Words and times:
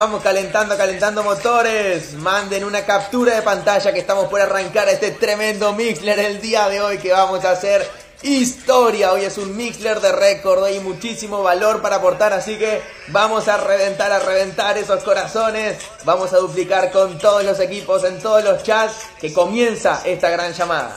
Vamos 0.00 0.22
calentando, 0.22 0.76
calentando 0.76 1.24
motores. 1.24 2.14
Manden 2.14 2.62
una 2.62 2.86
captura 2.86 3.34
de 3.34 3.42
pantalla 3.42 3.92
que 3.92 3.98
estamos 3.98 4.28
por 4.28 4.40
arrancar 4.40 4.88
este 4.88 5.10
tremendo 5.10 5.72
Mixler 5.72 6.20
el 6.20 6.40
día 6.40 6.68
de 6.68 6.80
hoy 6.80 6.98
que 6.98 7.10
vamos 7.10 7.44
a 7.44 7.50
hacer 7.50 7.84
historia. 8.22 9.12
Hoy 9.12 9.24
es 9.24 9.38
un 9.38 9.56
Mixler 9.56 10.00
de 10.00 10.12
récord, 10.12 10.62
hay 10.62 10.78
muchísimo 10.78 11.42
valor 11.42 11.82
para 11.82 11.96
aportar, 11.96 12.32
así 12.32 12.56
que 12.56 12.80
vamos 13.08 13.48
a 13.48 13.56
reventar, 13.56 14.12
a 14.12 14.20
reventar 14.20 14.78
esos 14.78 15.02
corazones. 15.02 15.78
Vamos 16.04 16.32
a 16.32 16.36
duplicar 16.36 16.92
con 16.92 17.18
todos 17.18 17.42
los 17.42 17.58
equipos 17.58 18.04
en 18.04 18.20
todos 18.20 18.44
los 18.44 18.62
chats 18.62 18.94
que 19.20 19.32
comienza 19.32 20.02
esta 20.04 20.30
gran 20.30 20.52
llamada. 20.52 20.96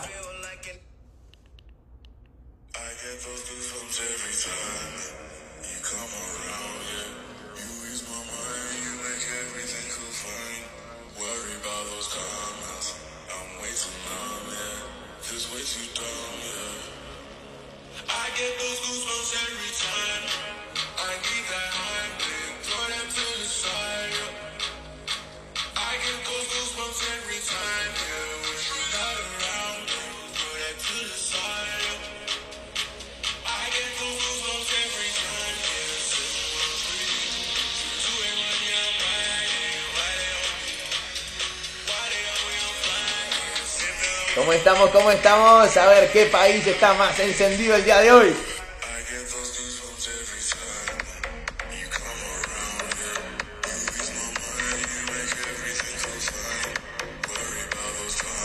¿Cómo 44.35 44.53
estamos? 44.53 44.89
¿Cómo 44.91 45.11
estamos? 45.11 45.75
A 45.75 45.87
ver 45.87 46.09
qué 46.09 46.25
país 46.27 46.65
está 46.65 46.93
más 46.93 47.19
encendido 47.19 47.75
el 47.75 47.83
día 47.83 47.99
de 47.99 48.11
hoy. 48.13 48.35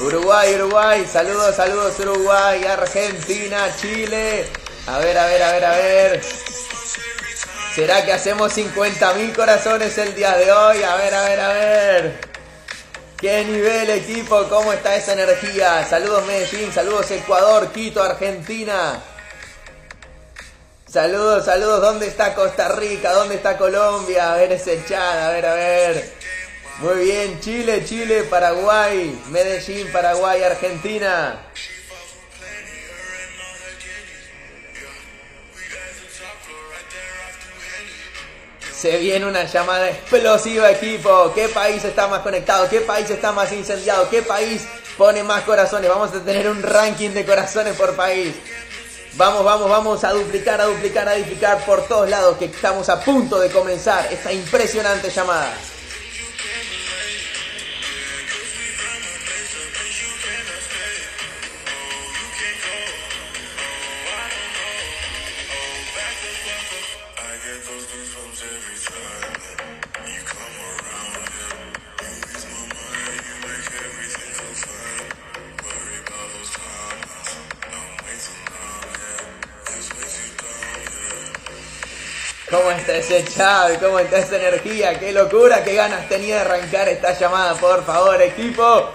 Uruguay, 0.01 0.55
Uruguay, 0.57 1.07
saludos, 1.11 1.55
saludos 1.55 1.99
Uruguay, 2.01 2.65
Argentina, 2.65 3.69
Chile. 3.81 4.47
A 4.89 4.99
ver, 4.99 5.17
a 5.17 5.27
ver, 5.27 5.43
a 5.43 5.53
ver, 5.53 5.65
a 5.65 5.71
ver. 5.71 6.23
¿Será 7.77 8.05
que 8.05 8.13
hacemos 8.13 8.57
50.000 8.57 9.35
corazones 9.37 9.97
el 9.99 10.15
día 10.17 10.37
de 10.37 10.51
hoy? 10.51 10.83
A 10.83 10.97
ver, 10.97 11.15
a 11.15 11.23
ver, 11.23 11.41
a 11.41 11.49
ver. 11.49 12.36
¿Qué 13.19 13.45
nivel 13.45 13.89
equipo? 13.89 14.45
¿Cómo 14.51 14.75
está 14.75 14.95
esa 14.95 15.15
energía? 15.15 15.87
Saludos 15.89 16.27
Medellín, 16.27 16.71
saludos 16.71 17.11
Ecuador, 17.11 17.73
Quito, 17.73 18.03
Argentina. 18.03 19.03
Saludos, 20.87 21.47
saludos. 21.47 21.81
¿Dónde 21.81 22.09
está 22.09 22.35
Costa 22.35 22.69
Rica? 22.77 23.13
¿Dónde 23.13 23.37
está 23.37 23.57
Colombia? 23.57 24.35
A 24.35 24.37
ver 24.37 24.53
ese 24.53 24.85
chat, 24.87 25.01
a 25.01 25.31
ver, 25.31 25.47
a 25.47 25.55
ver. 25.55 26.13
Muy 26.81 27.05
bien, 27.05 27.41
Chile, 27.41 27.87
Chile, 27.87 28.25
Paraguay, 28.25 29.19
Medellín, 29.31 29.91
Paraguay, 29.91 30.43
Argentina. 30.43 31.41
Se 38.77 38.99
viene 38.99 39.25
una 39.25 39.45
llamada 39.45 39.89
explosiva, 39.89 40.71
equipo. 40.71 41.33
¿Qué 41.35 41.49
país 41.49 41.83
está 41.83 42.09
más 42.09 42.21
conectado? 42.21 42.69
¿Qué 42.69 42.83
país 42.83 43.09
está 43.09 43.33
más 43.33 43.51
incendiado? 43.53 44.11
¿Qué 44.11 44.21
país 44.21 44.67
pone 44.99 45.23
más 45.23 45.45
corazones? 45.45 45.89
Vamos 45.89 46.13
a 46.13 46.23
tener 46.23 46.47
un 46.47 46.63
ranking 46.63 47.11
de 47.11 47.25
corazones 47.25 47.75
por 47.75 47.97
país. 47.97 48.35
Vamos, 49.15 49.43
vamos, 49.47 49.71
vamos 49.71 50.05
a 50.05 50.13
duplicar, 50.13 50.61
a 50.61 50.67
duplicar, 50.67 51.09
a 51.09 51.17
duplicar 51.17 51.65
por 51.65 51.89
todos 51.89 52.11
lados 52.11 52.37
que 52.37 52.45
estamos 52.45 52.91
a 52.91 53.01
punto 53.01 53.41
de 53.41 53.49
comenzar 53.49 54.13
esta 54.13 54.31
impresionante 54.31 55.09
llamada. 55.09 55.55
Ese 82.97 83.25
chat? 83.25 83.79
¿Cómo 83.81 83.99
está 83.99 84.19
esa 84.19 84.37
energía? 84.37 84.99
¡Qué 84.99 85.13
locura! 85.13 85.63
¡Qué 85.63 85.75
ganas 85.75 86.09
tenía 86.09 86.37
de 86.37 86.41
arrancar 86.41 86.89
esta 86.89 87.13
llamada! 87.13 87.55
Por 87.55 87.85
favor, 87.85 88.21
equipo. 88.21 88.91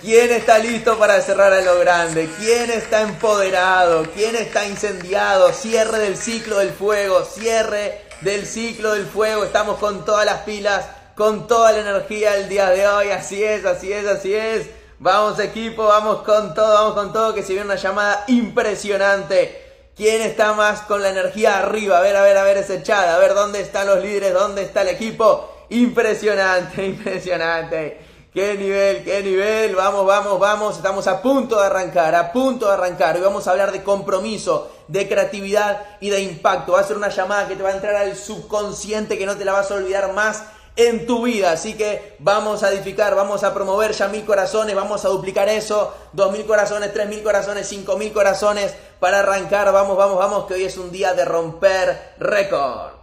¿Quién 0.00 0.30
está 0.30 0.58
listo 0.58 0.96
para 0.96 1.20
cerrar 1.20 1.52
a 1.52 1.60
lo 1.60 1.78
grande? 1.80 2.28
¿Quién 2.38 2.70
está 2.70 3.02
empoderado? 3.02 4.06
¿Quién 4.14 4.36
está 4.36 4.64
incendiado? 4.64 5.52
Cierre 5.52 5.98
del 5.98 6.16
ciclo 6.16 6.58
del 6.58 6.70
fuego. 6.70 7.24
Cierre 7.24 8.02
del 8.20 8.46
ciclo 8.46 8.92
del 8.92 9.06
fuego. 9.06 9.44
Estamos 9.44 9.78
con 9.78 10.04
todas 10.04 10.24
las 10.24 10.42
pilas, 10.42 10.86
con 11.16 11.46
toda 11.48 11.72
la 11.72 11.80
energía 11.80 12.36
el 12.36 12.48
día 12.48 12.70
de 12.70 12.86
hoy. 12.86 13.10
Así 13.10 13.42
es, 13.42 13.64
así 13.64 13.92
es, 13.92 14.06
así 14.06 14.34
es. 14.34 14.68
Vamos 15.00 15.38
equipo, 15.40 15.86
vamos 15.86 16.22
con 16.22 16.54
todo, 16.54 16.74
vamos 16.74 16.94
con 16.94 17.12
todo, 17.12 17.34
que 17.34 17.42
se 17.42 17.52
viene 17.52 17.66
una 17.66 17.76
llamada 17.76 18.24
impresionante. 18.28 19.67
¿Quién 19.98 20.22
está 20.22 20.52
más 20.52 20.82
con 20.82 21.02
la 21.02 21.10
energía 21.10 21.58
arriba? 21.58 21.98
A 21.98 22.00
ver, 22.00 22.14
a 22.14 22.22
ver, 22.22 22.36
a 22.36 22.44
ver 22.44 22.58
ese 22.58 22.84
chat. 22.84 23.08
A 23.08 23.18
ver 23.18 23.34
dónde 23.34 23.60
están 23.60 23.88
los 23.88 24.00
líderes, 24.00 24.32
dónde 24.32 24.62
está 24.62 24.82
el 24.82 24.90
equipo. 24.90 25.50
Impresionante, 25.70 26.86
impresionante. 26.86 27.98
Qué 28.32 28.54
nivel, 28.54 29.02
qué 29.02 29.24
nivel. 29.24 29.74
Vamos, 29.74 30.06
vamos, 30.06 30.38
vamos. 30.38 30.76
Estamos 30.76 31.08
a 31.08 31.20
punto 31.20 31.58
de 31.58 31.66
arrancar, 31.66 32.14
a 32.14 32.30
punto 32.30 32.68
de 32.68 32.74
arrancar. 32.74 33.16
Hoy 33.16 33.22
vamos 33.22 33.48
a 33.48 33.50
hablar 33.50 33.72
de 33.72 33.82
compromiso, 33.82 34.70
de 34.86 35.08
creatividad 35.08 35.84
y 35.98 36.10
de 36.10 36.20
impacto. 36.20 36.74
Va 36.74 36.80
a 36.80 36.84
ser 36.84 36.96
una 36.96 37.08
llamada 37.08 37.48
que 37.48 37.56
te 37.56 37.64
va 37.64 37.70
a 37.70 37.74
entrar 37.74 37.96
al 37.96 38.14
subconsciente 38.14 39.18
que 39.18 39.26
no 39.26 39.36
te 39.36 39.44
la 39.44 39.52
vas 39.52 39.68
a 39.72 39.74
olvidar 39.74 40.12
más 40.12 40.44
en 40.78 41.06
tu 41.06 41.24
vida. 41.24 41.52
Así 41.52 41.74
que 41.74 42.16
vamos 42.20 42.62
a 42.62 42.72
edificar, 42.72 43.14
vamos 43.14 43.44
a 43.44 43.52
promover 43.52 43.92
ya 43.92 44.08
mil 44.08 44.24
corazones, 44.24 44.74
vamos 44.74 45.04
a 45.04 45.08
duplicar 45.08 45.48
eso, 45.50 45.92
dos 46.12 46.32
mil 46.32 46.46
corazones, 46.46 46.92
tres 46.94 47.08
mil 47.08 47.22
corazones, 47.22 47.68
cinco 47.68 47.98
mil 47.98 48.12
corazones 48.12 48.74
para 48.98 49.18
arrancar. 49.18 49.70
Vamos, 49.72 49.96
vamos, 49.96 50.18
vamos, 50.18 50.46
que 50.46 50.54
hoy 50.54 50.64
es 50.64 50.78
un 50.78 50.90
día 50.90 51.12
de 51.12 51.26
romper 51.26 52.14
récord. 52.18 52.97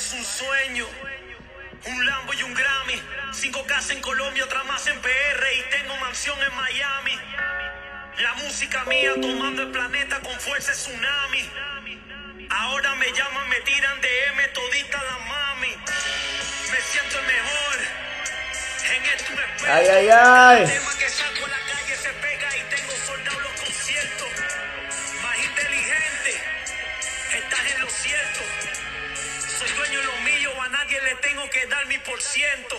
Parece 0.00 0.16
un 0.16 0.24
sueño. 0.24 0.86
Un 1.84 2.06
Lambo 2.06 2.32
y 2.32 2.42
un 2.42 2.54
Grammy. 2.54 3.02
Cinco 3.34 3.62
casas 3.66 3.90
en 3.90 4.00
Colombia, 4.00 4.44
otra 4.44 4.64
más 4.64 4.86
en 4.86 4.98
PR. 4.98 5.46
Y 5.58 5.70
tengo 5.70 5.94
mansión 5.96 6.38
en 6.40 6.56
Miami. 6.56 7.18
La 8.16 8.32
música 8.36 8.82
mía 8.84 9.12
tomando 9.20 9.60
el 9.60 9.70
planeta 9.70 10.20
con 10.20 10.32
fuerza 10.40 10.72
tsunami. 10.72 11.50
Ahora 12.48 12.94
me 12.94 13.12
llaman, 13.12 13.46
me 13.50 13.60
tiran 13.60 14.00
DM 14.00 14.52
todita 14.54 15.02
la 15.02 15.18
mami. 15.18 15.68
Me 15.68 16.80
siento 16.80 17.18
el 17.18 17.26
mejor. 17.26 17.78
En 18.96 19.04
esto 19.04 19.32
me 19.36 19.42
espero. 19.54 19.74
Ay, 19.74 19.86
ay, 19.86 20.08
ay. 20.08 20.80
Le 31.10 31.16
tengo 31.16 31.42
que 31.50 31.66
dar 31.66 31.86
mi 31.86 31.98
por 31.98 32.20
ciento. 32.22 32.76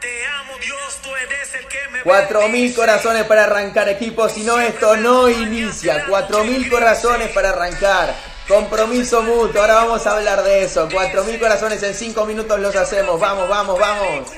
Te 0.00 0.26
amo, 0.26 0.58
Dios, 0.58 0.98
tú 1.02 1.14
eres 1.14 1.54
el 1.54 1.66
que 1.68 1.88
me 1.90 2.02
Cuatro 2.02 2.40
mil 2.42 2.52
bendice. 2.52 2.74
corazones 2.76 3.24
para 3.24 3.44
arrancar, 3.44 3.88
equipo. 3.88 4.28
Si 4.28 4.42
no, 4.42 4.58
esto 4.60 4.96
no 4.96 5.28
inicia. 5.28 6.04
Cuatro 6.08 6.42
mil 6.44 6.68
corazones 6.68 7.30
para 7.30 7.50
arrancar. 7.50 8.14
Compromiso 8.48 9.22
mutuo. 9.22 9.60
Ahora 9.60 9.74
vamos 9.74 10.06
a 10.06 10.16
hablar 10.16 10.42
de 10.42 10.64
eso. 10.64 10.88
Cuatro 10.92 11.24
mil 11.24 11.38
corazones 11.38 11.82
en 11.82 11.94
cinco 11.94 12.26
minutos 12.26 12.58
los 12.60 12.74
hacemos. 12.74 13.18
Vamos, 13.20 13.48
vamos, 13.48 13.78
vamos. 13.78 14.30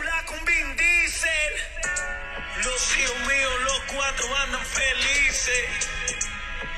Los 2.65 2.97
hijos 2.99 3.19
míos, 3.27 3.53
los 3.65 3.81
cuatro 3.95 4.37
andan 4.37 4.65
felices. 4.67 5.65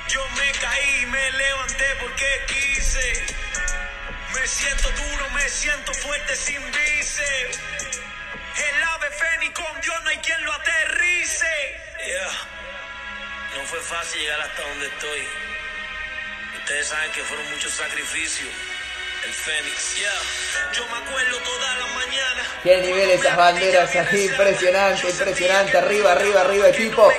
Yo 0.08 0.20
me 0.36 0.52
caí 0.60 1.02
y 1.02 1.06
me 1.06 1.30
levanté 1.32 1.84
porque 2.00 2.26
quise. 2.46 3.29
Me 4.40 4.48
siento 4.48 4.88
duro, 4.92 5.28
me 5.34 5.46
siento 5.50 5.92
fuerte 5.92 6.34
sin 6.34 6.62
bíceps. 6.72 7.60
El 8.56 8.82
ave 8.84 9.10
fénix 9.10 9.52
con 9.52 9.80
Dios 9.82 10.02
no 10.02 10.08
hay 10.08 10.16
quien 10.16 10.42
lo 10.44 10.52
aterrice. 10.54 11.44
Yeah. 12.06 12.30
No 13.58 13.66
fue 13.66 13.80
fácil 13.80 14.18
llegar 14.18 14.40
hasta 14.40 14.62
donde 14.62 14.86
estoy. 14.86 15.28
Ustedes 16.56 16.86
saben 16.86 17.12
que 17.12 17.22
fueron 17.22 17.50
muchos 17.50 17.70
sacrificios. 17.70 18.48
El 19.26 19.32
Fénix, 19.34 19.96
yeah. 19.98 20.72
Yo 20.72 20.86
me 20.86 20.96
acuerdo 20.96 21.38
toda 21.40 21.76
la 21.76 21.86
mañana. 21.88 22.42
Qué 22.62 22.76
nivel 22.78 23.10
esas 23.10 23.36
banderas 23.36 23.94
ahí, 23.94 24.24
impresionante, 24.24 25.10
impresionante. 25.10 25.76
Arriba, 25.76 26.12
arriba, 26.12 26.40
arriba, 26.40 26.68
equipo. 26.70 27.12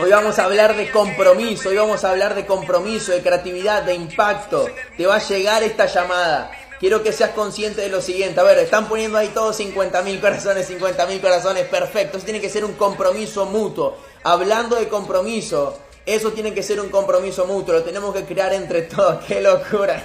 Hoy 0.00 0.10
vamos 0.12 0.38
a 0.38 0.44
hablar 0.44 0.76
de 0.76 0.92
compromiso, 0.92 1.70
hoy 1.70 1.76
vamos 1.76 2.04
a 2.04 2.10
hablar 2.10 2.36
de 2.36 2.46
compromiso, 2.46 3.10
de 3.10 3.20
creatividad, 3.20 3.82
de 3.82 3.94
impacto. 3.94 4.68
Te 4.96 5.06
va 5.06 5.16
a 5.16 5.18
llegar 5.18 5.64
esta 5.64 5.86
llamada. 5.86 6.52
Quiero 6.78 7.02
que 7.02 7.12
seas 7.12 7.30
consciente 7.30 7.80
de 7.80 7.88
lo 7.88 8.00
siguiente. 8.00 8.38
A 8.38 8.44
ver, 8.44 8.58
están 8.58 8.88
poniendo 8.88 9.18
ahí 9.18 9.26
todos 9.34 9.56
50 9.56 10.02
mil 10.02 10.20
corazones, 10.20 10.68
50 10.68 11.04
mil 11.06 11.20
corazones, 11.20 11.64
perfecto. 11.64 12.16
Eso 12.16 12.24
tiene 12.24 12.40
que 12.40 12.48
ser 12.48 12.64
un 12.64 12.74
compromiso 12.74 13.46
mutuo. 13.46 13.96
Hablando 14.22 14.76
de 14.76 14.86
compromiso, 14.86 15.76
eso 16.06 16.30
tiene 16.30 16.54
que 16.54 16.62
ser 16.62 16.80
un 16.80 16.90
compromiso 16.90 17.44
mutuo, 17.46 17.74
lo 17.74 17.82
tenemos 17.82 18.14
que 18.14 18.22
crear 18.22 18.52
entre 18.52 18.82
todos. 18.82 19.24
¡Qué 19.26 19.40
locura! 19.40 20.00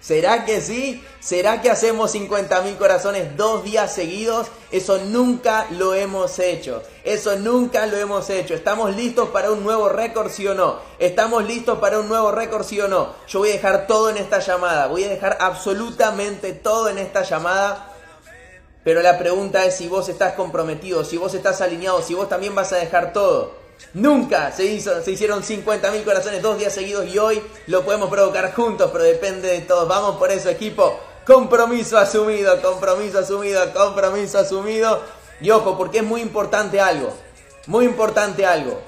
¿Será 0.00 0.46
que 0.46 0.62
sí? 0.62 1.04
¿Será 1.20 1.60
que 1.60 1.70
hacemos 1.70 2.14
50.000 2.14 2.78
corazones 2.78 3.36
dos 3.36 3.62
días 3.64 3.92
seguidos? 3.94 4.46
Eso 4.72 4.98
nunca 4.98 5.66
lo 5.70 5.94
hemos 5.94 6.38
hecho. 6.38 6.82
Eso 7.04 7.36
nunca 7.36 7.84
lo 7.86 7.98
hemos 7.98 8.30
hecho. 8.30 8.54
¿Estamos 8.54 8.96
listos 8.96 9.28
para 9.28 9.50
un 9.50 9.62
nuevo 9.62 9.90
récord, 9.90 10.30
sí 10.30 10.46
o 10.46 10.54
no? 10.54 10.78
¿Estamos 10.98 11.44
listos 11.44 11.78
para 11.80 12.00
un 12.00 12.08
nuevo 12.08 12.32
récord, 12.32 12.64
sí 12.64 12.80
o 12.80 12.88
no? 12.88 13.14
Yo 13.28 13.40
voy 13.40 13.50
a 13.50 13.52
dejar 13.52 13.86
todo 13.86 14.08
en 14.08 14.16
esta 14.16 14.38
llamada. 14.38 14.86
Voy 14.86 15.04
a 15.04 15.10
dejar 15.10 15.36
absolutamente 15.38 16.54
todo 16.54 16.88
en 16.88 16.96
esta 16.96 17.22
llamada. 17.22 17.94
Pero 18.82 19.02
la 19.02 19.18
pregunta 19.18 19.66
es 19.66 19.76
si 19.76 19.88
vos 19.88 20.08
estás 20.08 20.32
comprometido, 20.32 21.04
si 21.04 21.18
vos 21.18 21.34
estás 21.34 21.60
alineado, 21.60 22.00
si 22.00 22.14
vos 22.14 22.30
también 22.30 22.54
vas 22.54 22.72
a 22.72 22.76
dejar 22.76 23.12
todo. 23.12 23.59
Nunca 23.94 24.52
se, 24.52 24.66
hizo, 24.66 25.02
se 25.02 25.10
hicieron 25.10 25.42
50.000 25.42 26.04
corazones 26.04 26.42
dos 26.42 26.58
días 26.58 26.72
seguidos 26.72 27.06
y 27.06 27.18
hoy 27.18 27.42
lo 27.66 27.84
podemos 27.84 28.08
provocar 28.08 28.54
juntos, 28.54 28.90
pero 28.92 29.02
depende 29.04 29.48
de 29.48 29.60
todos. 29.62 29.88
Vamos 29.88 30.16
por 30.16 30.30
eso, 30.30 30.48
equipo. 30.48 31.00
Compromiso 31.26 31.98
asumido, 31.98 32.60
compromiso 32.62 33.18
asumido, 33.18 33.72
compromiso 33.72 34.38
asumido. 34.38 35.02
Y 35.40 35.50
ojo, 35.50 35.76
porque 35.76 35.98
es 35.98 36.04
muy 36.04 36.20
importante 36.20 36.80
algo. 36.80 37.12
Muy 37.66 37.84
importante 37.84 38.46
algo. 38.46 38.80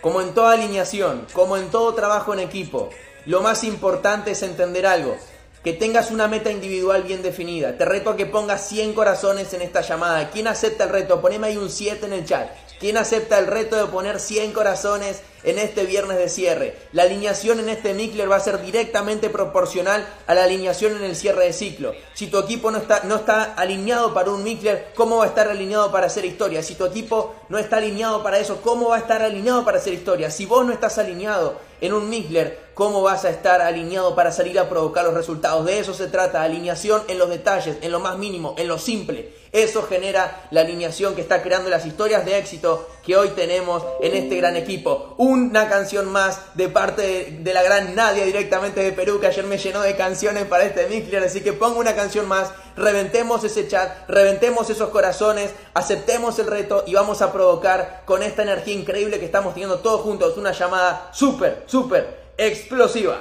Como 0.00 0.22
en 0.22 0.32
toda 0.32 0.52
alineación, 0.52 1.26
como 1.32 1.58
en 1.58 1.70
todo 1.70 1.94
trabajo 1.94 2.32
en 2.32 2.40
equipo, 2.40 2.88
lo 3.26 3.42
más 3.42 3.64
importante 3.64 4.30
es 4.30 4.42
entender 4.42 4.86
algo. 4.86 5.16
Que 5.62 5.74
tengas 5.74 6.10
una 6.10 6.26
meta 6.26 6.50
individual 6.50 7.02
bien 7.02 7.22
definida. 7.22 7.76
Te 7.76 7.84
reto 7.84 8.10
a 8.10 8.16
que 8.16 8.24
pongas 8.24 8.66
100 8.68 8.94
corazones 8.94 9.52
en 9.52 9.60
esta 9.60 9.82
llamada. 9.82 10.30
¿Quién 10.30 10.48
acepta 10.48 10.84
el 10.84 10.90
reto? 10.90 11.20
Poneme 11.20 11.48
ahí 11.48 11.58
un 11.58 11.68
7 11.68 12.06
en 12.06 12.12
el 12.14 12.24
chat. 12.24 12.48
¿Quién 12.80 12.96
acepta 12.96 13.38
el 13.38 13.46
reto 13.46 13.76
de 13.76 13.92
poner 13.92 14.18
100 14.18 14.54
corazones 14.54 15.20
en 15.44 15.58
este 15.58 15.84
viernes 15.84 16.16
de 16.16 16.30
cierre? 16.30 16.78
La 16.92 17.02
alineación 17.02 17.60
en 17.60 17.68
este 17.68 17.92
Mikler 17.92 18.32
va 18.32 18.36
a 18.36 18.40
ser 18.40 18.62
directamente 18.62 19.28
proporcional 19.28 20.08
a 20.26 20.34
la 20.34 20.44
alineación 20.44 20.96
en 20.96 21.04
el 21.04 21.14
cierre 21.14 21.44
de 21.44 21.52
ciclo. 21.52 21.92
Si 22.14 22.28
tu 22.28 22.38
equipo 22.38 22.70
no 22.70 22.78
está, 22.78 23.02
no 23.04 23.16
está 23.16 23.52
alineado 23.52 24.14
para 24.14 24.30
un 24.30 24.42
Mikler, 24.42 24.92
¿cómo 24.94 25.18
va 25.18 25.24
a 25.24 25.28
estar 25.28 25.46
alineado 25.48 25.92
para 25.92 26.06
hacer 26.06 26.24
historia? 26.24 26.62
Si 26.62 26.74
tu 26.74 26.86
equipo 26.86 27.34
no 27.50 27.58
está 27.58 27.76
alineado 27.76 28.22
para 28.22 28.38
eso, 28.38 28.62
¿cómo 28.62 28.88
va 28.88 28.96
a 28.96 29.00
estar 29.00 29.20
alineado 29.20 29.62
para 29.62 29.76
hacer 29.76 29.92
historia? 29.92 30.30
Si 30.30 30.46
vos 30.46 30.64
no 30.64 30.72
estás 30.72 30.96
alineado 30.96 31.60
en 31.82 31.92
un 31.92 32.08
Mikler, 32.08 32.69
¿cómo 32.80 33.02
vas 33.02 33.26
a 33.26 33.28
estar 33.28 33.60
alineado 33.60 34.14
para 34.14 34.32
salir 34.32 34.58
a 34.58 34.70
provocar 34.70 35.04
los 35.04 35.12
resultados? 35.12 35.66
De 35.66 35.78
eso 35.78 35.92
se 35.92 36.06
trata, 36.06 36.42
alineación 36.42 37.02
en 37.08 37.18
los 37.18 37.28
detalles, 37.28 37.76
en 37.82 37.92
lo 37.92 38.00
más 38.00 38.16
mínimo, 38.16 38.54
en 38.56 38.68
lo 38.68 38.78
simple. 38.78 39.34
Eso 39.52 39.82
genera 39.82 40.48
la 40.50 40.62
alineación 40.62 41.14
que 41.14 41.20
está 41.20 41.42
creando 41.42 41.68
las 41.68 41.84
historias 41.84 42.24
de 42.24 42.38
éxito 42.38 42.88
que 43.04 43.18
hoy 43.18 43.32
tenemos 43.36 43.84
en 44.00 44.14
este 44.14 44.36
gran 44.36 44.56
equipo. 44.56 45.14
Una 45.18 45.68
canción 45.68 46.10
más 46.10 46.40
de 46.54 46.70
parte 46.70 47.38
de, 47.42 47.52
la 47.52 47.62
gran 47.62 47.94
Nadia 47.94 48.24
directamente 48.24 48.82
de 48.82 48.92
Perú 48.92 49.20
que 49.20 49.26
ayer 49.26 49.44
me 49.44 49.58
llenó 49.58 49.82
de 49.82 49.94
canciones 49.94 50.46
para 50.46 50.64
este 50.64 50.86
Mixler. 50.86 51.24
Así 51.24 51.42
que 51.42 51.52
pongo 51.52 51.80
una 51.80 51.94
canción 51.94 52.26
más, 52.28 52.50
reventemos 52.76 53.44
ese 53.44 53.68
chat, 53.68 54.08
reventemos 54.08 54.70
esos 54.70 54.88
corazones, 54.88 55.50
aceptemos 55.74 56.38
el 56.38 56.46
reto 56.46 56.84
y 56.86 56.94
vamos 56.94 57.20
a 57.20 57.30
provocar 57.30 58.04
con 58.06 58.22
esta 58.22 58.40
energía 58.40 58.72
increíble 58.72 59.18
que 59.18 59.26
estamos 59.26 59.52
teniendo 59.52 59.80
todos 59.80 60.00
juntos 60.00 60.38
una 60.38 60.52
llamada 60.52 61.10
súper, 61.12 61.64
súper 61.66 62.19
explosiva. 62.40 63.20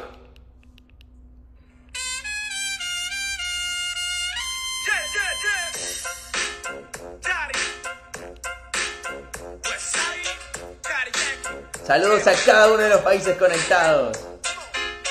Saludos 11.85 12.27
a 12.27 12.33
cada 12.45 12.67
uno 12.67 12.77
de 12.77 12.89
los 12.89 13.01
países 13.01 13.35
conectados. 13.37 14.17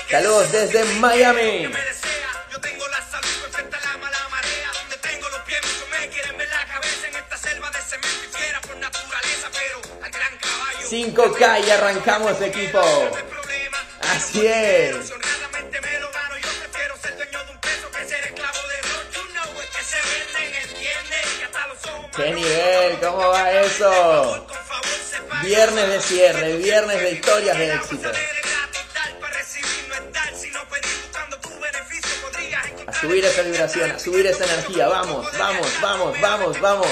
Saludos 0.09 0.53
desde 0.53 0.85
Miami. 1.01 1.71
Caballo. 10.41 10.89
5K 10.89 11.67
y 11.67 11.71
arrancamos 11.71 12.41
equipo. 12.41 12.81
Así 14.11 14.47
es. 14.47 15.13
¿Qué 22.17 22.33
nivel? 22.33 22.99
¿Cómo 23.01 23.29
va 23.29 23.53
eso? 23.53 24.47
Viernes 25.43 25.89
de 25.89 26.01
cierre, 26.01 26.57
viernes 26.57 27.01
de 27.01 27.11
historias 27.13 27.59
de 27.59 27.75
éxito. 27.75 28.11
A 32.87 32.93
subir 32.93 33.25
esa 33.25 33.43
vibración, 33.43 33.91
a 33.93 33.99
subir 33.99 34.27
esa 34.27 34.45
energía. 34.45 34.89
Vamos, 34.89 35.27
vamos, 35.39 35.69
vamos, 35.81 36.21
vamos, 36.21 36.61
vamos. 36.61 36.89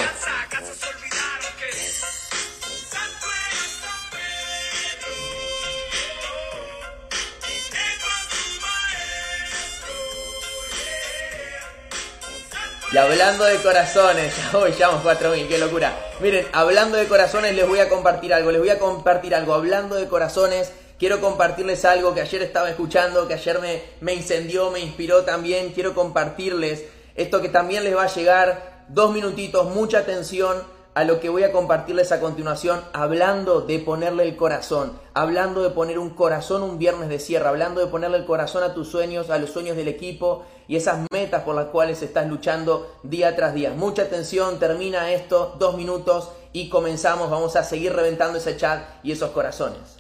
Hablando 12.99 13.45
de 13.45 13.57
corazones, 13.59 14.33
hoy 14.55 14.73
llevamos 14.73 15.03
4000, 15.03 15.49
qué 15.49 15.59
locura. 15.59 15.95
Miren, 16.21 16.47
hablando 16.53 16.97
de 16.97 17.07
corazones 17.07 17.55
les 17.55 17.69
voy 17.69 17.79
a 17.79 17.91
compartir 17.91 18.33
algo, 18.33 18.51
les 18.51 18.61
voy 18.61 18.71
a 18.71 18.79
compartir 18.79 19.35
algo. 19.35 19.53
Hablando 19.53 19.97
de 19.97 20.07
corazones, 20.09 20.73
quiero 20.99 21.21
compartirles 21.21 21.85
algo 21.85 22.15
que 22.15 22.23
ayer 22.23 22.43
estaba 22.43 22.71
escuchando, 22.71 23.29
que 23.29 23.35
ayer 23.35 23.61
me, 23.61 23.83
me 24.01 24.15
incendió, 24.15 24.71
me 24.71 24.81
inspiró 24.81 25.25
también. 25.25 25.73
Quiero 25.73 25.95
compartirles 25.95 26.85
esto 27.15 27.43
que 27.43 27.51
también 27.51 27.85
les 27.85 27.95
va 27.95 28.05
a 28.05 28.15
llegar. 28.15 28.85
Dos 28.89 29.13
minutitos, 29.13 29.67
mucha 29.75 29.99
atención 29.99 30.63
a 30.97 31.05
lo 31.05 31.21
que 31.21 31.29
voy 31.29 31.43
a 31.43 31.53
compartirles 31.53 32.11
a 32.11 32.21
continuación, 32.21 32.81
hablando 32.95 33.61
de 33.61 33.79
ponerle 33.81 34.23
el 34.23 34.35
corazón, 34.35 34.99
hablando 35.13 35.63
de 35.63 35.69
poner 35.69 35.99
un 35.99 36.09
corazón 36.09 36.63
un 36.63 36.79
viernes 36.79 37.11
de 37.11 37.19
cierre, 37.19 37.47
hablando 37.47 37.83
de 37.83 37.89
ponerle 37.89 38.17
el 38.17 38.25
corazón 38.25 38.63
a 38.63 38.73
tus 38.73 38.89
sueños, 38.89 39.29
a 39.29 39.37
los 39.37 39.51
sueños 39.51 39.77
del 39.77 39.89
equipo 39.89 40.47
y 40.67 40.77
esas 40.77 41.07
metas 41.13 41.43
por 41.43 41.55
las 41.55 41.67
cuales 41.67 42.01
estás 42.01 42.27
luchando 42.29 42.91
día 43.03 43.37
tras 43.37 43.53
día. 43.53 43.75
Mucha 43.77 44.05
atención, 44.05 44.59
termina 44.59 45.13
esto, 45.13 45.55
dos 45.59 45.77
minutos 45.77 46.31
y 46.55 46.71
comenzamos, 46.71 47.29
vamos 47.29 47.57
a 47.57 47.63
seguir 47.63 47.93
reventando 47.93 48.39
ese 48.39 48.57
chat 48.57 48.83
y 49.03 49.13
esos 49.13 49.33
corazones. 49.33 49.96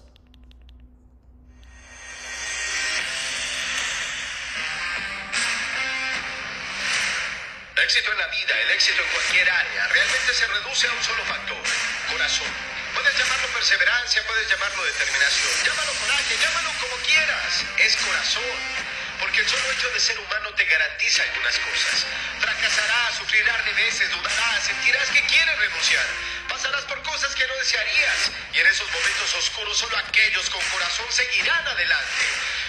Éxito 7.86 8.10
en 8.10 8.18
la 8.18 8.26
vida, 8.26 8.60
el 8.62 8.70
éxito 8.72 9.00
en 9.00 9.08
cualquier 9.10 9.48
área, 9.48 9.86
realmente 9.86 10.34
se 10.34 10.44
reduce 10.48 10.88
a 10.88 10.92
un 10.92 11.04
solo 11.04 11.24
factor, 11.24 11.62
corazón. 12.10 12.48
Puedes 12.92 13.16
llamarlo 13.16 13.46
perseverancia, 13.54 14.26
puedes 14.26 14.48
llamarlo 14.48 14.84
determinación, 14.86 15.52
llámalo 15.64 15.92
coraje, 15.94 16.36
llámalo 16.36 16.70
como 16.80 16.96
quieras, 17.06 17.64
es 17.78 17.96
corazón. 17.96 18.95
Porque 19.18 19.40
el 19.40 19.48
solo 19.48 19.72
hecho 19.72 19.88
de 19.90 20.00
ser 20.00 20.18
humano 20.18 20.50
te 20.54 20.64
garantiza 20.64 21.22
algunas 21.22 21.58
cosas. 21.58 22.06
Fracasarás, 22.40 23.16
sufrirás 23.16 23.64
de 23.64 23.72
veces, 23.72 24.10
dudarás, 24.10 24.64
sentirás 24.64 25.08
que 25.10 25.22
quieres 25.26 25.58
renunciar. 25.58 26.06
Pasarás 26.48 26.84
por 26.84 27.02
cosas 27.02 27.34
que 27.34 27.46
no 27.46 27.54
desearías. 27.56 28.30
Y 28.52 28.60
en 28.60 28.66
esos 28.66 28.90
momentos 28.92 29.34
oscuros 29.34 29.78
solo 29.78 29.96
aquellos 29.98 30.50
con 30.50 30.62
corazón 30.70 31.06
seguirán 31.10 31.66
adelante. 31.66 32.24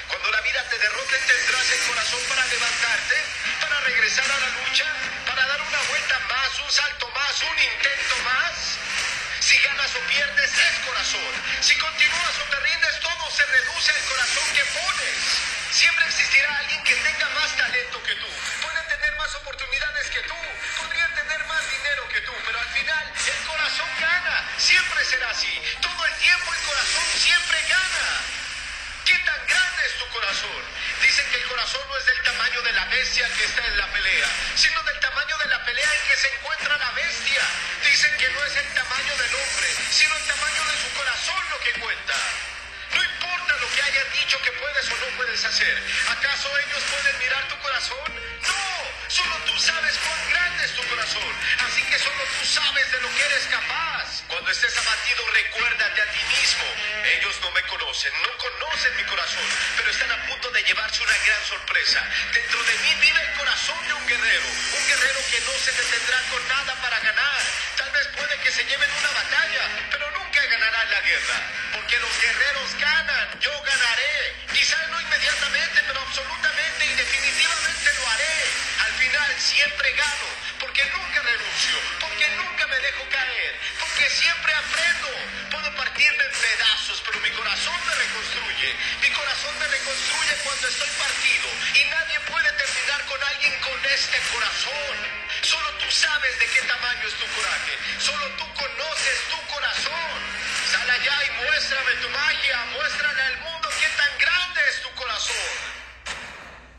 Cuando 0.08 0.32
la 0.32 0.42
vida 0.42 0.63
te 0.70 0.77
derrote 0.80 1.18
tendrás 1.20 1.72
el 1.72 1.80
corazón 1.88 2.20
para 2.30 2.46
levantarte, 2.48 3.16
para 3.60 3.80
regresar 3.82 4.32
a 4.32 4.39
la 4.39 4.50
lucha, 4.62 4.86
para 5.27 5.46
dar 5.48 5.62
una 5.62 5.82
vuelta 5.89 6.20
más, 6.20 6.60
un 6.60 6.72
salto 6.72 7.10
más, 7.12 7.44
un 7.44 7.60
intento 7.60 8.16
más. 8.24 8.77
Si 9.42 9.58
ganas 9.60 9.96
o 9.96 10.00
pierdes 10.08 10.51
es 10.51 10.86
corazón. 10.86 11.34
Si 11.62 11.75
continúas 11.77 12.39
o 12.39 12.50
te 12.50 12.60
rindes, 12.60 13.00
todo 13.01 13.32
se 13.32 13.46
reduce 13.46 13.92
al 13.92 14.04
corazón 14.06 14.54
que 14.56 14.66
pones. 14.66 15.57
Siempre 15.77 16.05
existirá 16.05 16.57
alguien 16.57 16.84
que 16.86 16.96
tenga 16.96 17.29
más 17.38 17.55
talento 17.55 18.01
que 18.01 18.15
tú. 18.15 18.25
Puede 18.63 18.81
tener 18.98 19.15
más 19.15 19.36
oportunidades 19.36 20.10
que 20.10 20.22
tú. 20.22 20.34
Podría 20.75 21.07
tener 21.13 21.46
más 21.46 21.69
dinero 21.69 22.10
que 22.10 22.22
tú. 22.22 22.34
Pero 22.48 22.60
al 22.60 22.69
final, 22.69 23.13
el 23.27 23.46
corazón 23.46 23.88
gana. 24.00 24.50
Siempre 24.57 25.05
será 25.05 25.29
así. 25.29 25.53
Todo 25.79 26.05
el 26.07 26.13
tiempo 26.15 26.51
el 26.51 26.62
corazón 26.65 27.03
siempre 27.22 27.62
gana. 27.69 28.10
¿Qué 29.05 29.19
tan 29.19 29.46
grande 29.46 29.86
es 29.86 30.00
tu 30.00 30.07
corazón? 30.10 30.63
Dicen 31.03 31.29
que 31.29 31.38
el 31.38 31.48
corazón 31.48 31.81
no 31.88 31.98
es 31.98 32.05
del 32.07 32.24
tamaño 32.24 32.62
de 32.63 32.74
la 32.74 32.86
bestia 32.86 33.29
que 33.38 33.46
está 33.46 33.63
en 33.67 33.77
la 33.77 33.86
pelea, 33.93 34.27
sino 34.55 34.81
del 34.81 35.00
tamaño 35.00 35.38
de 35.38 35.46
la 35.46 35.63
pelea 35.63 35.93
en 35.93 36.10
que 36.10 36.17
se 36.17 36.34
encuentra 36.34 36.75
la 36.75 36.89
bestia. 36.89 37.43
Dicen 37.86 38.17
que 38.17 38.29
no 38.31 38.43
es 38.46 38.55
el 38.55 38.74
tamaño 38.74 39.15
del 39.15 39.36
hombre, 39.36 39.67
sino 39.91 40.17
el 40.17 40.25
tamaño 40.25 40.63
de 40.74 40.77
su 40.81 40.98
corazón 40.98 41.50
lo 41.51 41.60
que 41.60 41.74
cuenta. 41.74 42.15
Que 43.77 43.84
hayan 43.84 44.12
dicho 44.12 44.41
que 44.41 44.51
puedes 44.53 44.89
o 44.89 44.98
no 44.98 45.17
puedes 45.17 45.46
hacer. 45.46 45.84
¿Acaso 46.10 46.50
ellos 46.65 46.84
pueden 46.89 47.19
mirar 47.19 47.48
tu 47.48 47.55
corazón? 47.60 48.10
No, 48.41 49.07
solo 49.07 49.36
tú 49.46 49.53
sabes 49.60 49.93
cuán 50.00 50.29
grande 50.31 50.65
es 50.65 50.74
tu 50.74 50.81
corazón. 50.89 51.29
Así 51.62 51.84
que 51.84 52.00
solo 52.00 52.24
tú 52.39 52.46
sabes 52.48 52.91
de 52.91 53.01
lo 53.01 53.10
que 53.13 53.22
eres 53.22 53.46
capaz. 53.46 54.24
Cuando 54.29 54.50
estés 54.50 54.75
abatido, 54.75 55.22
recuérdate 55.31 56.01
a 56.01 56.12
ti 56.12 56.24
mismo. 56.25 56.65
Ellos 57.05 57.38
no 57.41 57.51
me 57.51 57.62
conocen, 57.69 58.12
no 58.24 58.38
conocen 58.38 58.98
mi 58.98 59.03
corazón, 59.03 59.46
pero 59.77 59.91
están 59.91 60.12
a 60.12 60.25
punto 60.25 60.50
de 60.50 60.63
llevarse 60.63 61.03
una 61.03 61.17
gran 61.17 61.43
sorpresa. 61.46 62.01
Dentro 62.34 62.63
de 62.63 62.77
mí 62.79 62.96
vive 63.00 63.22
el 63.22 63.38
corazón 63.38 63.88
de 63.88 63.93
un 63.93 64.07
guerrero, 64.07 64.48
un 64.74 64.88
guerrero 64.88 65.19
que 65.29 65.39
no 65.41 65.53
se 65.53 65.72
detendrá 65.72 66.17
con 66.31 66.48
nada 66.48 66.74
para 66.81 67.00
ganar. 67.00 67.41
Tal 67.77 67.91
vez 67.91 68.07
puede 68.17 68.39
que 68.39 68.51
se 68.51 68.65
lleven 68.65 68.89
una 68.89 69.12
batalla, 69.12 69.69
pero 69.91 70.10
nunca 70.17 70.41
ganarán 70.48 70.89
la 70.89 71.01
guerra, 71.01 71.41
porque 71.88 72.00
los 72.01 72.22
guerreros 72.22 72.75
ganan, 72.82 73.39
yo 73.39 73.62
ganaré. 73.62 74.36
Quizás 74.51 74.89
no 74.89 75.00
inmediatamente, 75.00 75.84
pero 75.88 76.01
absolutamente 76.01 76.86
y 76.86 76.94
definitivamente 76.96 77.94
lo 77.94 78.08
haré. 78.10 78.39
Al 78.84 78.91
final 79.00 79.36
siempre 79.39 79.94
gano, 79.94 80.27
porque 80.60 80.84
nunca 80.84 81.22
renuncio, 81.22 81.79
porque 82.01 82.27
nunca 82.36 82.67
me 82.67 82.79
dejo 82.82 83.08
caer, 83.08 83.56
porque 83.79 84.10
siempre 84.10 84.53
aprendo. 84.53 85.08
Puedo 85.50 85.75
partirme 85.77 86.24
en 86.25 86.32
pedazos, 86.36 87.01
pero 87.06 87.22
mi 87.22 87.32
corazón 87.32 87.79
me 87.88 87.96
reconstruye. 87.96 88.75
Mi 89.00 89.10
corazón 89.12 89.58
me 89.58 89.67
reconstruye 89.67 90.36
cuando 90.44 90.67
estoy 90.67 90.89
partido 90.91 91.48
y 91.72 91.84
nadie 91.88 92.20
puede 92.27 92.51
terminar 92.51 93.06
con 93.06 93.24
alguien 93.24 93.56
con 93.62 93.86
este 93.86 94.20
corazón. 94.36 94.98
Solo 95.39 95.72
tú 95.79 95.89
sabes 95.89 96.38
de 96.38 96.48
qué 96.48 96.62
tamaño 96.63 97.08
es 97.08 97.13
tu 97.13 97.27
coraje. 97.32 97.74
Solo 98.03 98.27
tú 98.36 98.44
conoces 98.60 99.17
tu 99.32 99.39
corazón. 99.48 100.57
Sal 100.71 100.89
allá 100.89 101.15
y 101.24 101.45
muéstrame 101.45 101.91
tu 102.01 102.09
magia. 102.09 102.57
Muéstrale 102.75 103.21
al 103.21 103.38
mundo 103.39 103.69
qué 103.79 103.88
tan 103.95 104.12
grande 104.19 104.59
es 104.69 104.81
tu 104.81 104.89
corazón. 105.00 105.36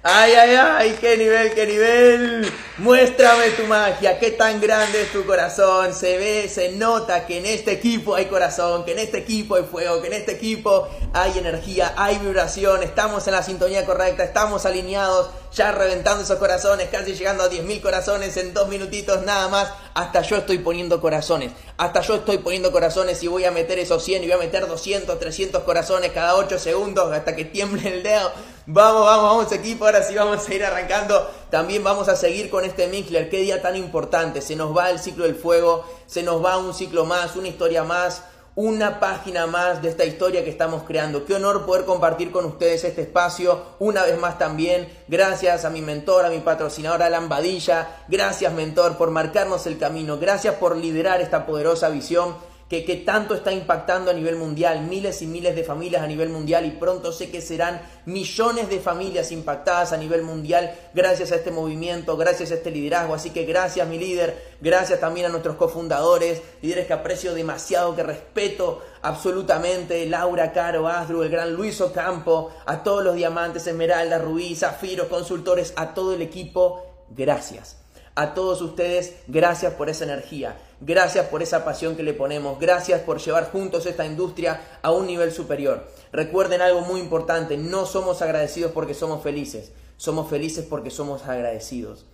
Ay, 0.02 0.32
ay, 0.34 0.56
ay, 0.56 0.98
qué 1.00 1.16
nivel, 1.16 1.54
qué 1.54 1.66
nivel. 1.66 2.52
Muéstrame 2.78 3.50
tu 3.50 3.64
magia, 3.64 4.18
qué 4.18 4.30
tan 4.32 4.60
grande 4.60 5.02
es 5.02 5.12
tu 5.12 5.24
corazón. 5.24 5.94
Se 5.94 6.18
ve, 6.18 6.48
se 6.48 6.72
nota 6.72 7.26
que 7.26 7.38
en 7.38 7.46
este 7.46 7.72
equipo 7.72 8.14
hay 8.14 8.26
corazón, 8.26 8.84
que 8.84 8.92
en 8.92 9.00
este 9.00 9.18
equipo 9.18 9.56
hay 9.56 9.64
fuego, 9.64 10.00
que 10.00 10.08
en 10.08 10.12
este 10.12 10.32
equipo 10.32 10.88
hay 11.12 11.38
energía, 11.38 11.94
hay 11.96 12.18
vibración. 12.18 12.82
Estamos 12.82 13.26
en 13.26 13.34
la 13.34 13.42
sintonía 13.42 13.84
correcta, 13.84 14.22
estamos 14.22 14.66
alineados, 14.66 15.30
ya 15.52 15.72
reventando 15.72 16.22
esos 16.22 16.38
corazones, 16.38 16.88
casi 16.90 17.14
llegando 17.14 17.44
a 17.44 17.50
10.000 17.50 17.80
corazones 17.80 18.36
en 18.36 18.54
dos 18.54 18.68
minutitos 18.68 19.22
nada 19.22 19.48
más. 19.48 19.72
Hasta 19.94 20.22
yo 20.22 20.36
estoy 20.36 20.58
poniendo 20.58 21.00
corazones, 21.00 21.52
hasta 21.76 22.00
yo 22.00 22.16
estoy 22.16 22.38
poniendo 22.38 22.70
corazones 22.70 23.22
y 23.22 23.28
voy 23.28 23.44
a 23.44 23.50
meter 23.50 23.78
esos 23.78 24.02
100 24.04 24.22
y 24.22 24.26
voy 24.26 24.34
a 24.34 24.38
meter 24.38 24.66
200, 24.66 25.18
300 25.18 25.62
corazones 25.62 26.12
cada 26.12 26.36
8 26.36 26.58
segundos 26.58 27.12
hasta 27.12 27.34
que 27.34 27.44
tiemble 27.44 27.88
el 27.88 28.02
dedo. 28.02 28.30
Vamos, 28.70 29.06
vamos, 29.06 29.24
vamos 29.24 29.52
equipo, 29.52 29.86
ahora 29.86 30.02
sí 30.02 30.14
vamos 30.14 30.46
a 30.46 30.54
ir 30.54 30.62
arrancando. 30.62 31.30
También 31.50 31.82
vamos 31.82 32.08
a 32.08 32.16
seguir 32.16 32.50
con 32.50 32.64
este 32.64 32.86
Mixler, 32.86 33.30
qué 33.30 33.38
día 33.38 33.62
tan 33.62 33.76
importante. 33.76 34.42
Se 34.42 34.56
nos 34.56 34.76
va 34.76 34.90
el 34.90 34.98
ciclo 34.98 35.24
del 35.24 35.36
fuego, 35.36 35.84
se 36.06 36.22
nos 36.22 36.44
va 36.44 36.58
un 36.58 36.74
ciclo 36.74 37.06
más, 37.06 37.34
una 37.36 37.48
historia 37.48 37.82
más, 37.84 38.22
una 38.60 38.98
página 38.98 39.46
más 39.46 39.82
de 39.82 39.88
esta 39.88 40.04
historia 40.04 40.42
que 40.42 40.50
estamos 40.50 40.82
creando. 40.82 41.24
Qué 41.24 41.36
honor 41.36 41.64
poder 41.64 41.84
compartir 41.84 42.32
con 42.32 42.44
ustedes 42.44 42.82
este 42.82 43.02
espacio 43.02 43.62
una 43.78 44.02
vez 44.02 44.18
más 44.18 44.36
también. 44.36 44.88
Gracias 45.06 45.64
a 45.64 45.70
mi 45.70 45.80
mentor, 45.80 46.24
a 46.24 46.28
mi 46.28 46.40
patrocinador 46.40 47.04
Alan 47.04 47.28
Badilla. 47.28 48.02
Gracias 48.08 48.52
mentor 48.52 48.96
por 48.96 49.12
marcarnos 49.12 49.68
el 49.68 49.78
camino. 49.78 50.18
Gracias 50.18 50.56
por 50.56 50.76
liderar 50.76 51.20
esta 51.20 51.46
poderosa 51.46 51.88
visión 51.88 52.34
que, 52.68 52.82
tanto 52.96 53.34
está 53.34 53.50
impactando 53.50 54.10
a 54.10 54.14
nivel 54.14 54.36
mundial, 54.36 54.82
miles 54.82 55.22
y 55.22 55.26
miles 55.26 55.56
de 55.56 55.64
familias 55.64 56.02
a 56.02 56.06
nivel 56.06 56.28
mundial 56.28 56.66
y 56.66 56.72
pronto 56.72 57.12
sé 57.12 57.30
que 57.30 57.40
serán 57.40 57.80
millones 58.04 58.68
de 58.68 58.78
familias 58.78 59.32
impactadas 59.32 59.92
a 59.92 59.96
nivel 59.96 60.22
mundial 60.22 60.74
gracias 60.92 61.32
a 61.32 61.36
este 61.36 61.50
movimiento, 61.50 62.18
gracias 62.18 62.50
a 62.50 62.54
este 62.54 62.70
liderazgo. 62.70 63.14
Así 63.14 63.30
que 63.30 63.44
gracias 63.44 63.88
mi 63.88 63.98
líder, 63.98 64.36
gracias 64.60 65.00
también 65.00 65.26
a 65.26 65.30
nuestros 65.30 65.56
cofundadores, 65.56 66.42
líderes 66.60 66.86
que 66.86 66.92
aprecio 66.92 67.32
demasiado, 67.32 67.96
que 67.96 68.02
respeto 68.02 68.82
absolutamente, 69.00 70.04
Laura 70.04 70.52
Caro, 70.52 70.88
Asdru, 70.88 71.22
el 71.22 71.30
gran 71.30 71.54
Luis 71.54 71.80
Ocampo, 71.80 72.50
a 72.66 72.82
todos 72.82 73.02
los 73.02 73.14
diamantes, 73.14 73.66
Esmeralda, 73.66 74.18
Rubí, 74.18 74.54
Zafiro, 74.54 75.08
consultores, 75.08 75.72
a 75.76 75.94
todo 75.94 76.12
el 76.12 76.20
equipo, 76.20 76.84
gracias. 77.08 77.77
A 78.18 78.34
todos 78.34 78.60
ustedes, 78.62 79.12
gracias 79.28 79.74
por 79.74 79.88
esa 79.88 80.02
energía, 80.02 80.58
gracias 80.80 81.26
por 81.26 81.40
esa 81.40 81.64
pasión 81.64 81.94
que 81.94 82.02
le 82.02 82.14
ponemos, 82.14 82.58
gracias 82.58 83.00
por 83.02 83.20
llevar 83.20 83.52
juntos 83.52 83.86
esta 83.86 84.04
industria 84.04 84.60
a 84.82 84.90
un 84.90 85.06
nivel 85.06 85.30
superior. 85.30 85.86
Recuerden 86.10 86.60
algo 86.60 86.80
muy 86.80 86.98
importante, 86.98 87.56
no 87.56 87.86
somos 87.86 88.20
agradecidos 88.20 88.72
porque 88.72 88.92
somos 88.92 89.22
felices, 89.22 89.70
somos 89.96 90.28
felices 90.28 90.66
porque 90.68 90.90
somos 90.90 91.26
agradecidos. 91.26 92.06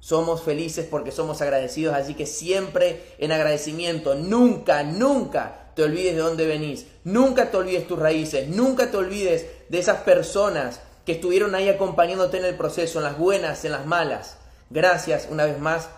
Somos 0.00 0.42
felices 0.42 0.88
porque 0.90 1.12
somos 1.12 1.40
agradecidos, 1.40 1.94
así 1.94 2.14
que 2.14 2.26
siempre 2.26 3.14
en 3.18 3.30
agradecimiento, 3.30 4.16
nunca, 4.16 4.82
nunca 4.82 5.70
te 5.76 5.84
olvides 5.84 6.16
de 6.16 6.20
dónde 6.20 6.48
venís, 6.48 6.86
nunca 7.04 7.52
te 7.52 7.56
olvides 7.58 7.86
tus 7.86 8.00
raíces, 8.00 8.48
nunca 8.48 8.90
te 8.90 8.96
olvides 8.96 9.46
de 9.68 9.78
esas 9.78 9.98
personas 9.98 10.80
que 11.06 11.12
estuvieron 11.12 11.54
ahí 11.54 11.68
acompañándote 11.68 12.38
en 12.38 12.44
el 12.44 12.56
proceso, 12.56 12.98
en 12.98 13.04
las 13.04 13.16
buenas, 13.16 13.64
en 13.64 13.70
las 13.70 13.86
malas. 13.86 14.38
Gracias 14.74 15.28
una 15.30 15.44
vez 15.44 15.60
más 15.60 15.88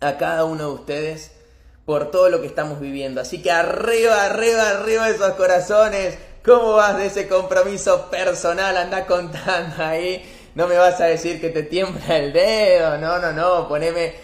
a 0.00 0.16
cada 0.16 0.46
uno 0.46 0.68
de 0.68 0.72
ustedes 0.72 1.30
por 1.84 2.10
todo 2.10 2.30
lo 2.30 2.40
que 2.40 2.46
estamos 2.46 2.80
viviendo. 2.80 3.20
Así 3.20 3.42
que 3.42 3.50
arriba, 3.50 4.24
arriba, 4.24 4.70
arriba 4.70 5.10
esos 5.10 5.34
corazones. 5.34 6.16
¿Cómo 6.42 6.72
vas 6.72 6.96
de 6.96 7.04
ese 7.04 7.28
compromiso 7.28 8.10
personal? 8.10 8.78
Anda 8.78 9.04
contando 9.04 9.84
ahí. 9.84 10.24
No 10.54 10.66
me 10.66 10.78
vas 10.78 10.98
a 11.02 11.04
decir 11.04 11.38
que 11.38 11.50
te 11.50 11.64
tiembla 11.64 12.16
el 12.16 12.32
dedo. 12.32 12.96
No, 12.96 13.18
no, 13.18 13.30
no. 13.34 13.68
Poneme, 13.68 14.14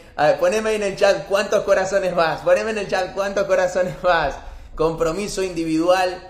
poneme 0.41 0.71
ahí 0.71 0.77
en 0.77 0.85
el 0.85 0.97
chat 0.97 1.27
cuántos 1.27 1.65
corazones 1.65 2.15
vas. 2.15 2.41
Poneme 2.41 2.71
en 2.71 2.79
el 2.79 2.89
chat 2.89 3.13
cuántos 3.13 3.45
corazones 3.45 4.01
vas. 4.01 4.35
Compromiso 4.75 5.43
individual 5.43 6.23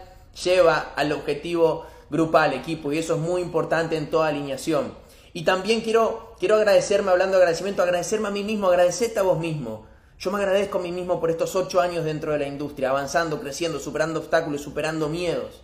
lleva 0.42 0.92
al 0.96 1.12
objetivo 1.12 1.86
grupal, 2.10 2.52
equipo. 2.52 2.92
Y 2.92 2.98
eso 2.98 3.14
es 3.14 3.20
muy 3.20 3.42
importante 3.42 3.96
en 3.96 4.10
toda 4.10 4.26
alineación. 4.26 5.03
Y 5.36 5.42
también 5.42 5.80
quiero, 5.80 6.36
quiero 6.38 6.54
agradecerme, 6.54 7.10
hablando 7.10 7.36
de 7.36 7.42
agradecimiento, 7.42 7.82
agradecerme 7.82 8.28
a 8.28 8.30
mí 8.30 8.44
mismo, 8.44 8.68
agradecerte 8.68 9.18
a 9.18 9.24
vos 9.24 9.36
mismo. 9.40 9.84
Yo 10.16 10.30
me 10.30 10.38
agradezco 10.38 10.78
a 10.78 10.80
mí 10.80 10.92
mismo 10.92 11.18
por 11.18 11.28
estos 11.28 11.56
ocho 11.56 11.80
años 11.80 12.04
dentro 12.04 12.32
de 12.32 12.38
la 12.38 12.46
industria, 12.46 12.90
avanzando, 12.90 13.40
creciendo, 13.40 13.80
superando 13.80 14.20
obstáculos, 14.20 14.62
superando 14.62 15.08
miedos. 15.08 15.62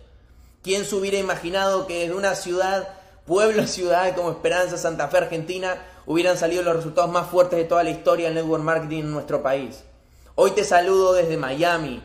¿Quién 0.61 0.83
se 0.83 0.93
hubiera 0.93 1.19
imaginado 1.19 1.87
que 1.87 2.01
desde 2.01 2.15
una 2.15 2.35
ciudad, 2.35 2.89
pueblo, 3.25 3.65
ciudad 3.67 4.13
como 4.13 4.31
Esperanza, 4.31 4.77
Santa 4.77 5.07
Fe, 5.07 5.19
Argentina, 5.19 5.81
hubieran 6.05 6.37
salido 6.37 6.63
los 6.63 6.75
resultados 6.75 7.09
más 7.09 7.29
fuertes 7.29 7.57
de 7.57 7.63
toda 7.63 7.83
la 7.83 7.91
historia 7.91 8.25
del 8.25 8.35
network 8.35 8.63
marketing 8.63 9.03
en 9.03 9.11
nuestro 9.13 9.41
país? 9.41 9.85
Hoy 10.35 10.51
te 10.51 10.65
saludo 10.65 11.13
desde 11.13 11.37
Miami, 11.37 12.03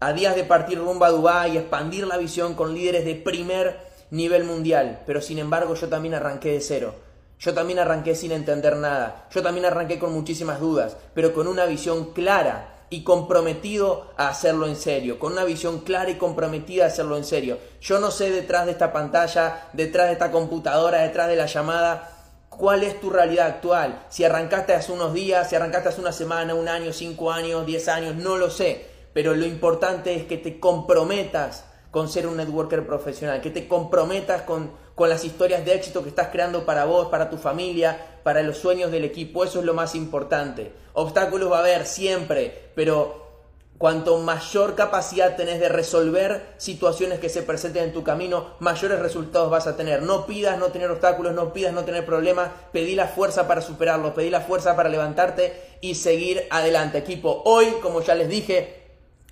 a 0.00 0.12
días 0.12 0.36
de 0.36 0.44
partir 0.44 0.78
rumbo 0.78 1.06
a 1.06 1.10
Dubái 1.10 1.54
y 1.54 1.56
expandir 1.56 2.06
la 2.06 2.18
visión 2.18 2.52
con 2.52 2.74
líderes 2.74 3.06
de 3.06 3.14
primer 3.14 3.93
nivel 4.14 4.44
mundial, 4.44 5.02
pero 5.06 5.20
sin 5.20 5.38
embargo 5.38 5.74
yo 5.74 5.88
también 5.88 6.14
arranqué 6.14 6.52
de 6.52 6.60
cero. 6.60 6.94
Yo 7.38 7.52
también 7.52 7.80
arranqué 7.80 8.14
sin 8.14 8.32
entender 8.32 8.76
nada. 8.76 9.26
Yo 9.30 9.42
también 9.42 9.66
arranqué 9.66 9.98
con 9.98 10.12
muchísimas 10.12 10.60
dudas, 10.60 10.96
pero 11.14 11.34
con 11.34 11.48
una 11.48 11.66
visión 11.66 12.12
clara 12.12 12.86
y 12.90 13.02
comprometido 13.02 14.12
a 14.16 14.28
hacerlo 14.28 14.66
en 14.66 14.76
serio, 14.76 15.18
con 15.18 15.32
una 15.32 15.44
visión 15.44 15.80
clara 15.80 16.10
y 16.10 16.14
comprometida 16.14 16.84
a 16.84 16.88
hacerlo 16.88 17.16
en 17.16 17.24
serio. 17.24 17.58
Yo 17.80 17.98
no 17.98 18.12
sé 18.12 18.30
detrás 18.30 18.66
de 18.66 18.72
esta 18.72 18.92
pantalla, 18.92 19.68
detrás 19.72 20.06
de 20.06 20.12
esta 20.12 20.30
computadora, 20.30 21.02
detrás 21.02 21.28
de 21.28 21.36
la 21.36 21.46
llamada, 21.46 22.10
cuál 22.48 22.84
es 22.84 23.00
tu 23.00 23.10
realidad 23.10 23.48
actual. 23.48 24.06
Si 24.10 24.22
arrancaste 24.22 24.74
hace 24.74 24.92
unos 24.92 25.12
días, 25.12 25.50
si 25.50 25.56
arrancaste 25.56 25.88
hace 25.88 26.00
una 26.00 26.12
semana, 26.12 26.54
un 26.54 26.68
año, 26.68 26.92
cinco 26.92 27.32
años, 27.32 27.66
diez 27.66 27.88
años, 27.88 28.14
no 28.14 28.36
lo 28.36 28.48
sé. 28.48 28.86
Pero 29.12 29.34
lo 29.34 29.44
importante 29.44 30.14
es 30.14 30.24
que 30.24 30.38
te 30.38 30.60
comprometas 30.60 31.64
con 31.94 32.08
ser 32.08 32.26
un 32.26 32.36
networker 32.36 32.84
profesional, 32.84 33.40
que 33.40 33.52
te 33.52 33.68
comprometas 33.68 34.42
con, 34.42 34.72
con 34.96 35.08
las 35.08 35.24
historias 35.24 35.64
de 35.64 35.76
éxito 35.76 36.02
que 36.02 36.08
estás 36.08 36.30
creando 36.32 36.66
para 36.66 36.86
vos, 36.86 37.06
para 37.06 37.30
tu 37.30 37.38
familia, 37.38 38.18
para 38.24 38.42
los 38.42 38.58
sueños 38.58 38.90
del 38.90 39.04
equipo. 39.04 39.44
Eso 39.44 39.60
es 39.60 39.64
lo 39.64 39.74
más 39.74 39.94
importante. 39.94 40.72
Obstáculos 40.94 41.52
va 41.52 41.58
a 41.58 41.60
haber 41.60 41.86
siempre, 41.86 42.72
pero 42.74 43.22
Cuanto 43.76 44.18
mayor 44.18 44.76
capacidad 44.76 45.34
tenés 45.34 45.58
de 45.58 45.68
resolver 45.68 46.54
situaciones 46.58 47.18
que 47.18 47.28
se 47.28 47.42
presenten 47.42 47.82
en 47.82 47.92
tu 47.92 48.04
camino, 48.04 48.54
mayores 48.60 49.00
resultados 49.00 49.50
vas 49.50 49.66
a 49.66 49.76
tener. 49.76 50.02
No 50.02 50.26
pidas 50.26 50.58
no 50.58 50.66
tener 50.66 50.92
obstáculos, 50.92 51.34
no 51.34 51.52
pidas 51.52 51.72
no 51.72 51.84
tener 51.84 52.06
problemas, 52.06 52.50
pedí 52.72 52.94
la 52.94 53.08
fuerza 53.08 53.48
para 53.48 53.60
superarlos, 53.60 54.12
pedí 54.14 54.30
la 54.30 54.42
fuerza 54.42 54.76
para 54.76 54.88
levantarte 54.88 55.78
y 55.80 55.96
seguir 55.96 56.44
adelante. 56.50 56.98
Equipo, 56.98 57.42
hoy, 57.46 57.66
como 57.82 58.00
ya 58.00 58.14
les 58.14 58.28
dije, 58.28 58.84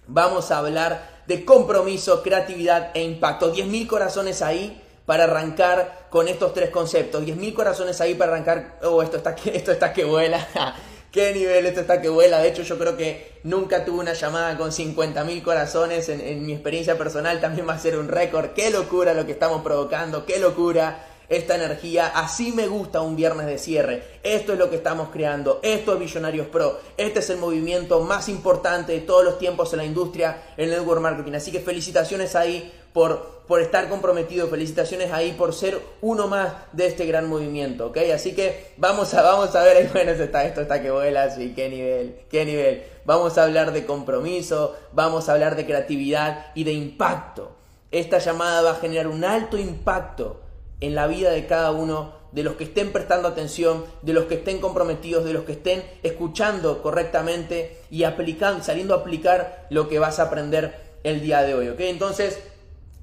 vamos 0.09 0.50
a 0.50 0.59
hablar 0.59 1.12
de 1.26 1.44
compromiso, 1.44 2.22
creatividad 2.22 2.90
e 2.94 3.02
impacto. 3.02 3.54
10.000 3.54 3.86
corazones 3.86 4.42
ahí 4.42 4.80
para 5.06 5.24
arrancar 5.24 6.06
con 6.10 6.28
estos 6.28 6.54
tres 6.54 6.70
conceptos. 6.70 7.24
10.000 7.24 7.54
corazones 7.54 8.00
ahí 8.00 8.14
para 8.14 8.32
arrancar. 8.32 8.78
Oh, 8.82 9.02
esto 9.02 9.16
está 9.16 9.34
que, 9.34 9.50
esto 9.56 9.72
está 9.72 9.92
que 9.92 10.04
vuela. 10.04 10.46
qué 11.12 11.32
nivel 11.32 11.66
esto 11.66 11.80
está 11.80 12.00
que 12.00 12.08
vuela. 12.08 12.38
De 12.40 12.48
hecho, 12.48 12.62
yo 12.62 12.78
creo 12.78 12.96
que 12.96 13.40
nunca 13.44 13.84
tuve 13.84 14.00
una 14.00 14.14
llamada 14.14 14.56
con 14.56 14.70
50.000 14.70 15.42
corazones 15.42 16.08
en, 16.08 16.20
en, 16.20 16.46
mi 16.46 16.52
experiencia 16.52 16.96
personal. 16.98 17.40
También 17.40 17.68
va 17.68 17.74
a 17.74 17.78
ser 17.78 17.98
un 17.98 18.08
récord. 18.08 18.50
Qué 18.50 18.70
locura 18.70 19.14
lo 19.14 19.26
que 19.26 19.32
estamos 19.32 19.62
provocando. 19.62 20.26
Qué 20.26 20.38
locura 20.38 21.06
esta 21.32 21.56
energía. 21.56 22.08
Así 22.14 22.52
me 22.52 22.66
gusta 22.66 23.00
un 23.00 23.16
viernes 23.16 23.46
de 23.46 23.58
cierre. 23.58 24.02
Esto 24.22 24.52
es 24.52 24.58
lo 24.58 24.68
que 24.68 24.76
estamos 24.76 25.08
creando. 25.10 25.60
Esto 25.62 25.94
es 25.94 25.98
Visionarios 25.98 26.46
Pro. 26.48 26.78
Este 26.98 27.20
es 27.20 27.30
el 27.30 27.38
movimiento 27.38 28.00
más 28.00 28.28
importante 28.28 28.92
de 28.92 29.00
todos 29.00 29.24
los 29.24 29.38
tiempos 29.38 29.72
en 29.72 29.78
la 29.78 29.84
industria, 29.86 30.42
el 30.58 30.70
network 30.70 31.00
marketing. 31.00 31.32
Así 31.32 31.50
que 31.50 31.60
felicitaciones 31.60 32.36
ahí 32.36 32.70
por, 32.92 33.44
por 33.48 33.62
estar 33.62 33.88
comprometido. 33.88 34.46
Felicitaciones 34.48 35.10
ahí 35.10 35.32
por 35.32 35.54
ser 35.54 35.80
uno 36.02 36.28
más 36.28 36.52
de 36.72 36.86
este 36.86 37.06
gran 37.06 37.28
movimiento. 37.30 37.86
¿ok? 37.86 37.98
Así 38.14 38.34
que 38.34 38.72
vamos 38.76 39.14
a, 39.14 39.22
vamos 39.22 39.54
a 39.56 39.62
ver. 39.62 39.88
Bueno, 39.92 40.10
está, 40.10 40.44
esto 40.44 40.60
está 40.60 40.82
que 40.82 40.90
vuela. 40.90 41.30
Sí, 41.30 41.54
qué 41.56 41.70
nivel, 41.70 42.20
qué 42.30 42.44
nivel. 42.44 42.82
Vamos 43.06 43.38
a 43.38 43.44
hablar 43.44 43.72
de 43.72 43.86
compromiso. 43.86 44.76
Vamos 44.92 45.30
a 45.30 45.32
hablar 45.32 45.56
de 45.56 45.64
creatividad 45.64 46.48
y 46.54 46.64
de 46.64 46.72
impacto. 46.72 47.56
Esta 47.90 48.18
llamada 48.18 48.60
va 48.60 48.70
a 48.72 48.80
generar 48.80 49.06
un 49.06 49.24
alto 49.24 49.56
impacto 49.56 50.41
en 50.82 50.94
la 50.94 51.06
vida 51.06 51.30
de 51.30 51.46
cada 51.46 51.70
uno 51.70 52.12
de 52.32 52.42
los 52.42 52.56
que 52.56 52.64
estén 52.64 52.92
prestando 52.92 53.28
atención, 53.28 53.84
de 54.02 54.12
los 54.12 54.24
que 54.24 54.34
estén 54.34 54.60
comprometidos, 54.60 55.24
de 55.24 55.32
los 55.32 55.44
que 55.44 55.52
estén 55.52 55.84
escuchando 56.02 56.82
correctamente 56.82 57.78
y 57.90 58.04
aplicando, 58.04 58.64
saliendo 58.64 58.94
a 58.94 58.98
aplicar 58.98 59.66
lo 59.70 59.88
que 59.88 59.98
vas 59.98 60.18
a 60.18 60.24
aprender 60.24 60.98
el 61.04 61.20
día 61.20 61.42
de 61.42 61.54
hoy, 61.54 61.68
¿ok? 61.68 61.80
Entonces, 61.80 62.38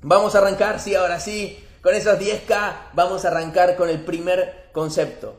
vamos 0.02 0.36
a 0.36 0.40
arrancar, 0.40 0.80
sí, 0.80 0.94
ahora 0.96 1.20
sí, 1.20 1.58
con 1.82 1.96
esos 1.96 2.20
10K, 2.20 2.90
vamos 2.94 3.24
a 3.24 3.30
arrancar 3.30 3.78
con 3.78 3.90
el 3.90 4.02
primer 4.02 4.70
concepto, 4.74 5.36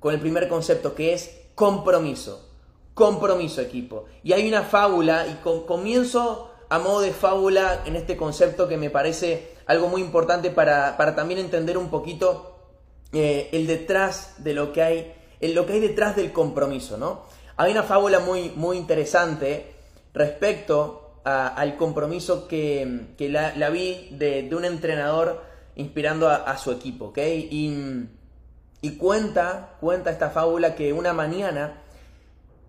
con 0.00 0.14
el 0.14 0.20
primer 0.20 0.48
concepto 0.48 0.94
que 0.94 1.12
es 1.12 1.30
compromiso, 1.54 2.48
compromiso 2.94 3.60
equipo. 3.60 4.06
Y 4.24 4.32
hay 4.32 4.48
una 4.48 4.62
fábula, 4.62 5.26
y 5.28 5.34
comienzo 5.66 6.50
a 6.68 6.78
modo 6.78 7.02
de 7.02 7.12
fábula 7.12 7.82
en 7.84 7.94
este 7.94 8.16
concepto 8.16 8.66
que 8.66 8.78
me 8.78 8.90
parece 8.90 9.51
algo 9.66 9.88
muy 9.88 10.02
importante 10.02 10.50
para, 10.50 10.96
también 11.14 11.40
entender 11.40 11.78
un 11.78 11.88
poquito 11.88 12.56
eh, 13.12 13.48
el 13.52 13.66
detrás 13.66 14.36
de 14.38 14.54
lo 14.54 14.72
que 14.72 14.82
hay, 14.82 15.14
lo 15.40 15.66
que 15.66 15.74
hay 15.74 15.80
detrás 15.80 16.16
del 16.16 16.32
compromiso, 16.32 16.96
¿no? 16.96 17.22
Hay 17.56 17.72
una 17.72 17.82
fábula 17.82 18.20
muy, 18.20 18.50
muy 18.50 18.76
interesante 18.76 19.74
respecto 20.14 21.20
al 21.24 21.76
compromiso 21.76 22.48
que, 22.48 23.06
la, 23.18 23.70
vi 23.70 24.08
de, 24.10 24.48
un 24.52 24.64
entrenador 24.64 25.42
inspirando 25.76 26.28
a, 26.28 26.56
su 26.58 26.72
equipo, 26.72 27.06
¿ok? 27.06 27.18
Y, 27.18 28.08
y, 28.80 28.96
cuenta, 28.96 29.76
cuenta 29.80 30.10
esta 30.10 30.30
fábula 30.30 30.74
que 30.74 30.92
una 30.92 31.12
mañana 31.12 31.82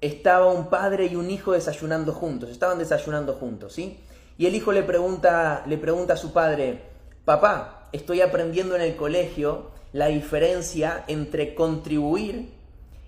estaba 0.02 0.52
un 0.52 0.70
padre 0.70 1.08
y 1.08 1.16
un 1.16 1.32
hijo 1.32 1.54
desayunando 1.54 2.14
juntos, 2.14 2.50
estaban 2.50 2.78
desayunando 2.78 3.34
juntos, 3.34 3.74
¿sí? 3.74 4.00
Y 4.38 4.48
el 4.48 4.56
hijo 4.56 4.72
le 4.72 4.84
pregunta, 4.84 5.64
le 5.68 5.78
pregunta 5.78 6.14
a 6.14 6.18
su 6.18 6.34
padre, 6.34 6.82
papá, 7.26 7.88
estoy 7.92 8.22
aprendiendo 8.22 8.76
en 8.76 8.82
el 8.82 8.96
colegio 8.96 9.72
la 9.94 10.08
diferencia 10.08 11.04
entre 11.08 11.54
contribuir 11.54 12.50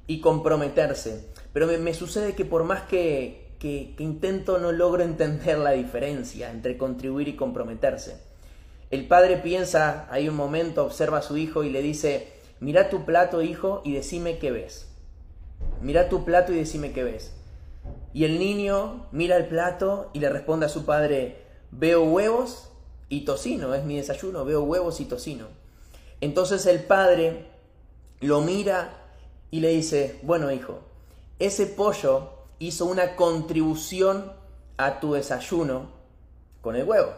y 0.07 0.21
comprometerse. 0.21 1.27
Pero 1.51 1.67
me, 1.67 1.93
sucede 1.93 2.33
que 2.33 2.45
por 2.45 2.63
más 2.63 2.83
que, 2.83 3.55
que, 3.59 3.95
intento 3.97 4.59
no 4.59 4.71
logro 4.71 5.03
entender 5.03 5.57
la 5.57 5.71
diferencia 5.71 6.51
entre 6.51 6.77
contribuir 6.77 7.27
y 7.27 7.35
comprometerse. 7.35 8.17
El 8.91 9.07
padre 9.07 9.37
piensa, 9.37 10.07
hay 10.11 10.29
un 10.29 10.35
momento, 10.35 10.85
observa 10.85 11.17
a 11.17 11.23
su 11.23 11.37
hijo 11.37 11.63
y 11.63 11.71
le 11.71 11.81
dice, 11.81 12.27
mira 12.59 12.89
tu 12.89 13.03
plato, 13.03 13.41
hijo, 13.41 13.81
y 13.83 13.93
decime 13.93 14.37
qué 14.37 14.51
ves. 14.51 14.87
Mira 15.81 16.07
tu 16.07 16.23
plato 16.23 16.53
y 16.53 16.57
decime 16.57 16.91
qué 16.91 17.03
ves. 17.03 17.33
Y 18.13 18.23
el 18.23 18.39
niño 18.39 19.07
mira 19.11 19.35
el 19.35 19.47
plato 19.47 20.09
y 20.13 20.19
le 20.19 20.29
responde 20.29 20.65
a 20.65 20.69
su 20.69 20.85
padre, 20.85 21.43
veo 21.71 22.03
huevos 22.03 22.69
y 23.09 23.25
tocino, 23.25 23.73
es 23.73 23.83
mi 23.83 23.97
desayuno, 23.97 24.45
veo 24.45 24.63
huevos 24.63 24.99
y 24.99 25.05
tocino. 25.05 25.47
Entonces 26.21 26.65
el 26.65 26.83
padre 26.83 27.47
lo 28.21 28.41
mira 28.41 29.01
y 29.51 29.59
le 29.59 29.69
dice, 29.69 30.19
bueno 30.23 30.51
hijo, 30.51 30.79
ese 31.39 31.65
pollo 31.65 32.29
hizo 32.59 32.85
una 32.85 33.15
contribución 33.15 34.31
a 34.77 34.99
tu 34.99 35.13
desayuno 35.13 35.89
con 36.61 36.75
el 36.75 36.85
huevo. 36.85 37.11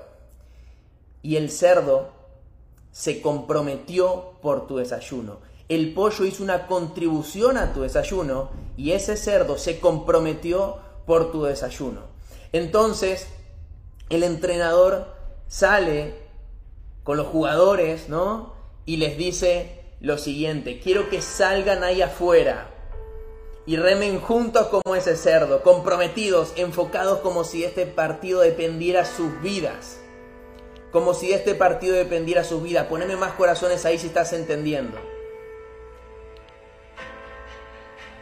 Y 1.21 1.35
el 1.35 1.51
cerdo 1.51 2.09
se 2.91 3.21
comprometió 3.21 4.33
por 4.41 4.67
tu 4.67 4.77
desayuno. 4.77 5.39
El 5.69 5.93
pollo 5.93 6.23
hizo 6.25 6.43
una 6.43 6.67
contribución 6.67 7.57
a 7.57 7.73
tu 7.73 7.81
desayuno 7.81 8.51
y 8.77 8.91
ese 8.91 9.17
cerdo 9.17 9.57
se 9.57 9.79
comprometió 9.79 10.77
por 11.05 11.31
tu 11.31 11.43
desayuno. 11.43 12.01
Entonces, 12.53 13.27
el 14.09 14.23
entrenador 14.23 15.13
sale 15.47 16.15
con 17.03 17.17
los 17.17 17.27
jugadores, 17.27 18.07
¿no? 18.07 18.53
Y 18.85 18.97
les 18.97 19.17
dice 19.17 19.83
lo 19.99 20.17
siguiente, 20.17 20.79
quiero 20.79 21.09
que 21.09 21.21
salgan 21.21 21.83
ahí 21.83 22.01
afuera 22.01 22.69
y 23.65 23.75
remen 23.75 24.21
juntos 24.21 24.67
como 24.67 24.95
ese 24.95 25.17
cerdo, 25.17 25.61
comprometidos, 25.63 26.53
enfocados 26.55 27.19
como 27.19 27.43
si 27.43 27.65
este 27.65 27.85
partido 27.85 28.39
dependiera 28.39 29.03
sus 29.03 29.41
vidas. 29.41 29.99
Como 30.93 31.13
si 31.13 31.33
este 31.33 31.53
partido 31.53 31.93
dependiera 31.93 32.45
sus 32.45 32.63
vidas. 32.63 32.87
Poneme 32.87 33.17
más 33.17 33.33
corazones 33.33 33.85
ahí 33.85 33.99
si 33.99 34.07
estás 34.07 34.31
entendiendo. 34.31 34.97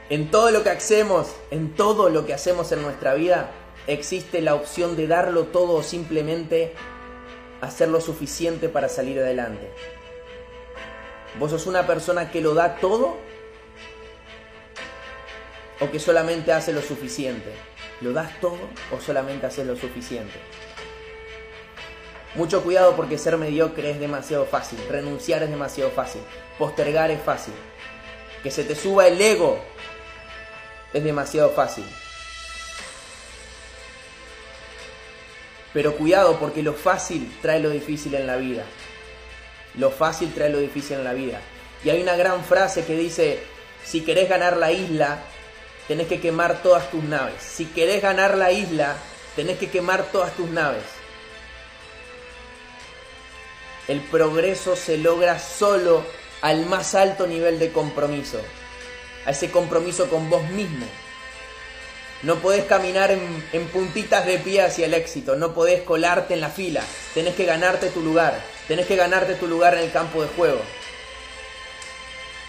En 0.09 0.29
todo 0.29 0.51
lo 0.51 0.63
que 0.63 0.69
hacemos, 0.69 1.35
en 1.49 1.73
todo 1.73 2.09
lo 2.09 2.27
que 2.27 2.33
hacemos 2.35 2.71
en 2.71 2.83
nuestra 2.83 3.15
vida, 3.15 3.49
existe 3.87 4.39
la 4.41 4.53
opción 4.53 4.95
de 4.95 5.07
darlo 5.07 5.45
todo 5.45 5.73
o 5.73 5.83
simplemente 5.83 6.73
hacer 7.61 7.87
lo 7.87 7.99
suficiente 7.99 8.69
para 8.69 8.87
salir 8.87 9.19
adelante. 9.19 9.71
¿Vos 11.39 11.49
sos 11.49 11.65
una 11.65 11.87
persona 11.87 12.29
que 12.29 12.39
lo 12.39 12.53
da 12.53 12.75
todo 12.75 13.17
o 15.79 15.89
que 15.89 15.99
solamente 15.99 16.53
hace 16.53 16.71
lo 16.71 16.83
suficiente? 16.83 17.51
¿Lo 18.01 18.13
das 18.13 18.39
todo 18.39 18.59
o 18.91 19.01
solamente 19.01 19.47
haces 19.47 19.65
lo 19.65 19.75
suficiente? 19.75 20.39
Mucho 22.35 22.61
cuidado 22.63 22.95
porque 22.95 23.17
ser 23.17 23.37
mediocre 23.37 23.89
es 23.89 23.99
demasiado 23.99 24.45
fácil, 24.45 24.77
renunciar 24.87 25.41
es 25.41 25.49
demasiado 25.49 25.89
fácil, 25.89 26.21
postergar 26.59 27.09
es 27.09 27.21
fácil. 27.21 27.55
Que 28.43 28.51
se 28.51 28.63
te 28.63 28.75
suba 28.75 29.07
el 29.07 29.19
ego 29.19 29.57
es 30.95 31.03
demasiado 31.03 31.49
fácil. 31.49 31.83
Pero 35.73 35.97
cuidado 35.97 36.39
porque 36.39 36.63
lo 36.63 36.73
fácil 36.73 37.37
trae 37.41 37.59
lo 37.59 37.69
difícil 37.69 38.15
en 38.15 38.25
la 38.25 38.37
vida. 38.37 38.63
Lo 39.77 39.91
fácil 39.91 40.33
trae 40.33 40.49
lo 40.49 40.59
difícil 40.59 40.99
en 40.99 41.03
la 41.03 41.11
vida. 41.11 41.41
Y 41.83 41.89
hay 41.89 42.01
una 42.01 42.15
gran 42.15 42.45
frase 42.45 42.85
que 42.85 42.95
dice, 42.95 43.43
si 43.83 44.05
querés 44.05 44.29
ganar 44.29 44.55
la 44.55 44.71
isla, 44.71 45.19
tenés 45.89 46.07
que 46.07 46.21
quemar 46.21 46.63
todas 46.63 46.89
tus 46.89 47.03
naves. 47.03 47.43
Si 47.43 47.65
querés 47.65 48.01
ganar 48.01 48.37
la 48.37 48.53
isla, 48.53 48.95
tenés 49.35 49.57
que 49.57 49.69
quemar 49.69 50.03
todas 50.13 50.31
tus 50.37 50.49
naves. 50.49 50.85
El 53.89 53.99
progreso 53.99 54.77
se 54.77 54.97
logra 54.97 55.39
solo 55.39 56.05
al 56.41 56.65
más 56.67 56.95
alto 56.95 57.27
nivel 57.27 57.59
de 57.59 57.73
compromiso 57.73 58.39
a 59.25 59.31
ese 59.31 59.51
compromiso 59.51 60.09
con 60.09 60.29
vos 60.29 60.43
mismo. 60.49 60.85
No 62.23 62.35
podés 62.37 62.65
caminar 62.65 63.11
en, 63.11 63.67
puntitas 63.67 64.25
de 64.25 64.39
pie 64.39 64.61
hacia 64.61 64.85
el 64.85 64.93
éxito, 64.93 65.35
no 65.35 65.53
podés 65.53 65.81
colarte 65.81 66.33
en 66.33 66.41
la 66.41 66.49
fila, 66.49 66.81
tenés 67.13 67.35
que 67.35 67.45
ganarte 67.45 67.89
tu 67.89 68.01
lugar, 68.01 68.41
tenés 68.67 68.87
que 68.87 68.95
ganarte 68.95 69.35
tu 69.35 69.47
lugar 69.47 69.75
en 69.75 69.81
el 69.81 69.91
campo 69.91 70.21
de 70.21 70.29
juego. 70.29 70.61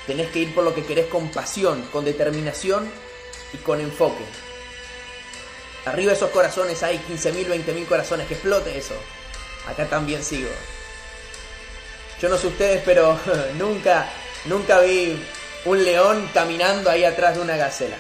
Tenés 0.07 0.31
que 0.31 0.39
ir 0.39 0.55
por 0.55 0.65
lo 0.65 0.75
que 0.75 0.85
querés 0.85 1.07
con 1.07 1.29
pasión, 1.31 1.83
con 1.93 2.05
determinación 2.05 2.89
y 3.53 3.57
con 3.59 3.81
enfoque. 3.81 4.25
Arriba 5.85 6.13
esos 6.13 6.31
corazones 6.31 6.83
hay 6.83 6.99
15.000, 6.99 7.65
20.000 7.65 7.87
corazones, 7.87 8.27
que 8.29 8.35
explote 8.35 8.79
eso. 8.79 8.95
Acá 9.69 9.87
también 9.87 10.23
sigo. 10.23 10.49
Yo 12.21 12.29
no 12.29 12.39
sé 12.39 12.47
ustedes, 12.47 12.83
pero 12.85 13.19
nunca, 13.59 14.09
nunca 14.47 14.81
vi 14.81 15.21
un 15.67 15.85
león 15.85 16.31
caminando 16.33 16.89
ahí 16.89 17.05
atrás 17.05 17.35
de 17.35 17.43
una 17.43 17.57
gacela. 17.57 17.97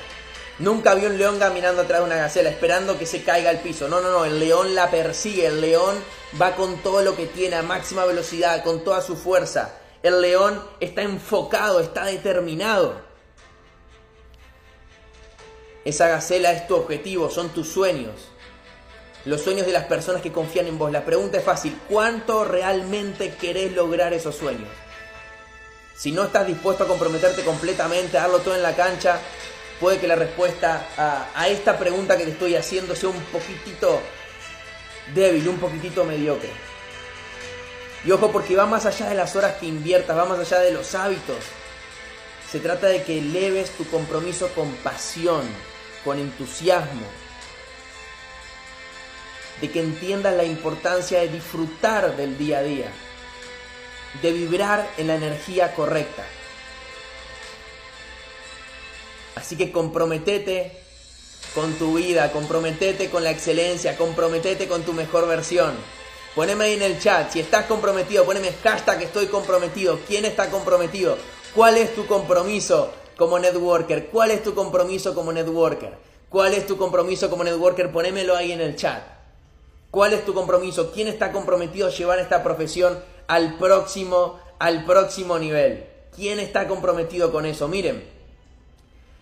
Nunca 0.58 0.94
vi 0.94 1.04
un 1.04 1.18
león 1.18 1.38
caminando 1.38 1.82
atrás 1.82 2.00
de 2.00 2.06
una 2.06 2.16
gacela 2.16 2.48
esperando 2.48 2.98
que 2.98 3.06
se 3.06 3.22
caiga 3.22 3.50
al 3.50 3.58
piso. 3.58 3.88
No, 3.88 4.00
no, 4.00 4.10
no, 4.10 4.24
el 4.24 4.38
león 4.38 4.74
la 4.74 4.90
persigue, 4.90 5.46
el 5.46 5.60
león 5.60 5.96
va 6.40 6.54
con 6.54 6.78
todo 6.78 7.02
lo 7.02 7.16
que 7.16 7.26
tiene 7.26 7.56
a 7.56 7.62
máxima 7.62 8.04
velocidad, 8.04 8.62
con 8.62 8.84
toda 8.84 9.02
su 9.02 9.16
fuerza. 9.16 9.74
El 10.02 10.22
león 10.22 10.62
está 10.80 11.02
enfocado, 11.02 11.80
está 11.80 12.04
determinado. 12.04 13.00
Esa 15.84 16.08
gacela 16.08 16.52
es 16.52 16.66
tu 16.68 16.76
objetivo, 16.76 17.30
son 17.30 17.50
tus 17.50 17.68
sueños. 17.68 18.28
Los 19.24 19.42
sueños 19.42 19.66
de 19.66 19.72
las 19.72 19.86
personas 19.86 20.22
que 20.22 20.32
confían 20.32 20.68
en 20.68 20.78
vos. 20.78 20.92
La 20.92 21.04
pregunta 21.04 21.38
es 21.38 21.44
fácil, 21.44 21.78
¿cuánto 21.88 22.44
realmente 22.44 23.34
querés 23.34 23.72
lograr 23.72 24.12
esos 24.12 24.36
sueños? 24.36 24.68
Si 25.96 26.12
no 26.12 26.24
estás 26.24 26.46
dispuesto 26.46 26.84
a 26.84 26.88
comprometerte 26.88 27.42
completamente, 27.42 28.18
a 28.18 28.22
darlo 28.22 28.40
todo 28.40 28.54
en 28.54 28.62
la 28.62 28.76
cancha, 28.76 29.18
puede 29.80 29.98
que 29.98 30.06
la 30.06 30.14
respuesta 30.14 30.88
a, 31.34 31.48
esta 31.48 31.78
pregunta 31.78 32.18
que 32.18 32.24
te 32.24 32.32
estoy 32.32 32.54
haciendo 32.54 32.94
sea 32.94 33.08
un 33.08 33.20
poquitito 33.24 34.00
débil, 35.14 35.48
un 35.48 35.58
poquitito 35.58 36.04
mediocre. 36.04 36.50
Y 38.04 38.10
ojo 38.10 38.30
porque 38.30 38.54
va 38.54 38.66
más 38.66 38.84
allá 38.84 39.08
de 39.08 39.14
las 39.14 39.34
horas 39.36 39.54
que 39.54 39.66
inviertas, 39.66 40.16
va 40.16 40.26
más 40.26 40.38
allá 40.38 40.60
de 40.60 40.72
los 40.72 40.94
hábitos. 40.94 41.38
Se 42.50 42.60
trata 42.60 42.88
de 42.88 43.02
que 43.02 43.18
eleves 43.18 43.70
tu 43.70 43.88
compromiso 43.88 44.48
con 44.54 44.70
pasión, 44.76 45.42
con 46.04 46.18
entusiasmo. 46.18 47.06
De 49.62 49.70
que 49.70 49.80
entiendas 49.80 50.36
la 50.36 50.44
importancia 50.44 51.20
de 51.20 51.28
disfrutar 51.28 52.14
del 52.16 52.36
día 52.36 52.58
a 52.58 52.62
día. 52.62 52.92
De 54.22 54.32
vibrar 54.32 54.88
en 54.96 55.08
la 55.08 55.16
energía 55.16 55.74
correcta. 55.74 56.24
Así 59.34 59.56
que 59.56 59.70
comprometete 59.70 60.72
con 61.54 61.74
tu 61.74 61.94
vida, 61.94 62.32
comprometete 62.32 63.10
con 63.10 63.22
la 63.22 63.30
excelencia, 63.30 63.96
comprometete 63.96 64.66
con 64.68 64.82
tu 64.82 64.92
mejor 64.92 65.28
versión. 65.28 65.74
Poneme 66.34 66.64
ahí 66.64 66.74
en 66.74 66.82
el 66.82 67.00
chat, 67.00 67.30
si 67.30 67.40
estás 67.40 67.64
comprometido, 67.66 68.24
poneme 68.24 68.52
hashtag 68.62 69.02
estoy 69.02 69.26
comprometido. 69.26 69.98
¿Quién 70.06 70.24
está 70.24 70.50
comprometido? 70.50 71.16
¿Cuál 71.54 71.78
es 71.78 71.94
tu 71.94 72.06
compromiso 72.06 72.92
como 73.16 73.38
networker? 73.38 74.08
¿Cuál 74.08 74.30
es 74.32 74.42
tu 74.42 74.54
compromiso 74.54 75.14
como 75.14 75.32
networker? 75.32 75.96
¿Cuál 76.28 76.52
es 76.52 76.66
tu 76.66 76.76
compromiso 76.76 77.30
como 77.30 77.44
networker? 77.44 77.90
Ponémelo 77.90 78.36
ahí 78.36 78.52
en 78.52 78.60
el 78.60 78.76
chat. 78.76 79.02
¿Cuál 79.90 80.12
es 80.12 80.24
tu 80.26 80.34
compromiso? 80.34 80.92
¿Quién 80.92 81.08
está 81.08 81.32
comprometido 81.32 81.86
a 81.86 81.90
llevar 81.90 82.18
esta 82.18 82.42
profesión 82.42 82.98
al 83.28 83.56
próximo, 83.58 84.38
al 84.58 84.84
próximo 84.84 85.38
nivel? 85.38 85.86
¿Quién 86.14 86.38
está 86.40 86.66
comprometido 86.66 87.32
con 87.32 87.46
eso? 87.46 87.68
Miren, 87.68 88.04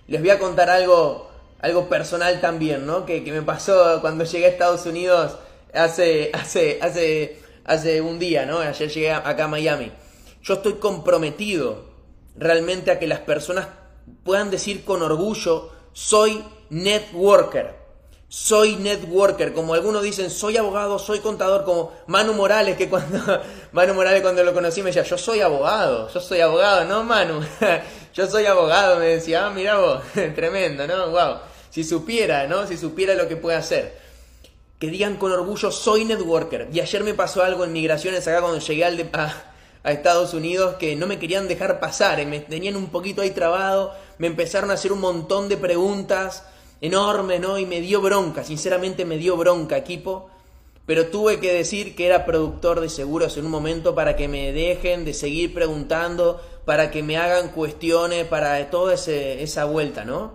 les 0.06 0.20
voy 0.20 0.30
a 0.30 0.38
contar 0.38 0.70
algo, 0.70 1.30
algo 1.60 1.88
personal 1.88 2.40
también, 2.40 2.86
¿no? 2.86 3.06
Que, 3.06 3.20
me 3.20 3.42
pasó 3.42 4.00
cuando 4.00 4.24
llegué 4.24 4.46
a 4.46 4.48
Estados 4.48 4.86
Unidos 4.86 5.36
hace, 5.72 6.30
hace, 6.32 6.78
hace, 6.80 7.38
hace 7.64 8.00
un 8.00 8.18
día, 8.18 8.46
¿no? 8.46 8.58
Ayer 8.58 8.88
llegué 8.88 9.12
acá 9.12 9.44
a 9.44 9.48
Miami. 9.48 9.90
Yo 10.42 10.54
estoy 10.54 10.74
comprometido 10.74 11.86
realmente 12.36 12.90
a 12.90 12.98
que 12.98 13.06
las 13.06 13.20
personas 13.20 13.68
puedan 14.24 14.50
decir 14.50 14.84
con 14.84 15.02
orgullo, 15.02 15.70
soy 15.92 16.44
networker. 16.70 17.83
Soy 18.36 18.74
networker, 18.74 19.52
como 19.52 19.74
algunos 19.74 20.02
dicen, 20.02 20.28
soy 20.28 20.56
abogado, 20.56 20.98
soy 20.98 21.20
contador, 21.20 21.64
como 21.64 21.92
Manu 22.08 22.34
Morales, 22.34 22.76
que 22.76 22.88
cuando 22.90 23.16
Manu 23.72 23.94
Morales 23.94 24.22
cuando 24.22 24.42
lo 24.42 24.52
conocí 24.52 24.82
me 24.82 24.88
decía, 24.88 25.04
yo 25.04 25.16
soy 25.16 25.40
abogado, 25.40 26.12
yo 26.12 26.20
soy 26.20 26.40
abogado, 26.40 26.84
no 26.84 27.04
Manu, 27.04 27.40
yo 28.14 28.26
soy 28.26 28.46
abogado, 28.46 28.98
me 28.98 29.06
decía, 29.06 29.46
ah, 29.46 29.50
mira 29.50 29.78
vos, 29.78 30.02
tremendo, 30.34 30.84
¿no? 30.88 31.10
Wow. 31.10 31.36
Si 31.70 31.84
supiera, 31.84 32.48
¿no? 32.48 32.66
Si 32.66 32.76
supiera 32.76 33.14
lo 33.14 33.28
que 33.28 33.36
puede 33.36 33.56
hacer. 33.56 33.96
Que 34.80 34.88
digan 34.88 35.16
con 35.16 35.30
orgullo, 35.30 35.70
soy 35.70 36.04
networker. 36.04 36.68
Y 36.72 36.80
ayer 36.80 37.04
me 37.04 37.14
pasó 37.14 37.44
algo 37.44 37.62
en 37.62 37.72
migraciones 37.72 38.26
acá 38.26 38.40
cuando 38.40 38.58
llegué 38.58 38.84
al 38.84 39.10
a, 39.12 39.92
Estados 39.92 40.34
Unidos 40.34 40.74
que 40.80 40.96
no 40.96 41.06
me 41.06 41.20
querían 41.20 41.46
dejar 41.46 41.78
pasar, 41.78 42.18
y 42.18 42.26
me 42.26 42.40
tenían 42.40 42.74
un 42.74 42.88
poquito 42.88 43.22
ahí 43.22 43.30
trabado, 43.30 43.94
me 44.18 44.26
empezaron 44.26 44.72
a 44.72 44.74
hacer 44.74 44.90
un 44.90 45.00
montón 45.00 45.48
de 45.48 45.56
preguntas 45.56 46.42
enormes, 46.86 47.40
¿no? 47.40 47.58
Y 47.58 47.66
me 47.66 47.80
dio 47.80 48.00
bronca, 48.00 48.44
sinceramente 48.44 49.04
me 49.04 49.18
dio 49.18 49.36
bronca, 49.36 49.76
equipo 49.76 50.30
pero 50.86 51.06
tuve 51.06 51.40
que 51.40 51.52
decir 51.52 51.96
que 51.96 52.06
era 52.06 52.26
productor 52.26 52.80
de 52.80 52.88
seguros 52.88 53.36
en 53.36 53.46
un 53.46 53.50
momento 53.50 53.94
para 53.94 54.16
que 54.16 54.28
me 54.28 54.52
dejen 54.52 55.04
de 55.04 55.14
seguir 55.14 55.54
preguntando, 55.54 56.40
para 56.66 56.90
que 56.90 57.02
me 57.02 57.16
hagan 57.16 57.50
cuestiones, 57.50 58.26
para 58.26 58.68
toda 58.70 58.94
esa 58.94 59.64
vuelta, 59.64 60.04
¿no? 60.04 60.32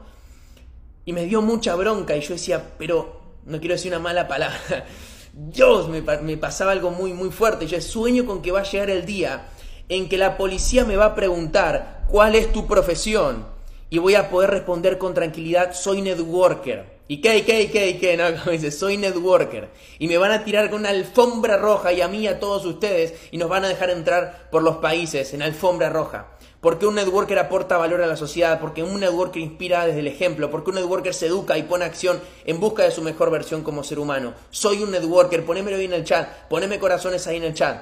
Y 1.05 1.13
me 1.13 1.25
dio 1.25 1.41
mucha 1.41 1.75
bronca 1.75 2.15
y 2.15 2.21
yo 2.21 2.33
decía, 2.33 2.73
pero 2.79 3.21
no 3.45 3.59
quiero 3.59 3.75
decir 3.75 3.91
una 3.91 3.99
mala 3.99 4.27
palabra. 4.27 4.59
Dios, 5.33 5.87
me 5.87 6.37
pasaba 6.37 6.71
algo 6.71 6.89
muy, 6.89 7.13
muy 7.13 7.29
fuerte. 7.29 7.67
Yo 7.67 7.79
sueño 7.79 8.25
con 8.25 8.41
que 8.41 8.51
va 8.51 8.61
a 8.61 8.63
llegar 8.63 8.89
el 8.89 9.05
día 9.05 9.49
en 9.87 10.09
que 10.09 10.17
la 10.17 10.35
policía 10.35 10.83
me 10.83 10.95
va 10.95 11.05
a 11.05 11.15
preguntar 11.15 12.05
cuál 12.09 12.35
es 12.35 12.51
tu 12.51 12.65
profesión 12.65 13.58
y 13.89 13.97
voy 13.97 14.15
a 14.15 14.29
poder 14.29 14.51
responder 14.51 14.97
con 14.97 15.13
tranquilidad, 15.13 15.73
soy 15.73 16.01
networker. 16.01 16.99
¿Y 17.07 17.21
qué, 17.21 17.43
qué, 17.43 17.71
qué, 17.71 17.97
qué? 17.97 18.15
No, 18.15 18.25
como 18.39 18.51
dice, 18.51 18.71
soy 18.71 18.97
networker. 18.97 19.69
Y 19.97 20.07
me 20.07 20.17
van 20.17 20.31
a 20.31 20.43
tirar 20.43 20.69
con 20.69 20.81
una 20.81 20.89
alfombra 20.89 21.57
roja 21.57 21.91
y 21.91 22.01
a 22.01 22.07
mí 22.07 22.19
y 22.19 22.27
a 22.27 22.39
todos 22.39 22.65
ustedes 22.65 23.15
y 23.31 23.37
nos 23.37 23.49
van 23.49 23.65
a 23.65 23.67
dejar 23.67 23.89
entrar 23.89 24.49
por 24.51 24.61
los 24.61 24.77
países 24.77 25.33
en 25.33 25.41
alfombra 25.41 25.89
roja. 25.89 26.27
Porque 26.61 26.85
un 26.85 26.95
networker 26.95 27.39
aporta 27.39 27.77
valor 27.77 28.03
a 28.03 28.07
la 28.07 28.17
sociedad, 28.17 28.59
porque 28.59 28.83
un 28.83 28.99
networker 28.99 29.41
inspira 29.41 29.85
desde 29.85 30.01
el 30.01 30.07
ejemplo, 30.07 30.51
porque 30.51 30.69
un 30.69 30.75
networker 30.75 31.13
se 31.13 31.27
educa 31.27 31.57
y 31.57 31.63
pone 31.63 31.85
acción 31.85 32.19
en 32.45 32.59
busca 32.59 32.83
de 32.83 32.91
su 32.91 33.01
mejor 33.01 33.31
versión 33.31 33.63
como 33.63 33.83
ser 33.83 33.97
humano. 33.97 34.33
Soy 34.51 34.83
un 34.83 34.91
networker, 34.91 35.45
ponémelo 35.45 35.77
ahí 35.77 35.85
en 35.85 35.93
el 35.93 36.03
chat, 36.03 36.27
poneme 36.49 36.77
corazones 36.77 37.25
ahí 37.27 37.37
en 37.37 37.45
el 37.45 37.53
chat. 37.53 37.81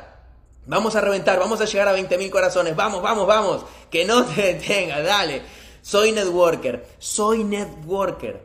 Vamos 0.67 0.95
a 0.95 1.01
reventar, 1.01 1.39
vamos 1.39 1.59
a 1.59 1.65
llegar 1.65 1.87
a 1.87 1.97
20.000 1.97 2.29
corazones, 2.29 2.75
vamos, 2.75 3.01
vamos, 3.01 3.25
vamos, 3.25 3.65
que 3.89 4.05
no 4.05 4.25
te 4.25 4.41
detenga, 4.41 5.01
dale. 5.01 5.41
Soy 5.87 6.11
networker, 6.11 6.85
soy 6.99 7.45
networker. 7.45 8.41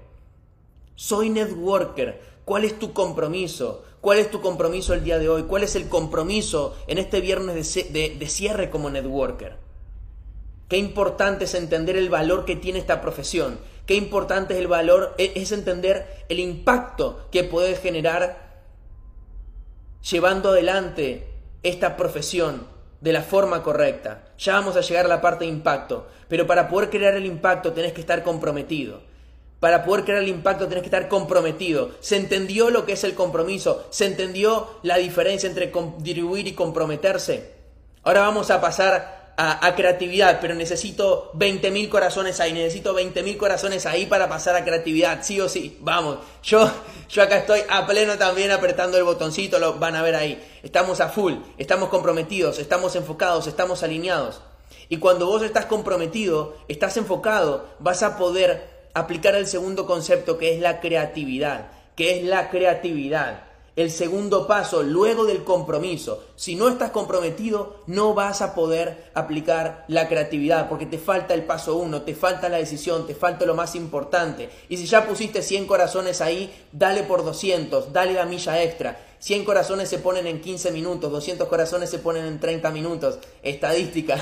Soy 0.94 1.28
networker. 1.28 2.20
¿Cuál 2.44 2.64
es 2.64 2.78
tu 2.78 2.92
compromiso? 2.92 3.83
¿Cuál 4.00 4.18
es 4.20 4.31
tu 4.31 4.40
compromiso 4.40 4.94
el 4.94 5.02
día 5.02 5.18
de 5.18 5.28
hoy? 5.28 5.42
¿Cuál 5.42 5.64
es 5.64 5.74
el 5.74 5.88
compromiso 5.88 6.76
en 6.87 6.98
este 6.98 7.20
viernes 7.20 7.74
de, 7.74 8.26
cierre 8.28 8.70
como 8.70 8.90
networker? 8.90 9.57
Qué 10.68 10.76
importante 10.76 11.46
es 11.46 11.55
entender 11.55 11.96
el 11.96 12.11
valor 12.11 12.44
que 12.44 12.55
tiene 12.55 12.78
esta 12.78 13.00
profesión. 13.00 13.59
Qué 13.87 13.96
importante 13.96 14.55
es 14.55 14.61
el 14.61 14.68
valor, 14.68 15.12
e, 15.18 15.33
es 15.35 15.50
entender 15.50 16.24
el 16.28 16.38
impacto 16.38 17.26
que 17.33 17.42
puede 17.42 17.74
generar 17.74 18.62
llevando 20.09 20.50
adelante 20.50 21.26
esta 21.64 21.96
profesión 21.96 22.71
de 23.02 23.12
la 23.12 23.22
forma 23.22 23.62
correcta. 23.62 24.22
Ya 24.38 24.54
vamos 24.54 24.76
a 24.76 24.80
llegar 24.80 25.06
a 25.06 25.08
la 25.08 25.20
parte 25.20 25.44
de 25.44 25.50
impacto, 25.50 26.06
pero 26.28 26.46
para 26.46 26.68
poder 26.68 26.88
crear 26.88 27.14
el 27.14 27.26
impacto 27.26 27.72
tenés 27.72 27.92
que 27.92 28.00
estar 28.00 28.22
comprometido. 28.22 29.00
Para 29.58 29.84
poder 29.84 30.04
crear 30.04 30.22
el 30.22 30.28
impacto 30.28 30.68
tenés 30.68 30.82
que 30.82 30.86
estar 30.86 31.08
comprometido. 31.08 31.90
Se 32.00 32.16
entendió 32.16 32.70
lo 32.70 32.86
que 32.86 32.92
es 32.92 33.04
el 33.04 33.14
compromiso. 33.14 33.86
Se 33.90 34.06
entendió 34.06 34.78
la 34.82 34.98
diferencia 34.98 35.48
entre 35.48 35.70
contribuir 35.70 36.46
y 36.46 36.54
comprometerse. 36.54 37.52
Ahora 38.04 38.20
vamos 38.20 38.50
a 38.50 38.60
pasar 38.60 39.21
a, 39.50 39.74
creatividad, 39.74 40.38
pero 40.40 40.55
necesito 40.55 41.33
20.000 41.35 41.88
corazones 41.88 42.38
ahí. 42.40 42.52
Necesito 42.52 42.94
20.000 42.94 43.37
corazones 43.37 43.87
ahí 43.87 44.07
para 44.07 44.28
pasar 44.28 44.55
a 44.55 44.64
creatividad. 44.64 45.22
Sí 45.22 45.40
o 45.40 45.48
sí. 45.48 45.78
Vamos. 45.81 46.18
Yo, 46.42 46.70
yo 47.09 47.22
acá 47.22 47.38
estoy 47.38 47.61
a 47.68 47.87
pleno 47.87 48.16
también 48.18 48.50
apretando 48.50 48.96
el 48.98 49.05
botoncito. 49.05 49.59
Lo 49.59 49.74
van 49.74 49.96
a 49.96 50.02
ver 50.02 50.14
ahí. 50.14 50.42
Estamos 50.62 51.00
a 51.00 51.09
full. 51.09 51.35
Estamos 51.59 51.88
comprometidos. 51.88 52.59
Estamos 52.59 52.94
enfocados. 52.94 53.46
Estamos 53.46 53.83
alineados. 53.83 54.40
Y 54.88 54.98
cuando 54.98 55.26
vos 55.26 55.42
estás 55.42 55.66
comprometido, 55.66 56.55
estás 56.68 56.96
enfocado, 56.96 57.66
vas 57.78 58.02
a 58.02 58.18
poder 58.18 58.68
aplicar 58.94 59.35
el 59.35 59.46
segundo 59.46 59.87
concepto 59.87 60.37
que 60.37 60.55
es 60.55 60.61
la 60.61 60.81
creatividad, 60.81 61.70
que 61.96 62.18
es 62.18 62.24
la 62.24 62.50
creatividad. 62.50 63.44
El 63.74 63.90
segundo 63.90 64.46
paso, 64.46 64.82
luego 64.82 65.24
del 65.24 65.44
compromiso. 65.44 66.22
Si 66.37 66.56
no 66.56 66.68
estás 66.68 66.90
comprometido, 66.90 67.76
no 67.87 68.12
vas 68.12 68.42
a 68.42 68.54
poder 68.54 69.11
aplicar 69.14 69.87
la 69.88 70.08
creatividad 70.08 70.68
porque 70.68 70.85
te 70.85 70.98
falta 70.98 71.32
el 71.32 71.44
paso 71.44 71.76
uno, 71.76 72.02
te 72.02 72.14
falta 72.14 72.50
la 72.50 72.58
decisión, 72.58 73.06
te 73.06 73.14
falta 73.14 73.46
lo 73.46 73.54
más 73.54 73.74
importante. 73.74 74.50
Y 74.68 74.76
si 74.76 74.85
ya 74.85 75.06
pusiste 75.06 75.40
100 75.40 75.66
corazones 75.66 76.20
ahí, 76.20 76.52
dale 76.70 77.02
por 77.04 77.24
200, 77.24 77.94
dale 77.94 78.12
la 78.12 78.26
milla 78.26 78.62
extra. 78.62 79.06
100 79.20 79.44
corazones 79.44 79.88
se 79.88 79.98
ponen 79.98 80.26
en 80.26 80.40
15 80.40 80.72
minutos, 80.72 81.11
200 81.11 81.48
corazones 81.48 81.88
se 81.88 82.00
ponen 82.00 82.26
en 82.26 82.40
30 82.40 82.70
minutos. 82.72 83.20
Estadística, 83.42 84.20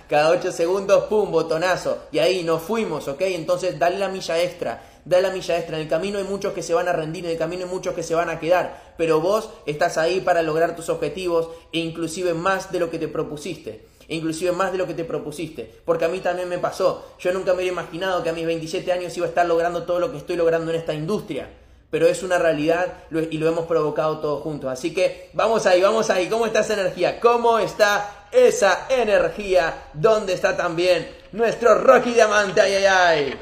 cada 0.08 0.28
8 0.28 0.52
segundos, 0.52 1.04
pum, 1.04 1.32
botonazo. 1.32 1.98
Y 2.12 2.18
ahí 2.18 2.44
nos 2.44 2.62
fuimos, 2.62 3.08
¿ok? 3.08 3.22
Entonces 3.22 3.76
dale 3.76 3.98
la 3.98 4.08
milla 4.08 4.40
extra, 4.40 4.93
dale 5.04 5.22
la 5.22 5.30
milla 5.30 5.56
extra. 5.56 5.76
En 5.76 5.82
el 5.82 5.88
camino 5.88 6.18
hay 6.18 6.24
muchos 6.24 6.52
que 6.52 6.62
se 6.62 6.74
van 6.74 6.88
a 6.88 6.92
rendir, 6.92 7.24
en 7.24 7.32
el 7.32 7.38
camino 7.38 7.64
hay 7.64 7.70
muchos 7.70 7.94
que 7.94 8.02
se 8.02 8.14
van 8.14 8.30
a 8.30 8.38
quedar. 8.38 8.94
Pero 8.96 9.20
vos 9.20 9.50
estás 9.66 9.98
ahí 9.98 10.20
para 10.20 10.42
lograr 10.42 10.76
tus 10.76 10.88
objetivos 10.88 11.48
e 11.72 11.78
inclusive 11.78 12.34
más 12.34 12.72
de 12.72 12.80
lo 12.80 12.90
que 12.90 12.98
te 12.98 13.08
propusiste. 13.08 13.86
e 14.08 14.14
inclusive 14.16 14.52
más 14.52 14.72
de 14.72 14.78
lo 14.78 14.86
que 14.86 14.94
te 14.94 15.04
propusiste, 15.04 15.70
porque 15.84 16.04
a 16.04 16.08
mí 16.08 16.20
también 16.20 16.48
me 16.48 16.58
pasó. 16.58 17.14
Yo 17.18 17.32
nunca 17.32 17.52
me 17.52 17.62
hubiera 17.62 17.72
imaginado 17.72 18.22
que 18.22 18.30
a 18.30 18.32
mis 18.32 18.46
27 18.46 18.92
años 18.92 19.16
iba 19.16 19.26
a 19.26 19.28
estar 19.30 19.46
logrando 19.46 19.84
todo 19.84 19.98
lo 19.98 20.10
que 20.10 20.18
estoy 20.18 20.36
logrando 20.36 20.70
en 20.70 20.78
esta 20.78 20.92
industria, 20.92 21.48
pero 21.90 22.06
es 22.06 22.22
una 22.22 22.38
realidad 22.38 23.04
y 23.30 23.38
lo 23.38 23.48
hemos 23.48 23.66
provocado 23.66 24.18
todos 24.18 24.42
juntos. 24.42 24.70
Así 24.70 24.92
que 24.92 25.30
vamos 25.32 25.64
ahí, 25.66 25.80
vamos 25.80 26.10
ahí. 26.10 26.28
¿Cómo 26.28 26.44
está 26.46 26.60
esa 26.60 26.74
energía? 26.74 27.20
¿Cómo 27.20 27.58
está 27.58 28.26
esa 28.32 28.86
energía? 28.90 29.88
¿Dónde 29.94 30.32
está 30.32 30.56
también 30.56 31.08
nuestro 31.32 31.74
Rocky 31.76 32.12
Diamante? 32.12 32.60
¡Ay, 32.60 32.74
ay, 32.74 32.84
ay! 32.84 33.38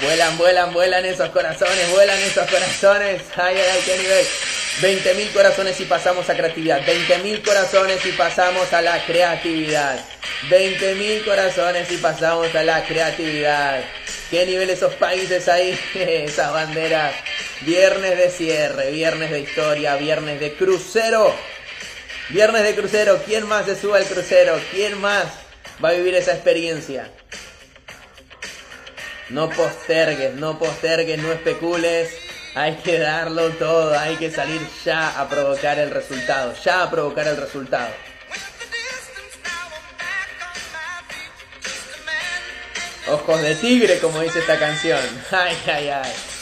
Vuelan, 0.00 0.38
vuelan, 0.38 0.72
vuelan 0.72 1.04
esos 1.04 1.28
corazones, 1.30 1.90
vuelan 1.90 2.18
esos 2.18 2.48
corazones. 2.48 3.22
Ay, 3.36 3.56
ay, 3.56 3.66
ay, 3.72 3.80
qué 3.84 3.98
nivel. 3.98 4.26
20.000 4.80 5.32
corazones 5.32 5.80
y 5.80 5.84
pasamos 5.86 6.30
a 6.30 6.36
creatividad. 6.36 6.80
20.000 6.86 7.42
corazones 7.42 8.06
y 8.06 8.12
pasamos 8.12 8.72
a 8.72 8.80
la 8.80 9.04
creatividad. 9.04 9.98
20.000 10.50 11.24
corazones 11.24 11.90
y 11.90 11.96
pasamos 11.96 12.54
a 12.54 12.62
la 12.62 12.84
creatividad. 12.84 13.82
¿Qué 14.30 14.46
nivel 14.46 14.70
esos 14.70 14.94
países 14.94 15.48
ahí? 15.48 15.78
Esas 15.94 16.52
banderas. 16.52 17.14
Viernes 17.62 18.16
de 18.16 18.30
cierre, 18.30 18.92
viernes 18.92 19.30
de 19.30 19.40
historia, 19.40 19.96
viernes 19.96 20.38
de 20.38 20.52
crucero. 20.52 21.34
Viernes 22.28 22.62
de 22.62 22.74
crucero. 22.76 23.20
¿Quién 23.26 23.48
más 23.48 23.66
se 23.66 23.74
sube 23.74 23.98
al 23.98 24.04
crucero? 24.04 24.60
¿Quién 24.70 25.00
más 25.00 25.24
va 25.82 25.88
a 25.88 25.92
vivir 25.92 26.14
esa 26.14 26.34
experiencia? 26.34 27.10
No 29.30 29.50
postergues, 29.50 30.34
no 30.34 30.58
postergues, 30.58 31.18
no 31.18 31.32
especules. 31.32 32.10
Hay 32.54 32.76
que 32.76 32.98
darlo 32.98 33.50
todo, 33.50 33.96
hay 33.98 34.16
que 34.16 34.30
salir 34.30 34.60
ya 34.84 35.20
a 35.20 35.28
provocar 35.28 35.78
el 35.78 35.90
resultado, 35.90 36.54
ya 36.64 36.84
a 36.84 36.90
provocar 36.90 37.28
el 37.28 37.36
resultado. 37.36 37.88
Ojos 43.10 43.42
de 43.42 43.54
tigre, 43.54 43.98
como 44.00 44.20
dice 44.20 44.38
esta 44.40 44.58
canción. 44.58 45.00
Ay, 45.30 45.56
ay, 45.66 45.88
ay. 45.88 46.37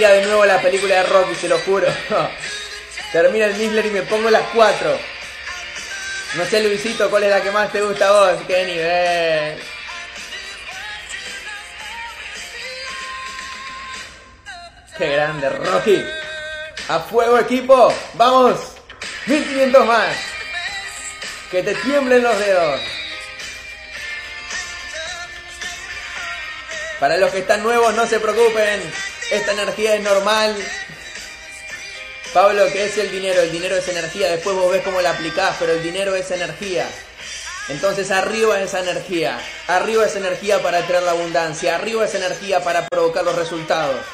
Vería 0.00 0.18
de 0.18 0.24
nuevo 0.24 0.46
la 0.46 0.62
película 0.62 0.94
de 0.94 1.02
Rocky, 1.02 1.34
se 1.34 1.46
lo 1.46 1.58
juro. 1.58 1.86
Termina 3.12 3.44
el 3.44 3.56
Miller 3.56 3.84
y 3.84 3.90
me 3.90 4.02
pongo 4.02 4.30
las 4.30 4.44
cuatro. 4.54 4.98
No 6.36 6.44
sé, 6.46 6.62
Luisito, 6.62 7.10
¿cuál 7.10 7.24
es 7.24 7.30
la 7.30 7.42
que 7.42 7.50
más 7.50 7.70
te 7.70 7.82
gusta 7.82 8.08
a 8.08 8.12
vos? 8.12 8.42
¡Qué 8.46 8.64
nivel! 8.64 9.62
¡Qué 14.96 15.08
grande, 15.12 15.50
Rocky! 15.50 16.02
¡A 16.88 17.00
fuego, 17.00 17.38
equipo! 17.38 17.92
¡Vamos! 18.14 18.58
¡1500 19.26 19.84
más! 19.84 20.16
¡Que 21.50 21.62
te 21.62 21.74
tiemblen 21.74 22.22
los 22.22 22.38
dedos! 22.38 22.80
Para 26.98 27.18
los 27.18 27.30
que 27.30 27.40
están 27.40 27.62
nuevos, 27.62 27.94
no 27.94 28.06
se 28.06 28.18
preocupen. 28.18 29.09
Esta 29.30 29.52
energía 29.52 29.94
es 29.94 30.02
normal. 30.02 30.56
Pablo, 32.34 32.66
¿qué 32.72 32.86
es 32.86 32.98
el 32.98 33.10
dinero? 33.12 33.40
El 33.42 33.52
dinero 33.52 33.76
es 33.76 33.86
energía. 33.88 34.28
Después 34.28 34.56
vos 34.56 34.72
ves 34.72 34.82
cómo 34.82 35.00
la 35.00 35.10
aplicás, 35.10 35.56
pero 35.58 35.72
el 35.72 35.82
dinero 35.82 36.16
es 36.16 36.30
energía. 36.32 36.88
Entonces 37.68 38.10
arriba 38.10 38.60
esa 38.60 38.80
energía. 38.80 39.40
Arriba 39.68 40.04
esa 40.04 40.18
energía 40.18 40.60
para 40.60 40.84
traer 40.86 41.04
la 41.04 41.12
abundancia. 41.12 41.76
Arriba 41.76 42.04
esa 42.04 42.18
energía 42.18 42.64
para 42.64 42.88
provocar 42.88 43.22
los 43.22 43.36
resultados. 43.36 44.04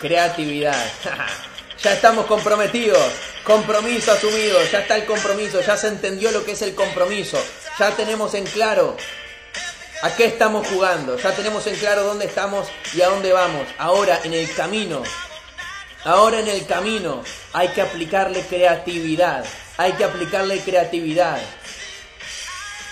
Creatividad. 0.00 0.86
ya 1.82 1.92
estamos 1.92 2.26
comprometidos. 2.26 2.98
Compromiso 3.44 4.12
asumido. 4.12 4.58
Ya 4.70 4.80
está 4.80 4.96
el 4.96 5.04
compromiso. 5.04 5.60
Ya 5.60 5.76
se 5.76 5.88
entendió 5.88 6.30
lo 6.30 6.44
que 6.44 6.52
es 6.52 6.62
el 6.62 6.74
compromiso. 6.74 7.38
Ya 7.78 7.90
tenemos 7.92 8.34
en 8.34 8.44
claro 8.44 8.96
a 10.02 10.10
qué 10.14 10.26
estamos 10.26 10.66
jugando. 10.66 11.16
Ya 11.18 11.32
tenemos 11.32 11.66
en 11.66 11.76
claro 11.76 12.04
dónde 12.04 12.26
estamos 12.26 12.68
y 12.94 13.02
a 13.02 13.08
dónde 13.08 13.32
vamos. 13.32 13.66
Ahora 13.78 14.20
en 14.24 14.34
el 14.34 14.52
camino. 14.54 15.02
Ahora 16.04 16.40
en 16.40 16.48
el 16.48 16.64
camino 16.66 17.22
hay 17.52 17.68
que 17.68 17.82
aplicarle 17.82 18.42
creatividad. 18.42 19.44
Hay 19.76 19.92
que 19.92 20.04
aplicarle 20.04 20.60
creatividad 20.60 21.40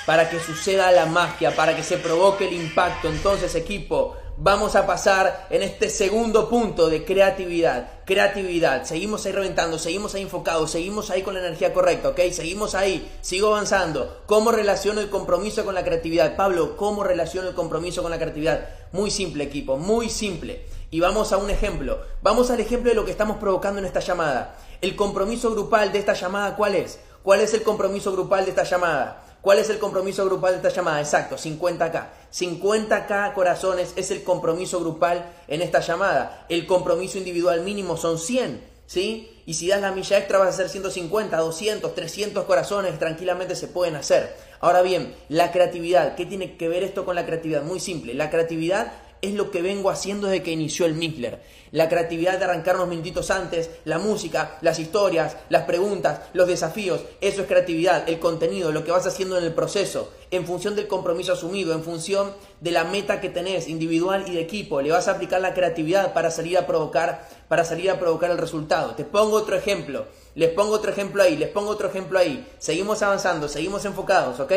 para 0.06 0.30
que 0.30 0.38
suceda 0.38 0.92
la 0.92 1.06
magia, 1.06 1.54
para 1.54 1.76
que 1.76 1.82
se 1.82 1.98
provoque 1.98 2.46
el 2.46 2.54
impacto. 2.54 3.08
Entonces, 3.08 3.54
equipo, 3.56 4.16
vamos 4.38 4.76
a 4.76 4.86
pasar 4.86 5.46
en 5.50 5.62
este 5.62 5.88
segundo 5.88 6.48
punto 6.48 6.88
de 6.88 7.04
creatividad. 7.04 7.88
Creatividad, 8.04 8.84
seguimos 8.84 9.24
ahí 9.24 9.32
reventando, 9.32 9.78
seguimos 9.78 10.14
ahí 10.14 10.22
enfocados, 10.22 10.70
seguimos 10.70 11.10
ahí 11.10 11.22
con 11.22 11.34
la 11.34 11.40
energía 11.40 11.72
correcta, 11.72 12.10
¿ok? 12.10 12.20
Seguimos 12.32 12.74
ahí, 12.74 13.10
sigo 13.22 13.48
avanzando. 13.48 14.22
¿Cómo 14.26 14.52
relaciono 14.52 15.00
el 15.00 15.10
compromiso 15.10 15.64
con 15.64 15.74
la 15.74 15.84
creatividad? 15.84 16.36
Pablo, 16.36 16.76
¿cómo 16.76 17.02
relaciono 17.02 17.48
el 17.48 17.54
compromiso 17.54 18.02
con 18.02 18.10
la 18.10 18.18
creatividad? 18.18 18.68
Muy 18.92 19.10
simple, 19.10 19.44
equipo, 19.44 19.76
muy 19.76 20.10
simple. 20.10 20.66
Y 20.90 21.00
vamos 21.00 21.32
a 21.32 21.38
un 21.38 21.50
ejemplo. 21.50 22.00
Vamos 22.22 22.50
al 22.50 22.60
ejemplo 22.60 22.90
de 22.90 22.96
lo 22.96 23.04
que 23.04 23.10
estamos 23.10 23.38
provocando 23.38 23.80
en 23.80 23.86
esta 23.86 24.00
llamada. 24.00 24.56
El 24.80 24.94
compromiso 24.94 25.50
grupal 25.50 25.92
de 25.92 25.98
esta 25.98 26.12
llamada, 26.12 26.54
¿cuál 26.56 26.74
es? 26.74 27.00
¿Cuál 27.22 27.40
es 27.40 27.54
el 27.54 27.62
compromiso 27.62 28.12
grupal 28.12 28.44
de 28.44 28.50
esta 28.50 28.62
llamada? 28.62 29.25
¿Cuál 29.46 29.60
es 29.60 29.70
el 29.70 29.78
compromiso 29.78 30.24
grupal 30.24 30.54
de 30.54 30.56
esta 30.56 30.70
llamada? 30.70 30.98
Exacto, 30.98 31.36
50K. 31.36 32.08
50K 32.34 33.32
corazones 33.32 33.92
es 33.94 34.10
el 34.10 34.24
compromiso 34.24 34.80
grupal 34.80 35.24
en 35.46 35.62
esta 35.62 35.78
llamada. 35.78 36.44
El 36.48 36.66
compromiso 36.66 37.16
individual 37.16 37.60
mínimo 37.60 37.96
son 37.96 38.18
100, 38.18 38.60
¿sí? 38.86 39.30
Y 39.46 39.54
si 39.54 39.68
das 39.68 39.80
la 39.80 39.92
milla 39.92 40.18
extra 40.18 40.38
vas 40.38 40.48
a 40.48 40.50
hacer 40.50 40.68
150, 40.68 41.36
200, 41.36 41.94
300 41.94 42.44
corazones, 42.44 42.98
tranquilamente 42.98 43.54
se 43.54 43.68
pueden 43.68 43.94
hacer. 43.94 44.36
Ahora 44.58 44.82
bien, 44.82 45.14
la 45.28 45.52
creatividad, 45.52 46.16
¿qué 46.16 46.26
tiene 46.26 46.56
que 46.56 46.68
ver 46.68 46.82
esto 46.82 47.04
con 47.04 47.14
la 47.14 47.24
creatividad? 47.24 47.62
Muy 47.62 47.78
simple, 47.78 48.14
la 48.14 48.30
creatividad 48.30 48.94
es 49.22 49.34
lo 49.34 49.50
que 49.50 49.62
vengo 49.62 49.90
haciendo 49.90 50.26
desde 50.26 50.42
que 50.42 50.52
inició 50.52 50.86
el 50.86 50.94
Mixler. 50.94 51.42
La 51.72 51.88
creatividad 51.88 52.38
de 52.38 52.44
arrancar 52.44 52.76
unos 52.76 52.88
minutitos 52.88 53.30
antes, 53.30 53.70
la 53.84 53.98
música, 53.98 54.58
las 54.62 54.78
historias, 54.78 55.36
las 55.48 55.64
preguntas, 55.64 56.20
los 56.32 56.46
desafíos, 56.46 57.00
eso 57.20 57.42
es 57.42 57.48
creatividad, 57.48 58.08
el 58.08 58.18
contenido, 58.18 58.72
lo 58.72 58.84
que 58.84 58.92
vas 58.92 59.06
haciendo 59.06 59.36
en 59.36 59.44
el 59.44 59.52
proceso, 59.52 60.12
en 60.30 60.46
función 60.46 60.76
del 60.76 60.86
compromiso 60.86 61.32
asumido, 61.32 61.72
en 61.72 61.82
función 61.82 62.32
de 62.60 62.70
la 62.70 62.84
meta 62.84 63.20
que 63.20 63.28
tenés 63.28 63.68
individual 63.68 64.24
y 64.26 64.34
de 64.34 64.40
equipo, 64.40 64.80
le 64.80 64.92
vas 64.92 65.08
a 65.08 65.12
aplicar 65.12 65.40
la 65.40 65.54
creatividad 65.54 66.12
para 66.14 66.30
salir 66.30 66.56
a 66.56 66.66
provocar, 66.66 67.28
para 67.48 67.64
salir 67.64 67.90
a 67.90 67.98
provocar 67.98 68.30
el 68.30 68.38
resultado. 68.38 68.94
Te 68.94 69.04
pongo 69.04 69.36
otro 69.36 69.56
ejemplo, 69.56 70.06
les 70.34 70.50
pongo 70.50 70.72
otro 70.72 70.90
ejemplo 70.90 71.22
ahí, 71.22 71.36
les 71.36 71.48
pongo 71.48 71.70
otro 71.70 71.88
ejemplo 71.88 72.18
ahí. 72.18 72.46
Seguimos 72.58 73.02
avanzando, 73.02 73.48
seguimos 73.48 73.84
enfocados, 73.84 74.38
¿ok? 74.40 74.52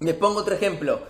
Les 0.00 0.14
pongo 0.14 0.40
otro 0.40 0.54
ejemplo. 0.54 1.00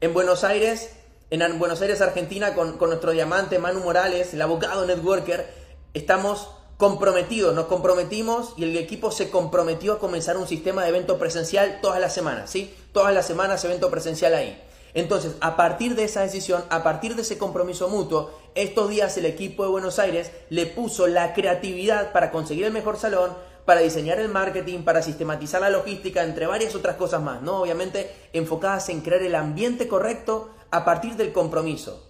En 0.00 0.12
Buenos 0.14 0.42
Aires 0.44 0.90
en 1.40 1.58
Buenos 1.58 1.80
Aires, 1.80 2.02
Argentina, 2.02 2.54
con, 2.54 2.76
nuestro 2.78 3.12
diamante 3.12 3.58
Manu 3.58 3.80
Morales, 3.80 4.34
el 4.34 4.42
abogado 4.42 4.84
networker, 4.84 5.48
estamos 5.94 6.50
comprometidos, 6.76 7.54
nos 7.54 7.66
comprometimos 7.66 8.52
y 8.58 8.64
el 8.64 8.76
equipo 8.76 9.10
se 9.10 9.30
comprometió 9.30 9.94
a 9.94 9.98
comenzar 9.98 10.36
un 10.36 10.46
sistema 10.46 10.82
de 10.82 10.90
evento 10.90 11.18
presencial 11.18 11.78
todas 11.80 12.00
las 12.00 12.12
semanas, 12.12 12.50
¿sí? 12.50 12.74
Todas 12.92 13.14
las 13.14 13.26
semanas 13.26 13.64
evento 13.64 13.90
presencial 13.90 14.34
ahí. 14.34 14.62
Entonces, 14.92 15.36
a 15.40 15.56
partir 15.56 15.94
de 15.94 16.04
esa 16.04 16.20
decisión, 16.20 16.64
a 16.68 16.82
partir 16.82 17.16
de 17.16 17.22
ese 17.22 17.38
compromiso 17.38 17.88
mutuo, 17.88 18.30
estos 18.54 18.90
días 18.90 19.16
el 19.16 19.24
equipo 19.24 19.62
de 19.62 19.70
Buenos 19.70 19.98
Aires 19.98 20.32
le 20.50 20.66
puso 20.66 21.06
la 21.06 21.32
creatividad 21.32 22.12
para 22.12 22.30
conseguir 22.30 22.66
el 22.66 22.72
mejor 22.72 22.98
salón, 22.98 23.34
para 23.64 23.80
diseñar 23.80 24.20
el 24.20 24.28
marketing, 24.28 24.80
para 24.82 25.00
sistematizar 25.00 25.62
la 25.62 25.70
logística, 25.70 26.22
entre 26.24 26.46
varias 26.46 26.74
otras 26.74 26.96
cosas 26.96 27.22
más, 27.22 27.40
¿no? 27.40 27.62
Obviamente 27.62 28.12
enfocadas 28.34 28.90
en 28.90 29.00
crear 29.00 29.22
el 29.22 29.34
ambiente 29.34 29.88
correcto 29.88 30.50
a 30.72 30.84
partir 30.84 31.16
del 31.16 31.32
compromiso. 31.32 32.08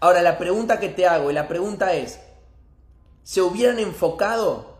Ahora, 0.00 0.20
la 0.20 0.36
pregunta 0.36 0.80
que 0.80 0.90
te 0.90 1.06
hago, 1.06 1.30
y 1.30 1.34
la 1.34 1.48
pregunta 1.48 1.94
es, 1.94 2.20
¿se 3.22 3.40
hubieran 3.40 3.78
enfocado 3.78 4.74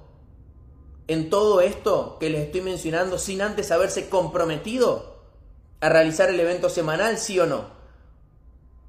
en 1.07 1.31
todo 1.31 1.61
esto 1.61 2.19
que 2.19 2.29
les 2.29 2.43
estoy 2.43 2.61
mencionando 2.61 3.19
sin 3.19 3.41
antes 3.41 3.71
haberse 3.71 4.09
comprometido 4.11 5.15
a 5.81 5.89
realizar 5.89 6.29
el 6.29 6.41
evento 6.41 6.69
semanal, 6.69 7.17
sí 7.17 7.39
o 7.39 7.47
no? 7.47 7.73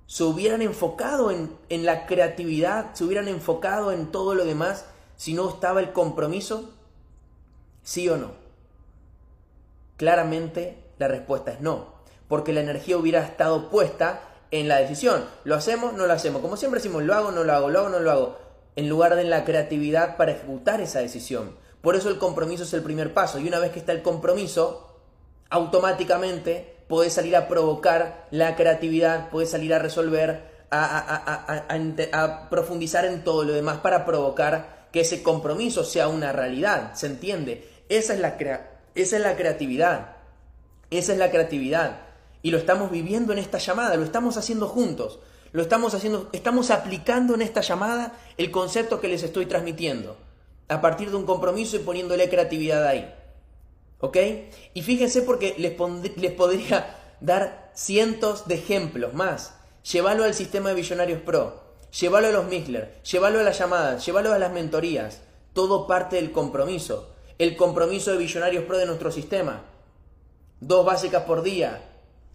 ¿Se 0.08 0.24
hubieran 0.24 0.62
enfocado 0.62 1.32
en, 1.32 1.56
en 1.70 1.86
la 1.86 2.06
creatividad? 2.06 2.94
¿Se 2.96 3.04
hubieran 3.04 3.28
enfocado 3.28 3.92
en 3.92 4.12
todo 4.12 4.34
lo 4.34 4.44
demás 4.44 4.86
si 5.16 5.34
no 5.34 5.50
estaba 5.50 5.80
el 5.80 5.94
compromiso? 5.94 6.74
¿Sí 7.84 8.10
o 8.10 8.18
no? 8.18 8.32
Claramente 9.98 10.84
la 10.98 11.08
respuesta 11.08 11.52
es 11.52 11.62
no, 11.62 11.95
porque 12.28 12.54
la 12.54 12.62
energía 12.62 12.98
hubiera 12.98 13.22
estado 13.22 13.70
puesta 13.70 14.22
en 14.52 14.68
la 14.68 14.78
decisión. 14.78 15.26
¿Lo 15.44 15.56
hacemos? 15.56 15.94
No 15.94 16.08
lo 16.08 16.14
hacemos. 16.14 16.42
Como 16.42 16.58
siempre 16.58 16.80
decimos, 16.80 17.04
lo 17.04 17.14
hago, 17.14 17.32
no 17.32 17.44
lo 17.44 17.54
hago, 17.54 17.70
lo 17.70 17.80
hago, 17.80 17.90
no 17.90 18.00
lo 18.00 18.12
hago. 18.12 18.38
En 18.76 18.90
lugar 18.90 19.16
de 19.16 19.22
en 19.22 19.30
la 19.30 19.46
creatividad 19.46 20.18
para 20.18 20.34
ejecutar 20.34 20.82
esa 20.82 21.00
decisión. 21.00 21.56
Por 21.82 21.96
eso 21.96 22.10
el 22.10 22.18
compromiso 22.18 22.64
es 22.64 22.74
el 22.74 22.82
primer 22.82 23.14
paso. 23.14 23.40
Y 23.40 23.48
una 23.48 23.60
vez 23.60 23.72
que 23.72 23.80
está 23.80 23.92
el 23.92 24.02
compromiso, 24.02 24.98
automáticamente 25.50 26.76
puedes 26.88 27.14
salir 27.14 27.36
a 27.36 27.48
provocar 27.48 28.28
la 28.32 28.56
creatividad, 28.56 29.30
puedes 29.30 29.50
salir 29.50 29.74
a 29.74 29.80
resolver, 29.80 30.66
a, 30.72 31.70
a, 32.12 32.50
profundizar 32.50 33.06
en 33.06 33.24
todo 33.24 33.44
lo 33.44 33.54
demás 33.54 33.80
para 33.80 34.06
provocar 34.06 34.88
que 34.92 35.02
ese 35.02 35.24
compromiso 35.24 35.84
sea 35.84 36.08
una 36.08 36.32
realidad. 36.32 36.96
¿Se 36.96 37.08
entiende? 37.08 37.70
Esa 37.90 38.14
es 38.14 38.20
la, 38.20 38.36
esa 38.96 39.16
es 39.18 39.22
la 39.22 39.36
creatividad. 39.36 40.16
Esa 40.90 41.14
es 41.14 41.20
la 41.20 41.32
creatividad. 41.32 42.05
Y 42.46 42.52
lo 42.52 42.60
estamos 42.60 42.92
viviendo 42.92 43.34
en 43.34 43.40
esta 43.40 43.58
llamada, 43.58 43.96
lo 43.96 44.04
estamos 44.04 44.38
haciendo 44.38 44.68
juntos. 44.68 45.18
Lo 45.52 45.64
estamos 45.64 45.96
haciendo, 45.96 46.30
estamos 46.32 46.70
aplicando 46.70 47.34
en 47.34 47.42
esta 47.42 47.62
llamada 47.62 48.20
el 48.38 48.52
concepto 48.52 49.02
que 49.02 49.08
les 49.08 49.24
estoy 49.24 49.48
transmitiendo. 49.48 50.16
A 50.68 50.80
partir 50.80 51.10
de 51.10 51.16
un 51.16 51.26
compromiso 51.26 51.76
y 51.76 51.80
poniéndole 51.80 52.30
creatividad 52.30 52.86
ahí. 52.86 53.12
¿Ok? 54.00 54.18
Y 54.76 54.84
fíjense 54.84 55.24
porque 55.24 55.56
les, 55.58 55.74
les 56.18 56.32
podría 56.34 57.16
dar 57.20 57.72
cientos 57.74 58.48
de 58.48 58.54
ejemplos 58.54 59.16
más. 59.16 59.56
Llévalo 59.92 60.24
al 60.24 60.36
sistema 60.36 60.70
de 60.70 60.76
Visionarios 60.76 61.22
Pro. 61.22 61.64
Llévalo 62.00 62.28
a 62.28 62.32
los 62.32 62.46
Mixler. 62.46 63.02
Llévalo 63.02 63.40
a 63.40 63.44
las 63.44 63.58
llamadas. 63.58 64.06
Llévalo 64.06 64.32
a 64.32 64.38
las 64.38 64.52
mentorías. 64.52 65.22
Todo 65.54 65.88
parte 65.88 66.18
del 66.18 66.32
compromiso. 66.32 67.10
El 67.40 67.58
compromiso 67.58 68.12
de 68.12 68.18
Visionarios 68.18 68.66
Pro 68.66 68.78
de 68.78 68.86
nuestro 68.86 69.12
sistema 69.12 69.64
dos 70.60 70.86
básicas 70.86 71.24
por 71.24 71.44
día, 71.44 71.82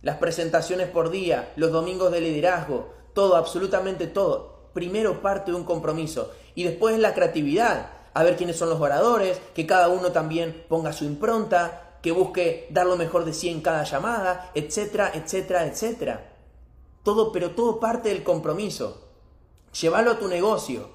las 0.02 0.16
presentaciones 0.16 0.88
por 0.88 1.10
día, 1.10 1.52
los 1.56 1.72
domingos 1.72 2.10
de 2.10 2.20
liderazgo, 2.20 2.92
todo, 3.12 3.36
absolutamente 3.36 4.06
todo. 4.06 4.70
Primero 4.72 5.20
parte 5.20 5.50
de 5.50 5.56
un 5.56 5.64
compromiso 5.64 6.30
y 6.54 6.64
después 6.64 6.98
la 6.98 7.14
creatividad, 7.14 7.90
a 8.14 8.22
ver 8.22 8.36
quiénes 8.36 8.56
son 8.56 8.70
los 8.70 8.80
oradores, 8.80 9.40
que 9.54 9.66
cada 9.66 9.88
uno 9.88 10.12
también 10.12 10.64
ponga 10.68 10.92
su 10.92 11.04
impronta, 11.04 11.98
que 12.02 12.12
busque 12.12 12.66
dar 12.70 12.86
lo 12.86 12.96
mejor 12.96 13.24
de 13.24 13.32
sí 13.32 13.48
en 13.48 13.60
cada 13.60 13.84
llamada, 13.84 14.50
etcétera, 14.54 15.12
etcétera, 15.14 15.66
etcétera. 15.66 16.36
Todo, 17.02 17.32
pero 17.32 17.50
todo 17.52 17.80
parte 17.80 18.08
del 18.08 18.22
compromiso. 18.22 19.08
Llévalo 19.80 20.12
a 20.12 20.18
tu 20.18 20.28
negocio, 20.28 20.90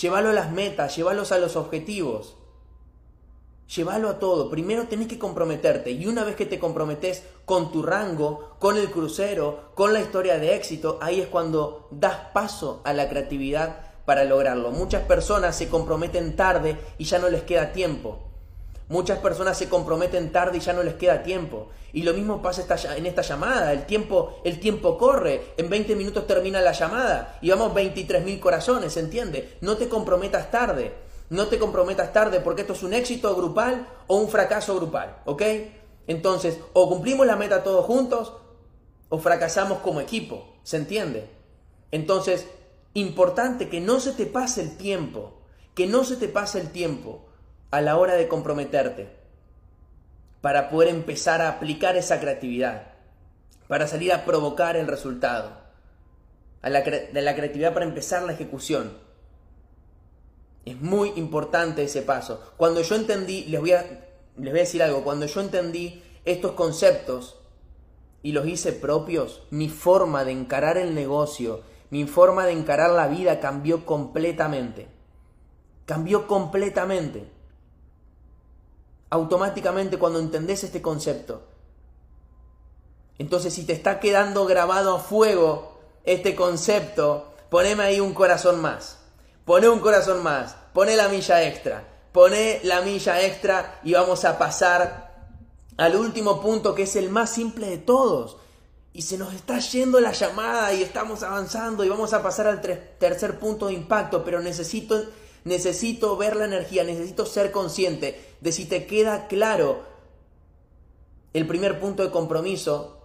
llévalo 0.00 0.30
a 0.30 0.34
las 0.34 0.50
metas, 0.50 0.96
llévalos 0.96 1.32
a 1.32 1.38
los 1.38 1.56
objetivos. 1.56 2.36
Llévalo 3.74 4.08
a 4.08 4.18
todo. 4.18 4.48
Primero 4.48 4.86
tenés 4.86 5.08
que 5.08 5.18
comprometerte 5.18 5.90
y 5.90 6.06
una 6.06 6.24
vez 6.24 6.36
que 6.36 6.46
te 6.46 6.58
comprometes 6.58 7.24
con 7.44 7.72
tu 7.72 7.82
rango, 7.82 8.56
con 8.58 8.76
el 8.76 8.90
crucero, 8.90 9.70
con 9.74 9.92
la 9.92 10.00
historia 10.00 10.38
de 10.38 10.54
éxito, 10.54 10.98
ahí 11.00 11.20
es 11.20 11.26
cuando 11.26 11.88
das 11.90 12.16
paso 12.32 12.80
a 12.84 12.92
la 12.92 13.08
creatividad 13.08 13.80
para 14.04 14.24
lograrlo. 14.24 14.70
Muchas 14.70 15.02
personas 15.02 15.56
se 15.56 15.68
comprometen 15.68 16.36
tarde 16.36 16.78
y 16.96 17.04
ya 17.04 17.18
no 17.18 17.28
les 17.28 17.42
queda 17.42 17.72
tiempo. 17.72 18.22
Muchas 18.88 19.18
personas 19.18 19.58
se 19.58 19.68
comprometen 19.68 20.30
tarde 20.30 20.58
y 20.58 20.60
ya 20.60 20.72
no 20.72 20.84
les 20.84 20.94
queda 20.94 21.24
tiempo. 21.24 21.70
Y 21.92 22.02
lo 22.02 22.14
mismo 22.14 22.40
pasa 22.40 22.64
en 22.96 23.06
esta 23.06 23.22
llamada. 23.22 23.72
El 23.72 23.84
tiempo, 23.84 24.40
el 24.44 24.60
tiempo 24.60 24.96
corre. 24.96 25.54
En 25.56 25.68
20 25.68 25.96
minutos 25.96 26.26
termina 26.26 26.60
la 26.60 26.70
llamada. 26.70 27.38
Y 27.42 27.50
vamos 27.50 27.74
23 27.74 28.24
mil 28.24 28.38
corazones, 28.38 28.96
¿entiendes? 28.96 29.54
No 29.60 29.76
te 29.76 29.88
comprometas 29.88 30.52
tarde. 30.52 31.05
No 31.28 31.48
te 31.48 31.58
comprometas 31.58 32.12
tarde 32.12 32.40
porque 32.40 32.62
esto 32.62 32.74
es 32.74 32.82
un 32.82 32.94
éxito 32.94 33.34
grupal 33.34 33.88
o 34.06 34.16
un 34.16 34.28
fracaso 34.28 34.76
grupal, 34.76 35.18
¿ok? 35.24 35.42
Entonces, 36.06 36.60
o 36.72 36.88
cumplimos 36.88 37.26
la 37.26 37.36
meta 37.36 37.64
todos 37.64 37.84
juntos 37.84 38.32
o 39.08 39.18
fracasamos 39.18 39.78
como 39.78 40.00
equipo, 40.00 40.54
¿se 40.62 40.76
entiende? 40.76 41.28
Entonces, 41.90 42.46
importante 42.94 43.68
que 43.68 43.80
no 43.80 44.00
se 44.00 44.12
te 44.12 44.26
pase 44.26 44.62
el 44.62 44.76
tiempo, 44.76 45.40
que 45.74 45.86
no 45.86 46.04
se 46.04 46.16
te 46.16 46.28
pase 46.28 46.60
el 46.60 46.70
tiempo 46.70 47.26
a 47.70 47.80
la 47.80 47.96
hora 47.96 48.14
de 48.14 48.28
comprometerte 48.28 49.16
para 50.40 50.70
poder 50.70 50.88
empezar 50.88 51.42
a 51.42 51.48
aplicar 51.48 51.96
esa 51.96 52.20
creatividad, 52.20 52.94
para 53.66 53.88
salir 53.88 54.12
a 54.12 54.24
provocar 54.24 54.76
el 54.76 54.86
resultado, 54.86 55.50
de 56.62 57.22
la 57.22 57.34
creatividad 57.34 57.74
para 57.74 57.84
empezar 57.84 58.22
la 58.22 58.32
ejecución. 58.32 59.05
Es 60.66 60.80
muy 60.80 61.12
importante 61.14 61.84
ese 61.84 62.02
paso. 62.02 62.40
Cuando 62.56 62.82
yo 62.82 62.96
entendí, 62.96 63.44
les 63.44 63.60
voy 63.60 63.72
a, 63.72 63.82
les 64.36 64.52
voy 64.52 64.58
a 64.58 64.64
decir 64.64 64.82
algo, 64.82 65.04
cuando 65.04 65.24
yo 65.26 65.40
entendí 65.40 66.02
estos 66.24 66.52
conceptos 66.52 67.36
y 68.20 68.32
los 68.32 68.46
hice 68.46 68.72
propios, 68.72 69.42
mi 69.50 69.68
forma 69.68 70.24
de 70.24 70.32
encarar 70.32 70.76
el 70.76 70.92
negocio, 70.92 71.62
mi 71.90 72.04
forma 72.04 72.46
de 72.46 72.52
encarar 72.52 72.90
la 72.90 73.06
vida 73.06 73.38
cambió 73.38 73.86
completamente. 73.86 74.88
Cambió 75.86 76.26
completamente. 76.26 77.30
Automáticamente 79.08 80.00
cuando 80.00 80.18
entendés 80.18 80.64
este 80.64 80.82
concepto. 80.82 81.42
Entonces 83.18 83.54
si 83.54 83.64
te 83.64 83.72
está 83.72 84.00
quedando 84.00 84.46
grabado 84.46 84.96
a 84.96 84.98
fuego 84.98 85.78
este 86.02 86.34
concepto, 86.34 87.32
poneme 87.50 87.84
ahí 87.84 88.00
un 88.00 88.14
corazón 88.14 88.60
más. 88.60 89.05
Pone 89.46 89.68
un 89.68 89.78
corazón 89.78 90.24
más, 90.24 90.56
pone 90.72 90.96
la 90.96 91.08
milla 91.08 91.44
extra, 91.44 91.86
pone 92.10 92.58
la 92.64 92.80
milla 92.80 93.22
extra 93.24 93.78
y 93.84 93.92
vamos 93.92 94.24
a 94.24 94.38
pasar 94.38 95.30
al 95.76 95.94
último 95.94 96.40
punto 96.40 96.74
que 96.74 96.82
es 96.82 96.96
el 96.96 97.10
más 97.10 97.30
simple 97.30 97.70
de 97.70 97.78
todos. 97.78 98.38
Y 98.92 99.02
se 99.02 99.16
nos 99.16 99.32
está 99.34 99.60
yendo 99.60 100.00
la 100.00 100.10
llamada 100.10 100.74
y 100.74 100.82
estamos 100.82 101.22
avanzando 101.22 101.84
y 101.84 101.88
vamos 101.88 102.12
a 102.12 102.24
pasar 102.24 102.48
al 102.48 102.60
tercer 102.60 103.38
punto 103.38 103.68
de 103.68 103.74
impacto, 103.74 104.24
pero 104.24 104.40
necesito, 104.40 105.00
necesito 105.44 106.16
ver 106.16 106.34
la 106.34 106.46
energía, 106.46 106.82
necesito 106.82 107.24
ser 107.24 107.52
consciente 107.52 108.34
de 108.40 108.50
si 108.50 108.64
te 108.64 108.84
queda 108.88 109.28
claro 109.28 109.84
el 111.34 111.46
primer 111.46 111.78
punto 111.78 112.02
de 112.02 112.10
compromiso 112.10 112.98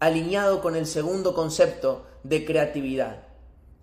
alineado 0.00 0.60
con 0.60 0.74
el 0.74 0.88
segundo 0.88 1.34
concepto 1.34 2.04
de 2.24 2.44
creatividad 2.44 3.27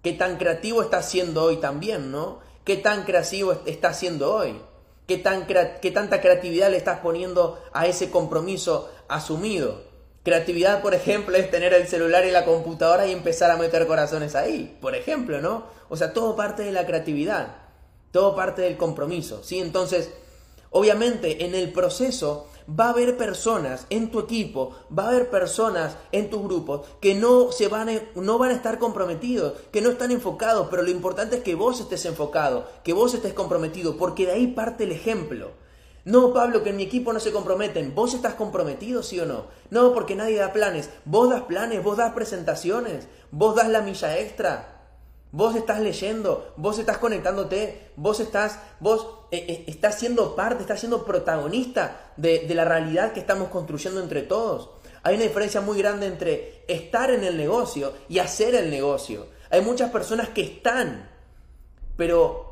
qué 0.06 0.14
tan 0.14 0.38
creativo 0.38 0.84
estás 0.84 1.10
siendo 1.10 1.42
hoy 1.42 1.58
también, 1.58 2.12
¿no? 2.12 2.38
¿Qué 2.64 2.78
tan 2.78 3.06
creativo 3.06 3.58
estás 3.66 3.98
siendo 3.98 4.36
hoy? 4.36 4.62
¿Qué, 5.08 5.18
tan 5.18 5.48
¿Qué 5.48 5.90
tanta 5.92 6.22
creatividad 6.22 6.70
le 6.70 6.78
estás 6.78 7.00
poniendo 7.00 7.60
a 7.74 7.88
ese 7.88 8.12
compromiso 8.12 8.88
asumido? 9.08 9.82
Creatividad, 10.22 10.84
por 10.84 10.94
ejemplo, 10.94 11.36
es 11.36 11.50
tener 11.50 11.74
el 11.74 11.88
celular 11.88 12.24
y 12.24 12.30
la 12.30 12.46
computadora 12.46 13.08
y 13.08 13.14
empezar 13.14 13.50
a 13.50 13.58
meter 13.58 13.88
corazones 13.88 14.36
ahí, 14.36 14.78
por 14.80 14.94
ejemplo, 14.96 15.42
¿no? 15.42 15.66
O 15.90 15.98
sea, 15.98 16.14
todo 16.14 16.36
parte 16.36 16.62
de 16.62 16.72
la 16.72 16.86
creatividad, 16.86 17.56
todo 18.12 18.36
parte 18.36 18.62
del 18.62 18.78
compromiso, 18.78 19.42
¿sí? 19.44 19.58
Entonces, 19.58 20.12
obviamente, 20.70 21.46
en 21.46 21.56
el 21.56 21.72
proceso 21.72 22.48
va 22.70 22.88
a 22.88 22.90
haber 22.90 23.18
personas 23.18 23.86
en 23.90 24.12
tu 24.12 24.20
equipo, 24.20 24.76
va 24.98 25.06
a 25.06 25.10
haber 25.10 25.30
personas 25.30 25.98
en 26.12 26.30
tus 26.30 26.42
grupos 26.44 26.88
que 27.00 27.16
no, 27.16 27.52
se 27.52 27.68
van 27.68 27.90
a, 27.90 28.02
no 28.16 28.38
van 28.38 28.52
a 28.52 28.56
estar 28.56 28.80
comprometidos, 28.80 29.54
que 29.72 29.82
no 29.82 29.92
están 29.92 30.12
enfocados, 30.12 30.68
pero 30.70 30.84
lo 30.84 30.90
importante 30.90 31.38
es 31.38 31.44
que 31.44 31.56
vos 31.56 31.80
estés 31.80 32.06
enfocado, 32.06 32.68
que 32.84 32.94
vos 32.94 33.14
estés 33.14 33.34
comprometido, 33.34 33.98
porque 33.98 34.26
de 34.26 34.34
ahí 34.34 34.48
parte 34.48 34.86
el 34.86 34.92
ejemplo. 34.92 35.52
No, 36.06 36.34
Pablo, 36.34 36.62
que 36.62 36.70
en 36.70 36.76
mi 36.76 36.84
equipo 36.84 37.14
no 37.14 37.20
se 37.20 37.32
comprometen. 37.32 37.96
¿Vos 37.96 38.14
estás 38.14 38.36
comprometido, 38.36 39.02
sí 39.02 39.20
o 39.20 39.26
no? 39.26 39.46
No, 39.72 39.92
porque 39.92 40.16
nadie 40.16 40.38
da 40.38 40.54
planes. 40.54 40.92
Vos 41.04 41.32
das 41.32 41.42
planes, 41.44 41.84
vos 41.84 41.98
das 41.98 42.14
presentaciones, 42.14 43.08
vos 43.32 43.56
das 43.56 43.70
la 43.70 43.82
milla 43.82 44.20
extra. 44.20 44.84
Vos 45.32 45.56
estás 45.56 45.82
leyendo, 45.82 46.54
vos 46.58 46.78
estás 46.78 47.00
conectándote, 47.00 47.92
vos 47.96 48.20
estás, 48.20 48.60
vos 48.80 49.15
eh, 49.32 49.46
eh, 49.48 49.64
estás 49.68 50.00
siendo 50.00 50.36
parte, 50.36 50.62
estás 50.62 50.80
siendo 50.80 51.06
protagonista 51.06 52.14
de 52.18 52.52
la 52.54 52.66
realidad 52.66 53.14
que 53.14 53.20
estamos 53.20 53.50
construyendo 53.50 54.02
entre 54.02 54.22
todos. 54.22 54.70
Hay 55.06 55.16
una 55.16 55.26
diferencia 55.26 55.62
muy 55.62 55.78
grande 55.78 56.08
entre 56.08 56.64
estar 56.68 57.12
en 57.12 57.24
el 57.24 57.38
negocio 57.38 57.94
y 58.10 58.18
hacer 58.18 58.56
el 58.56 58.72
negocio. 58.72 59.28
Hay 59.52 59.62
muchas 59.62 59.92
personas 59.92 60.30
que 60.30 60.42
están, 60.42 61.08
pero 61.96 62.46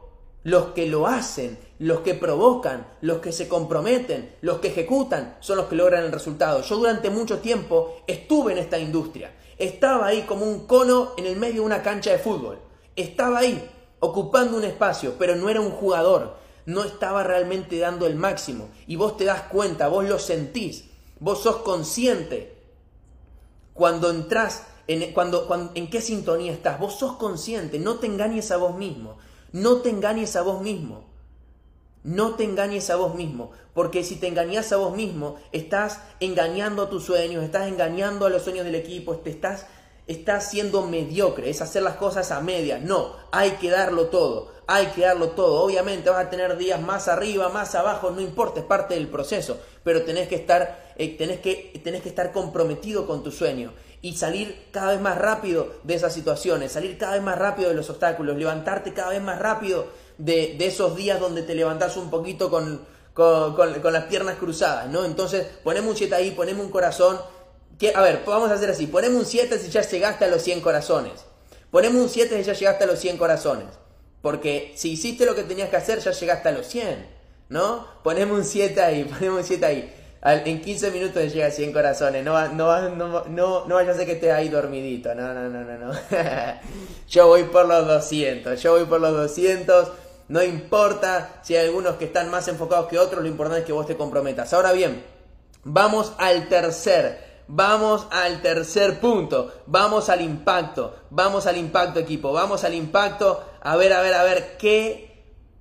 los 0.43 0.67
que 0.67 0.85
lo 0.85 1.07
hacen, 1.07 1.57
los 1.79 2.01
que 2.01 2.13
provocan, 2.13 2.85
los 3.01 3.17
que 3.19 3.31
se 3.31 3.47
comprometen, 3.47 4.35
los 4.41 4.59
que 4.59 4.67
ejecutan, 4.67 5.37
son 5.39 5.57
los 5.57 5.65
que 5.65 5.75
logran 5.75 6.03
el 6.03 6.11
resultado. 6.11 6.61
Yo 6.61 6.77
durante 6.77 7.09
mucho 7.09 7.39
tiempo 7.39 8.03
estuve 8.05 8.51
en 8.51 8.59
esta 8.59 8.77
industria. 8.77 9.33
Estaba 9.57 10.05
ahí 10.05 10.21
como 10.21 10.45
un 10.45 10.67
cono 10.67 11.13
en 11.17 11.25
el 11.25 11.37
medio 11.37 11.61
de 11.61 11.61
una 11.61 11.81
cancha 11.81 12.11
de 12.11 12.19
fútbol. 12.19 12.59
Estaba 12.95 13.39
ahí, 13.39 13.67
ocupando 13.99 14.57
un 14.57 14.63
espacio, 14.63 15.15
pero 15.17 15.35
no 15.35 15.49
era 15.49 15.59
un 15.59 15.71
jugador. 15.71 16.35
No 16.65 16.83
estaba 16.83 17.23
realmente 17.23 17.77
dando 17.79 18.07
el 18.07 18.15
máximo. 18.15 18.69
Y 18.87 18.95
vos 18.95 19.17
te 19.17 19.25
das 19.25 19.43
cuenta, 19.43 19.87
vos 19.87 20.07
lo 20.07 20.19
sentís, 20.19 20.85
vos 21.19 21.43
sos 21.43 21.57
consciente 21.57 22.55
cuando 23.73 24.09
entras, 24.11 24.67
en, 24.87 25.13
cuando, 25.13 25.71
en 25.73 25.89
qué 25.89 26.01
sintonía 26.01 26.51
estás, 26.51 26.79
vos 26.79 26.95
sos 26.95 27.13
consciente, 27.13 27.79
no 27.79 27.95
te 27.95 28.07
engañes 28.07 28.51
a 28.51 28.57
vos 28.57 28.75
mismo, 28.75 29.17
no 29.51 29.77
te 29.77 29.89
engañes 29.89 30.35
a 30.35 30.41
vos 30.41 30.61
mismo. 30.61 31.13
No 32.03 32.35
te 32.35 32.43
engañes 32.43 32.89
a 32.89 32.97
vos 32.97 33.15
mismo, 33.15 33.51
porque 33.73 34.03
si 34.03 34.17
te 34.17 34.27
engañas 34.27 34.73
a 34.73 34.77
vos 34.77 34.93
mismo, 34.93 35.37
estás 35.53 36.01
engañando 36.19 36.83
a 36.83 36.89
tus 36.89 37.05
sueños, 37.05 37.45
estás 37.45 37.69
engañando 37.69 38.25
a 38.25 38.29
los 38.29 38.43
sueños 38.43 38.65
del 38.65 38.75
equipo, 38.75 39.15
te 39.15 39.29
estás, 39.29 39.67
estás 40.07 40.49
siendo 40.49 40.85
mediocre, 40.85 41.49
es 41.49 41.61
hacer 41.61 41.83
las 41.83 41.95
cosas 41.95 42.31
a 42.31 42.41
medias. 42.41 42.81
No, 42.81 43.15
hay 43.31 43.51
que 43.51 43.69
darlo 43.69 44.07
todo, 44.07 44.51
hay 44.67 44.87
que 44.87 45.01
darlo 45.01 45.29
todo. 45.29 45.61
Obviamente 45.61 46.09
vas 46.09 46.25
a 46.25 46.29
tener 46.29 46.57
días 46.57 46.81
más 46.81 47.07
arriba, 47.07 47.49
más 47.49 47.75
abajo, 47.75 48.11
no 48.11 48.21
importa, 48.21 48.59
es 48.59 48.65
parte 48.65 48.95
del 48.95 49.07
proceso, 49.07 49.59
pero 49.83 50.03
tenés 50.03 50.27
que 50.27 50.35
estar, 50.35 50.93
eh, 50.97 51.17
tenés 51.17 51.39
que, 51.39 51.79
tenés 51.83 52.01
que 52.01 52.09
estar 52.09 52.31
comprometido 52.31 53.07
con 53.07 53.23
tu 53.23 53.31
sueño 53.31 53.73
y 54.01 54.17
salir 54.17 54.67
cada 54.71 54.91
vez 54.91 55.01
más 55.01 55.17
rápido 55.17 55.75
de 55.83 55.95
esas 55.95 56.13
situaciones, 56.13 56.73
salir 56.73 56.97
cada 56.97 57.13
vez 57.13 57.23
más 57.23 57.37
rápido 57.37 57.69
de 57.69 57.75
los 57.75 57.89
obstáculos, 57.89 58.37
levantarte 58.37 58.93
cada 58.93 59.11
vez 59.11 59.21
más 59.21 59.39
rápido 59.39 59.87
de, 60.17 60.57
esos 60.59 60.95
días 60.97 61.21
donde 61.21 61.41
te 61.41 61.55
levantás 61.55 61.95
un 61.95 62.09
poquito 62.09 62.49
con, 62.49 62.81
con, 63.13 63.93
las 63.93 64.03
piernas 64.05 64.35
cruzadas, 64.35 64.89
¿no? 64.89 65.05
Entonces, 65.05 65.47
ponemos 65.63 65.91
un 65.91 65.97
7 65.97 66.15
ahí, 66.15 66.31
ponemos 66.31 66.65
un 66.65 66.71
corazón. 66.71 67.17
A 67.95 68.01
ver, 68.01 68.21
vamos 68.25 68.51
a 68.51 68.53
hacer 68.53 68.69
así. 68.69 68.87
Ponemos 68.87 69.19
un 69.19 69.25
7 69.25 69.57
si 69.59 69.69
ya 69.69 69.81
llegaste 69.81 70.25
a 70.25 70.27
los 70.27 70.41
100 70.41 70.61
corazones. 70.61 71.25
Ponemos 71.71 72.01
un 72.01 72.09
7 72.09 72.37
si 72.37 72.43
ya 72.43 72.53
llegaste 72.53 72.83
a 72.83 72.87
los 72.87 72.99
100 72.99 73.17
corazones. 73.17 73.67
Porque 74.21 74.73
si 74.75 74.91
hiciste 74.91 75.25
lo 75.25 75.35
que 75.35 75.43
tenías 75.43 75.69
que 75.69 75.75
hacer, 75.75 75.99
ya 75.99 76.11
llegaste 76.11 76.49
a 76.49 76.51
los 76.53 76.65
100, 76.67 77.07
¿no? 77.49 77.85
Ponemos 78.03 78.37
un 78.37 78.45
7 78.45 78.81
ahí, 78.81 79.03
ponemos 79.19 79.39
un 79.39 79.45
7 79.45 79.65
ahí. 79.65 79.93
En 80.25 80.61
15 80.61 80.91
minutos 80.91 81.33
llega 81.33 81.47
a 81.47 81.51
100 81.51 81.73
corazones. 81.73 82.23
No, 82.23 82.47
no, 82.53 82.89
no, 82.89 83.25
no, 83.25 83.65
no 83.65 83.75
vaya 83.75 83.91
a 83.91 83.95
ser 83.95 84.05
que 84.05 84.13
estés 84.13 84.31
ahí 84.31 84.47
dormidito. 84.47 85.13
No, 85.13 85.33
no, 85.33 85.49
no, 85.49 85.63
no, 85.63 85.77
no. 85.77 85.99
yo 87.09 87.27
voy 87.27 87.43
por 87.43 87.65
los 87.65 87.85
200. 87.85 88.61
Yo 88.61 88.71
voy 88.71 88.85
por 88.85 89.01
los 89.01 89.11
200. 89.11 89.91
No 90.29 90.41
importa 90.41 91.41
si 91.43 91.57
hay 91.57 91.67
algunos 91.67 91.97
que 91.97 92.05
están 92.05 92.31
más 92.31 92.47
enfocados 92.47 92.87
que 92.87 92.97
otros, 92.97 93.21
lo 93.21 93.27
importante 93.27 93.59
es 93.61 93.65
que 93.65 93.73
vos 93.73 93.85
te 93.85 93.97
comprometas. 93.97 94.53
Ahora 94.53 94.71
bien, 94.71 95.03
vamos 95.65 96.13
al 96.17 96.47
tercer, 96.47 97.32
vamos 97.47 98.07
al 98.11 98.41
tercer 98.41 98.99
punto, 98.99 99.51
vamos 99.65 100.09
al 100.09 100.21
impacto, 100.21 100.95
vamos 101.09 101.45
al 101.47 101.57
impacto 101.57 101.99
equipo, 101.99 102.31
vamos 102.31 102.63
al 102.63 102.73
impacto, 102.73 103.43
a 103.61 103.75
ver, 103.75 103.93
a 103.93 104.01
ver, 104.01 104.13
a 104.13 104.23
ver, 104.23 104.57
qué 104.57 105.13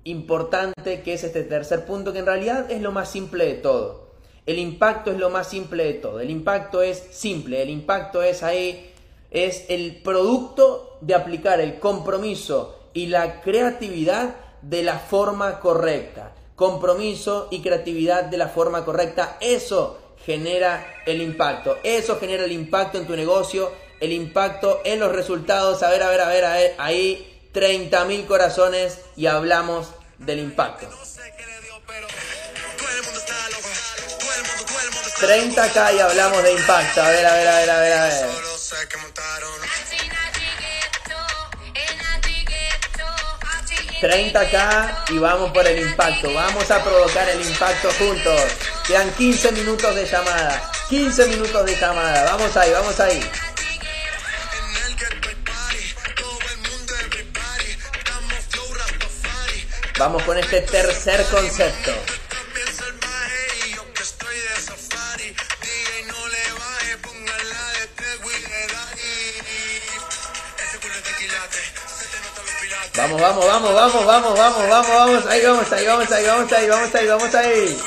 importante 0.04 1.02
que 1.02 1.14
es 1.14 1.24
este 1.24 1.44
tercer 1.44 1.84
punto, 1.84 2.12
que 2.12 2.20
en 2.20 2.26
realidad 2.26 2.70
es 2.70 2.80
lo 2.82 2.92
más 2.92 3.10
simple 3.10 3.46
de 3.46 3.54
todo. 3.54 4.02
El 4.44 4.58
impacto 4.58 5.12
es 5.12 5.18
lo 5.18 5.30
más 5.30 5.48
simple 5.48 5.84
de 5.84 5.94
todo, 5.94 6.20
el 6.20 6.30
impacto 6.30 6.82
es 6.82 6.98
simple, 7.10 7.62
el 7.62 7.70
impacto 7.70 8.22
es 8.22 8.42
ahí, 8.42 8.92
es 9.30 9.66
el 9.68 10.02
producto 10.02 10.98
de 11.00 11.14
aplicar 11.14 11.60
el 11.60 11.78
compromiso 11.78 12.78
y 12.92 13.06
la 13.06 13.40
creatividad 13.40 14.34
de 14.62 14.82
la 14.82 14.98
forma 14.98 15.60
correcta. 15.60 16.32
Compromiso 16.56 17.48
y 17.50 17.60
creatividad 17.60 18.24
de 18.24 18.36
la 18.36 18.48
forma 18.48 18.84
correcta. 18.84 19.38
Eso 19.40 19.98
genera 20.24 21.02
el 21.06 21.20
impacto. 21.20 21.78
Eso 21.82 22.18
genera 22.18 22.44
el 22.44 22.52
impacto 22.52 22.98
en 22.98 23.06
tu 23.06 23.16
negocio, 23.16 23.72
el 24.00 24.12
impacto 24.12 24.80
en 24.84 25.00
los 25.00 25.12
resultados. 25.12 25.82
A 25.82 25.90
ver, 25.90 26.02
a 26.02 26.08
ver, 26.08 26.20
a 26.20 26.28
ver, 26.28 26.44
a 26.44 26.54
ver. 26.54 26.74
Ahí 26.78 27.48
30 27.52 28.04
mil 28.06 28.26
corazones 28.26 28.98
y 29.16 29.26
hablamos 29.26 29.88
del 30.18 30.38
impacto. 30.38 30.88
30k 35.20 35.94
y 35.94 36.00
hablamos 36.00 36.42
de 36.42 36.52
impacto. 36.52 37.02
A 37.02 37.08
ver, 37.08 37.26
a 37.26 37.34
ver, 37.34 37.48
a 37.48 37.58
ver, 37.58 37.70
a 37.70 37.80
ver, 37.80 37.92
a 37.92 38.04
ver. 38.06 38.26
30k 44.02 45.10
y 45.10 45.18
vamos 45.18 45.52
por 45.52 45.64
el 45.64 45.78
impacto. 45.78 46.34
Vamos 46.34 46.68
a 46.72 46.82
provocar 46.82 47.28
el 47.28 47.40
impacto 47.40 47.88
juntos. 47.92 48.40
Quedan 48.84 49.08
15 49.12 49.52
minutos 49.52 49.94
de 49.94 50.04
llamada. 50.04 50.70
15 50.88 51.28
minutos 51.28 51.64
de 51.64 51.76
llamada. 51.76 52.24
Vamos 52.24 52.56
ahí, 52.56 52.72
vamos 52.72 52.98
ahí. 52.98 53.30
Vamos 59.98 60.22
con 60.24 60.36
este 60.36 60.62
tercer 60.62 61.24
concepto. 61.26 62.21
Vamos, 72.94 73.20
vamos, 73.20 73.46
vamos, 73.46 73.74
vamos, 73.74 74.06
vamos, 74.06 74.38
vamos, 74.38 74.68
vamos, 74.68 74.88
vamos. 74.88 75.26
Ahí 75.26 75.42
vamos, 75.42 75.72
ahí 75.72 75.86
vamos, 75.86 76.12
ahí 76.12 76.26
vamos, 76.26 76.52
ahí 76.52 76.68
vamos, 76.68 76.94
ahí 76.94 77.06
vamos, 77.06 77.34
ahí. 77.34 77.78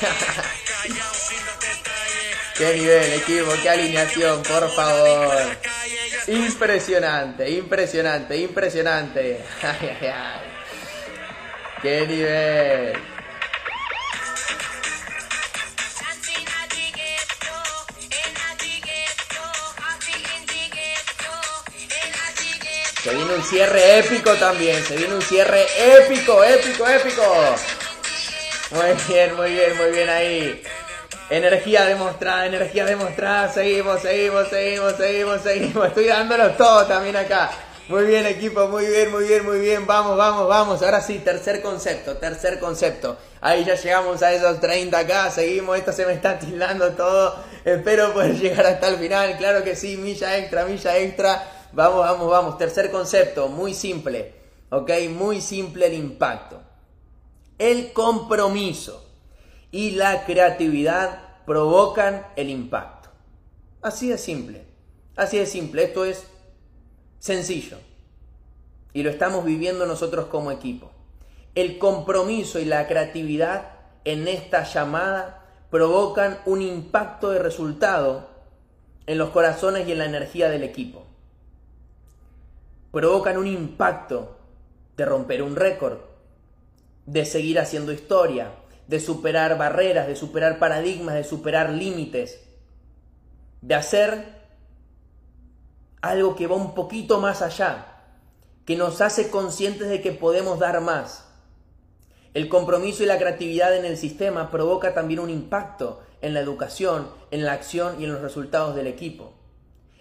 qué 2.58 2.74
nivel, 2.74 3.12
equipo, 3.12 3.52
qué 3.62 3.70
alineación, 3.70 4.42
por 4.42 4.68
favor. 4.74 5.56
Impresionante, 6.26 7.48
impresionante, 7.50 8.36
impresionante. 8.36 9.40
Qué 11.82 12.06
nivel. 12.06 13.09
Se 23.02 23.14
viene 23.14 23.34
un 23.34 23.42
cierre 23.42 23.98
épico 23.98 24.34
también. 24.34 24.84
Se 24.84 24.94
viene 24.94 25.14
un 25.14 25.22
cierre 25.22 25.64
épico, 25.96 26.44
épico, 26.44 26.86
épico. 26.86 27.22
Muy 28.72 28.94
bien, 29.08 29.36
muy 29.36 29.52
bien, 29.52 29.76
muy 29.78 29.90
bien 29.90 30.08
ahí. 30.10 30.62
Energía 31.30 31.86
demostrada, 31.86 32.44
energía 32.44 32.84
demostrada. 32.84 33.50
Seguimos, 33.50 34.02
seguimos, 34.02 34.48
seguimos, 34.48 34.96
seguimos, 34.98 35.40
seguimos. 35.40 35.86
Estoy 35.88 36.06
dándolo 36.08 36.50
todo 36.50 36.84
también 36.86 37.16
acá. 37.16 37.50
Muy 37.88 38.04
bien, 38.04 38.26
equipo, 38.26 38.68
muy 38.68 38.84
bien, 38.84 39.10
muy 39.10 39.24
bien, 39.24 39.46
muy 39.46 39.60
bien. 39.60 39.86
Vamos, 39.86 40.18
vamos, 40.18 40.46
vamos. 40.46 40.82
Ahora 40.82 41.00
sí, 41.00 41.20
tercer 41.20 41.62
concepto, 41.62 42.18
tercer 42.18 42.60
concepto. 42.60 43.16
Ahí 43.40 43.64
ya 43.64 43.76
llegamos 43.76 44.22
a 44.22 44.30
esos 44.32 44.60
30 44.60 44.98
acá. 44.98 45.30
Seguimos, 45.30 45.78
esto 45.78 45.92
se 45.92 46.04
me 46.04 46.12
está 46.12 46.38
tildando 46.38 46.90
todo. 46.92 47.34
Espero 47.64 48.12
poder 48.12 48.34
llegar 48.38 48.66
hasta 48.66 48.88
el 48.88 48.96
final. 48.98 49.38
Claro 49.38 49.64
que 49.64 49.74
sí, 49.74 49.96
milla 49.96 50.36
extra, 50.36 50.66
milla 50.66 50.98
extra. 50.98 51.59
Vamos, 51.72 52.00
vamos, 52.00 52.30
vamos. 52.30 52.58
Tercer 52.58 52.90
concepto, 52.90 53.48
muy 53.48 53.74
simple. 53.74 54.34
¿Ok? 54.70 54.90
Muy 55.10 55.40
simple 55.40 55.86
el 55.86 55.94
impacto. 55.94 56.60
El 57.58 57.92
compromiso 57.92 59.04
y 59.70 59.92
la 59.92 60.24
creatividad 60.24 61.44
provocan 61.46 62.26
el 62.36 62.50
impacto. 62.50 63.10
Así 63.82 64.08
de 64.08 64.18
simple. 64.18 64.64
Así 65.16 65.38
de 65.38 65.46
simple. 65.46 65.84
Esto 65.84 66.04
es 66.04 66.24
sencillo. 67.18 67.78
Y 68.92 69.02
lo 69.02 69.10
estamos 69.10 69.44
viviendo 69.44 69.86
nosotros 69.86 70.26
como 70.26 70.50
equipo. 70.50 70.90
El 71.54 71.78
compromiso 71.78 72.58
y 72.58 72.64
la 72.64 72.88
creatividad 72.88 73.72
en 74.04 74.26
esta 74.26 74.64
llamada 74.64 75.46
provocan 75.70 76.40
un 76.46 76.62
impacto 76.62 77.30
de 77.30 77.38
resultado 77.38 78.28
en 79.06 79.18
los 79.18 79.30
corazones 79.30 79.86
y 79.86 79.92
en 79.92 79.98
la 79.98 80.04
energía 80.06 80.48
del 80.48 80.64
equipo 80.64 81.04
provocan 82.90 83.36
un 83.38 83.46
impacto 83.46 84.36
de 84.96 85.04
romper 85.04 85.42
un 85.42 85.56
récord, 85.56 85.98
de 87.06 87.24
seguir 87.24 87.58
haciendo 87.58 87.92
historia, 87.92 88.52
de 88.86 89.00
superar 89.00 89.56
barreras, 89.56 90.06
de 90.06 90.16
superar 90.16 90.58
paradigmas, 90.58 91.14
de 91.14 91.24
superar 91.24 91.70
límites, 91.70 92.40
de 93.60 93.74
hacer 93.74 94.40
algo 96.02 96.34
que 96.34 96.46
va 96.46 96.56
un 96.56 96.74
poquito 96.74 97.20
más 97.20 97.42
allá, 97.42 97.86
que 98.64 98.76
nos 98.76 99.00
hace 99.00 99.30
conscientes 99.30 99.88
de 99.88 100.00
que 100.00 100.12
podemos 100.12 100.58
dar 100.58 100.80
más. 100.80 101.26
El 102.34 102.48
compromiso 102.48 103.02
y 103.02 103.06
la 103.06 103.18
creatividad 103.18 103.76
en 103.76 103.84
el 103.84 103.96
sistema 103.96 104.50
provoca 104.50 104.94
también 104.94 105.20
un 105.20 105.30
impacto 105.30 106.00
en 106.20 106.34
la 106.34 106.40
educación, 106.40 107.08
en 107.30 107.44
la 107.44 107.52
acción 107.52 108.00
y 108.00 108.04
en 108.04 108.12
los 108.12 108.22
resultados 108.22 108.74
del 108.76 108.86
equipo. 108.86 109.34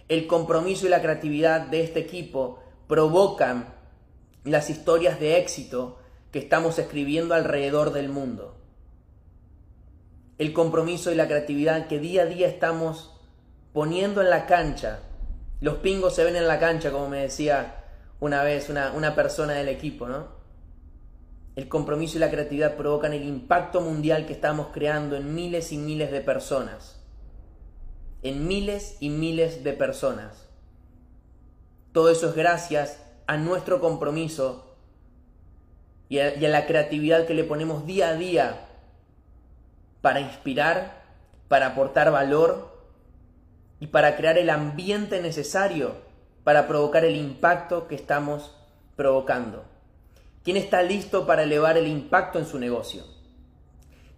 El 0.07 0.27
compromiso 0.27 0.85
y 0.85 0.89
la 0.89 1.01
creatividad 1.01 1.61
de 1.61 1.81
este 1.83 1.99
equipo 1.99 2.59
provocan 2.89 3.73
las 4.43 4.71
historias 4.71 5.19
de 5.19 5.37
éxito 5.37 5.99
que 6.31 6.39
estamos 6.39 6.79
escribiendo 6.79 7.35
alrededor 7.35 7.93
del 7.93 8.09
mundo. 8.09 8.57
El 10.39 10.51
compromiso 10.53 11.11
y 11.11 11.15
la 11.15 11.27
creatividad 11.27 11.87
que 11.87 11.99
día 11.99 12.23
a 12.23 12.25
día 12.25 12.47
estamos 12.47 13.15
poniendo 13.71 14.21
en 14.21 14.31
la 14.31 14.47
cancha. 14.47 14.99
Los 15.61 15.75
pingos 15.75 16.15
se 16.15 16.23
ven 16.23 16.35
en 16.35 16.47
la 16.47 16.59
cancha, 16.59 16.91
como 16.91 17.07
me 17.07 17.21
decía 17.21 17.85
una 18.19 18.43
vez 18.43 18.69
una, 18.69 18.91
una 18.93 19.13
persona 19.13 19.53
del 19.53 19.69
equipo, 19.69 20.07
¿no? 20.07 20.39
el 21.55 21.67
compromiso 21.67 22.17
y 22.17 22.21
la 22.21 22.31
creatividad 22.31 22.75
provocan 22.75 23.13
el 23.13 23.23
impacto 23.23 23.81
mundial 23.81 24.25
que 24.25 24.33
estamos 24.33 24.69
creando 24.73 25.15
en 25.15 25.35
miles 25.35 25.71
y 25.71 25.77
miles 25.77 26.09
de 26.09 26.21
personas. 26.21 27.03
En 28.23 28.47
miles 28.47 28.97
y 28.99 29.09
miles 29.09 29.63
de 29.63 29.73
personas. 29.73 30.48
Todo 31.91 32.09
eso 32.09 32.29
es 32.29 32.35
gracias 32.35 33.01
a 33.27 33.37
nuestro 33.37 33.79
compromiso 33.79 34.75
y 36.07 36.19
a, 36.19 36.35
la 36.37 36.65
creatividad 36.65 37.25
que 37.25 37.33
le 37.33 37.43
ponemos 37.43 37.85
día 37.85 38.09
a 38.09 38.13
día 38.15 38.67
para 40.01 40.19
inspirar, 40.19 41.03
para 41.47 41.67
aportar 41.67 42.11
valor 42.11 42.77
y 43.79 43.87
para 43.87 44.15
crear 44.15 44.37
el 44.37 44.49
ambiente 44.49 45.21
necesario 45.21 46.09
para 46.43 46.67
provocar 46.67 47.05
el 47.05 47.15
impacto 47.15 47.87
que 47.87 47.95
estamos 47.95 48.55
provocando. 48.95 49.65
¿Quién 50.43 50.57
está 50.57 50.81
listo 50.81 51.27
para 51.27 51.43
elevar 51.43 51.77
el 51.77 51.87
impacto 51.87 52.39
en 52.39 52.45
su 52.45 52.57
negocio? 52.57 53.03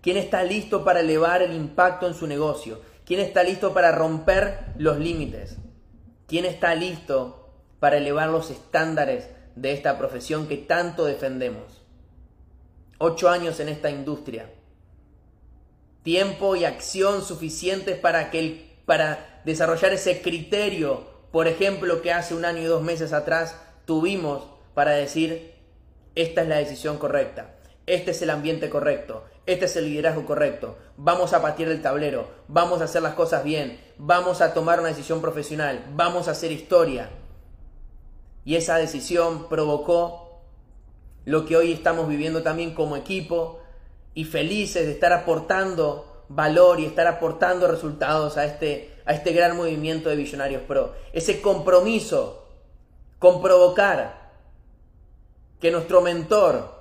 ¿Quién 0.02 0.18
está 0.18 0.44
listo 0.44 0.86
para 0.86 1.02
elevar 1.02 1.42
el 1.42 1.54
impacto 1.54 2.08
en 2.08 2.14
su 2.14 2.28
negocio? 2.28 2.80
¿Quién 3.06 3.20
está 3.20 3.44
listo 3.44 3.74
para 3.74 3.92
romper 3.92 4.60
los 4.78 4.98
límites? 4.98 5.58
¿Quién 6.28 6.46
está 6.46 6.74
listo 6.76 7.41
para 7.82 7.98
elevar 7.98 8.30
los 8.30 8.52
estándares 8.52 9.28
de 9.56 9.74
esta 9.74 9.98
profesión 9.98 10.48
que 10.48 10.58
tanto 10.58 11.04
defendemos? 11.04 11.82
Ocho 13.00 13.28
años 13.28 13.60
en 13.60 13.70
esta 13.70 13.90
industria. 13.90 14.52
Tiempo 16.04 16.56
y 16.56 16.64
acción 16.64 17.24
suficientes 17.24 17.98
para, 17.98 18.30
que 18.30 18.40
el, 18.40 18.72
para 18.86 19.42
desarrollar 19.46 19.94
ese 19.94 20.22
criterio, 20.22 21.08
por 21.32 21.48
ejemplo, 21.48 22.04
que 22.04 22.14
hace 22.14 22.36
un 22.36 22.46
año 22.46 22.62
y 22.62 22.66
dos 22.66 22.84
meses 22.84 23.14
atrás 23.14 23.60
tuvimos 23.86 24.44
para 24.76 24.92
decir, 24.92 25.56
esta 26.14 26.44
es 26.44 26.48
la 26.48 26.58
decisión 26.58 27.00
correcta, 27.00 27.56
este 27.88 28.12
es 28.12 28.22
el 28.22 28.30
ambiente 28.30 28.70
correcto, 28.70 29.26
este 29.48 29.66
es 29.66 29.76
el 29.76 29.86
liderazgo 29.86 30.28
correcto, 30.28 30.78
vamos 30.98 31.34
a 31.34 31.42
patear 31.42 31.70
el 31.70 31.82
tablero, 31.82 32.30
vamos 32.48 32.82
a 32.82 32.84
hacer 32.84 33.02
las 33.02 33.16
cosas 33.16 33.44
bien, 33.44 33.82
vamos 33.98 34.40
a 34.42 34.54
tomar 34.54 34.80
una 34.80 34.90
decisión 34.90 35.20
profesional, 35.20 35.84
vamos 35.96 36.28
a 36.28 36.32
hacer 36.32 36.52
historia. 36.52 37.10
Y 38.44 38.56
esa 38.56 38.78
decisión 38.78 39.48
provocó 39.50 40.42
lo 41.26 41.46
que 41.46 41.56
hoy 41.56 41.72
estamos 41.72 42.08
viviendo 42.08 42.42
también 42.42 42.74
como 42.74 42.96
equipo 42.96 43.60
y 44.14 44.26
felices 44.26 44.86
de 44.86 44.94
estar 44.94 45.14
aportando 45.14 46.26
valor 46.30 46.80
y 46.80 46.86
estar 46.86 47.08
aportando 47.08 47.68
resultados 47.68 48.38
a 48.38 48.46
este, 48.46 48.96
a 49.06 49.14
este 49.14 49.34
gran 49.34 49.56
movimiento 49.56 50.10
de 50.10 50.16
Visionarios 50.16 50.64
Pro. 50.64 50.94
Ese 51.14 51.42
compromiso 51.42 52.48
con 53.20 53.42
provocar 53.42 54.32
que 55.60 55.72
nuestro 55.72 56.02
mentor, 56.02 56.74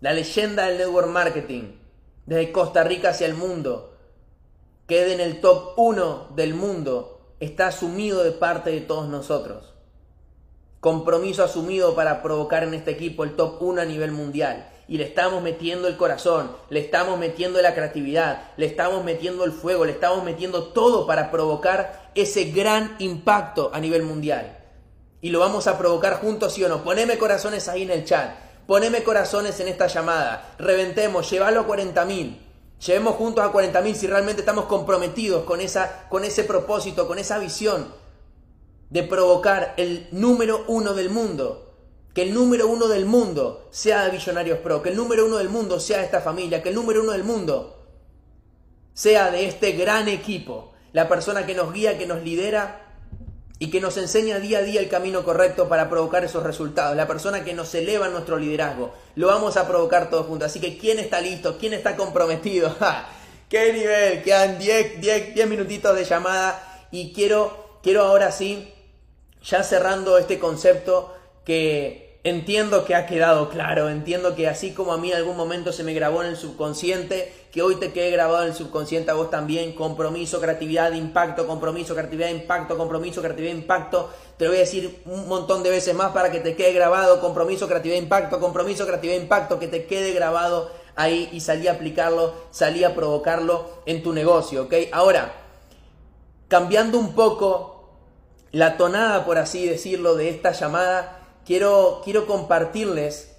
la 0.00 0.12
leyenda 0.12 0.66
del 0.66 0.78
network 0.78 1.08
marketing, 1.08 1.76
desde 2.26 2.52
Costa 2.52 2.84
Rica 2.84 3.10
hacia 3.10 3.26
el 3.26 3.34
mundo, 3.34 3.96
quede 4.86 5.14
en 5.14 5.20
el 5.20 5.40
top 5.40 5.72
1 5.76 6.32
del 6.36 6.54
mundo, 6.54 7.32
está 7.40 7.68
asumido 7.68 8.22
de 8.22 8.32
parte 8.32 8.70
de 8.70 8.80
todos 8.80 9.08
nosotros. 9.08 9.75
Compromiso 10.86 11.42
asumido 11.42 11.96
para 11.96 12.22
provocar 12.22 12.62
en 12.62 12.72
este 12.72 12.92
equipo 12.92 13.24
el 13.24 13.34
top 13.34 13.60
1 13.60 13.82
a 13.82 13.84
nivel 13.84 14.12
mundial. 14.12 14.68
Y 14.86 14.98
le 14.98 15.02
estamos 15.02 15.42
metiendo 15.42 15.88
el 15.88 15.96
corazón, 15.96 16.52
le 16.70 16.78
estamos 16.78 17.18
metiendo 17.18 17.60
la 17.60 17.74
creatividad, 17.74 18.52
le 18.56 18.66
estamos 18.66 19.02
metiendo 19.02 19.42
el 19.42 19.50
fuego, 19.50 19.84
le 19.84 19.90
estamos 19.90 20.22
metiendo 20.22 20.68
todo 20.68 21.04
para 21.04 21.32
provocar 21.32 22.12
ese 22.14 22.52
gran 22.52 22.94
impacto 23.00 23.72
a 23.74 23.80
nivel 23.80 24.04
mundial 24.04 24.58
y 25.20 25.30
lo 25.30 25.40
vamos 25.40 25.66
a 25.66 25.76
provocar 25.76 26.20
juntos, 26.20 26.52
sí 26.52 26.62
o 26.62 26.68
no. 26.68 26.84
Poneme 26.84 27.18
corazones 27.18 27.66
ahí 27.66 27.82
en 27.82 27.90
el 27.90 28.04
chat. 28.04 28.36
Poneme 28.68 29.02
corazones 29.02 29.58
en 29.58 29.66
esta 29.66 29.88
llamada. 29.88 30.54
Reventemos, 30.56 31.28
llévalo 31.28 31.62
a 31.62 31.66
40.000. 31.66 32.36
Llevemos 32.86 33.16
juntos 33.16 33.44
a 33.44 33.52
40.000 33.52 33.94
si 33.94 34.06
realmente 34.06 34.42
estamos 34.42 34.66
comprometidos 34.66 35.42
con, 35.46 35.60
esa, 35.60 36.06
con 36.08 36.22
ese 36.22 36.44
propósito, 36.44 37.08
con 37.08 37.18
esa 37.18 37.40
visión 37.40 38.05
de 38.90 39.02
provocar 39.02 39.74
el 39.76 40.08
número 40.12 40.64
uno 40.68 40.94
del 40.94 41.10
mundo. 41.10 41.74
Que 42.14 42.22
el 42.22 42.32
número 42.32 42.66
uno 42.66 42.88
del 42.88 43.04
mundo 43.04 43.68
sea 43.70 44.04
de 44.04 44.10
Billonarios 44.10 44.58
Pro. 44.60 44.82
Que 44.82 44.90
el 44.90 44.96
número 44.96 45.26
uno 45.26 45.36
del 45.36 45.48
mundo 45.48 45.80
sea 45.80 46.02
esta 46.02 46.20
familia. 46.20 46.62
Que 46.62 46.70
el 46.70 46.74
número 46.74 47.02
uno 47.02 47.12
del 47.12 47.24
mundo 47.24 47.76
sea 48.94 49.30
de 49.30 49.46
este 49.46 49.72
gran 49.72 50.08
equipo. 50.08 50.72
La 50.92 51.08
persona 51.08 51.44
que 51.44 51.54
nos 51.54 51.72
guía, 51.72 51.98
que 51.98 52.06
nos 52.06 52.22
lidera 52.22 52.86
y 53.58 53.70
que 53.70 53.80
nos 53.80 53.96
enseña 53.96 54.38
día 54.38 54.58
a 54.58 54.62
día 54.62 54.80
el 54.80 54.88
camino 54.88 55.24
correcto 55.24 55.68
para 55.68 55.88
provocar 55.88 56.24
esos 56.24 56.42
resultados, 56.42 56.94
la 56.94 57.06
persona 57.06 57.42
que 57.42 57.54
nos 57.54 57.74
eleva 57.74 58.08
nuestro 58.08 58.38
liderazgo. 58.38 58.92
Lo 59.14 59.28
vamos 59.28 59.56
a 59.56 59.66
provocar 59.66 60.10
todos 60.10 60.26
juntos. 60.26 60.46
Así 60.46 60.60
que, 60.60 60.76
¿quién 60.76 60.98
está 60.98 61.20
listo? 61.20 61.56
¿Quién 61.58 61.72
está 61.72 61.96
comprometido? 61.96 62.74
¡Qué 63.48 63.72
nivel! 63.72 64.22
Quedan 64.22 64.58
10, 64.58 65.00
10, 65.00 65.34
10 65.34 65.48
minutitos 65.48 65.94
de 65.94 66.04
llamada 66.04 66.88
y 66.90 67.12
quiero, 67.12 67.78
quiero 67.82 68.04
ahora 68.04 68.30
sí, 68.30 68.72
ya 69.46 69.62
cerrando 69.62 70.18
este 70.18 70.38
concepto 70.38 71.14
que 71.44 72.06
Entiendo 72.26 72.84
que 72.84 72.96
ha 72.96 73.06
quedado 73.06 73.48
claro, 73.50 73.88
entiendo 73.88 74.34
que 74.34 74.48
así 74.48 74.72
como 74.72 74.92
a 74.92 74.96
mí 74.98 75.12
en 75.12 75.18
algún 75.18 75.36
momento 75.36 75.72
se 75.72 75.84
me 75.84 75.94
grabó 75.94 76.24
en 76.24 76.30
el 76.30 76.36
subconsciente, 76.36 77.32
que 77.52 77.62
hoy 77.62 77.76
te 77.76 77.92
quede 77.92 78.10
grabado 78.10 78.42
en 78.42 78.48
el 78.48 78.54
subconsciente 78.56 79.12
a 79.12 79.14
vos 79.14 79.30
también, 79.30 79.74
compromiso, 79.74 80.40
creatividad, 80.40 80.90
impacto, 80.90 81.46
compromiso, 81.46 81.94
creatividad, 81.94 82.30
impacto, 82.30 82.76
compromiso, 82.76 83.22
creatividad, 83.22 83.54
impacto. 83.54 84.10
Te 84.36 84.44
lo 84.44 84.50
voy 84.50 84.56
a 84.56 84.62
decir 84.62 85.02
un 85.06 85.28
montón 85.28 85.62
de 85.62 85.70
veces 85.70 85.94
más 85.94 86.10
para 86.10 86.32
que 86.32 86.40
te 86.40 86.56
quede 86.56 86.72
grabado, 86.72 87.20
compromiso, 87.20 87.68
creatividad, 87.68 88.02
impacto, 88.02 88.40
compromiso, 88.40 88.88
creatividad, 88.88 89.20
impacto, 89.20 89.60
que 89.60 89.68
te 89.68 89.86
quede 89.86 90.10
grabado 90.10 90.72
ahí 90.96 91.28
y 91.32 91.38
salí 91.38 91.68
a 91.68 91.74
aplicarlo, 91.74 92.34
salí 92.50 92.82
a 92.82 92.96
provocarlo 92.96 93.70
en 93.86 94.02
tu 94.02 94.12
negocio, 94.12 94.64
¿ok? 94.64 94.74
Ahora, 94.90 95.32
cambiando 96.48 96.98
un 96.98 97.14
poco 97.14 97.75
la 98.56 98.78
tonada, 98.78 99.26
por 99.26 99.36
así 99.36 99.68
decirlo, 99.68 100.16
de 100.16 100.30
esta 100.30 100.52
llamada, 100.52 101.20
quiero, 101.44 102.00
quiero 102.02 102.26
compartirles 102.26 103.36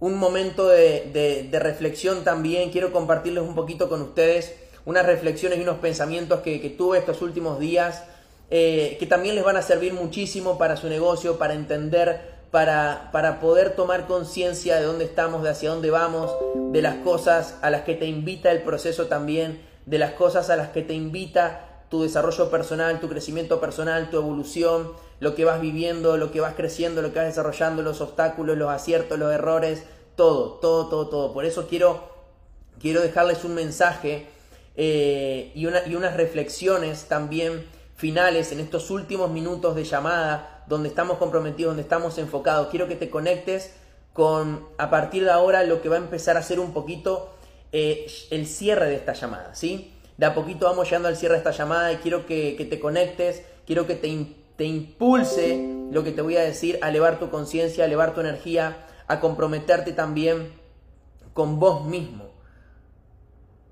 un 0.00 0.18
momento 0.18 0.68
de, 0.68 1.48
reflexión 1.50 2.24
también, 2.24 2.70
quiero 2.70 2.92
compartirles 2.92 3.42
un 3.42 3.54
poquito 3.54 3.88
con 3.88 4.02
ustedes 4.02 4.54
unas 4.84 5.06
reflexiones 5.06 5.58
y 5.58 5.62
unos 5.62 5.78
pensamientos 5.78 6.40
que, 6.40 6.58
tuve 6.76 6.98
estos 6.98 7.22
últimos 7.22 7.58
días, 7.58 8.04
eh, 8.50 8.98
que 9.00 9.06
también 9.06 9.34
les 9.34 9.44
van 9.44 9.56
a 9.56 9.62
servir 9.62 9.94
muchísimo 9.94 10.58
para 10.58 10.76
su 10.76 10.90
negocio, 10.90 11.38
para 11.38 11.54
entender, 11.54 12.20
para, 12.50 13.08
para 13.12 13.40
poder 13.40 13.74
tomar 13.74 14.06
conciencia 14.06 14.76
de 14.76 14.82
dónde 14.82 15.06
estamos, 15.06 15.42
de 15.42 15.48
hacia 15.48 15.70
dónde 15.70 15.90
vamos, 15.90 16.34
de 16.70 16.82
las 16.82 16.96
cosas 16.96 17.54
a 17.62 17.70
las 17.70 17.84
que 17.84 17.94
te 17.94 18.04
invita 18.04 18.50
el 18.50 18.60
proceso 18.60 19.06
también, 19.06 19.62
de 19.86 19.98
las 19.98 20.12
cosas 20.12 20.50
a 20.50 20.56
las 20.56 20.68
que 20.68 20.82
te 20.82 20.92
invita 20.92 21.69
tu 21.90 22.02
desarrollo 22.02 22.50
personal, 22.50 23.00
tu 23.00 23.08
crecimiento 23.08 23.60
personal, 23.60 24.10
tu 24.10 24.16
evolución, 24.16 24.92
lo 25.18 25.34
que 25.34 25.44
vas 25.44 25.60
viviendo, 25.60 26.16
lo 26.16 26.30
que 26.30 26.40
vas 26.40 26.54
creciendo, 26.54 27.02
lo 27.02 27.12
que 27.12 27.18
vas 27.18 27.26
desarrollando, 27.26 27.82
los 27.82 28.00
obstáculos, 28.00 28.56
los 28.56 28.70
aciertos, 28.70 29.18
los 29.18 29.32
errores, 29.32 29.82
todo, 30.14 30.52
todo, 30.54 30.88
todo, 30.88 31.08
todo. 31.08 31.32
Por 31.32 31.44
eso 31.44 31.66
quiero, 31.68 32.08
quiero 32.80 33.00
dejarles 33.00 33.44
un 33.44 33.54
mensaje 33.54 34.28
eh, 34.76 35.50
y, 35.54 35.66
una, 35.66 35.86
y 35.86 35.96
unas 35.96 36.16
reflexiones 36.16 37.06
también 37.06 37.66
finales 37.96 38.52
en 38.52 38.60
estos 38.60 38.90
últimos 38.90 39.30
minutos 39.30 39.74
de 39.74 39.84
llamada, 39.84 40.64
donde 40.68 40.88
estamos 40.88 41.18
comprometidos, 41.18 41.70
donde 41.70 41.82
estamos 41.82 42.18
enfocados. 42.18 42.68
Quiero 42.68 42.86
que 42.86 42.94
te 42.94 43.10
conectes 43.10 43.74
con, 44.12 44.64
a 44.78 44.90
partir 44.90 45.24
de 45.24 45.30
ahora, 45.30 45.64
lo 45.64 45.82
que 45.82 45.88
va 45.88 45.96
a 45.96 45.98
empezar 45.98 46.36
a 46.36 46.42
ser 46.42 46.60
un 46.60 46.72
poquito 46.72 47.32
eh, 47.72 48.06
el 48.30 48.46
cierre 48.46 48.88
de 48.88 48.94
esta 48.94 49.12
llamada, 49.12 49.54
¿sí? 49.56 49.92
De 50.20 50.26
a 50.26 50.34
poquito 50.34 50.66
vamos 50.66 50.84
llegando 50.84 51.08
al 51.08 51.16
cierre 51.16 51.36
de 51.36 51.38
esta 51.38 51.50
llamada 51.50 51.90
y 51.94 51.96
quiero 51.96 52.26
que, 52.26 52.54
que 52.54 52.66
te 52.66 52.78
conectes, 52.78 53.42
quiero 53.64 53.86
que 53.86 53.94
te 53.94 54.36
te 54.54 54.66
impulse 54.66 55.88
lo 55.90 56.04
que 56.04 56.12
te 56.12 56.20
voy 56.20 56.36
a 56.36 56.42
decir 56.42 56.78
a 56.82 56.90
elevar 56.90 57.18
tu 57.18 57.30
conciencia, 57.30 57.84
a 57.84 57.86
elevar 57.86 58.12
tu 58.12 58.20
energía, 58.20 58.84
a 59.06 59.18
comprometerte 59.18 59.92
también 59.92 60.52
con 61.32 61.58
vos 61.58 61.86
mismo 61.86 62.32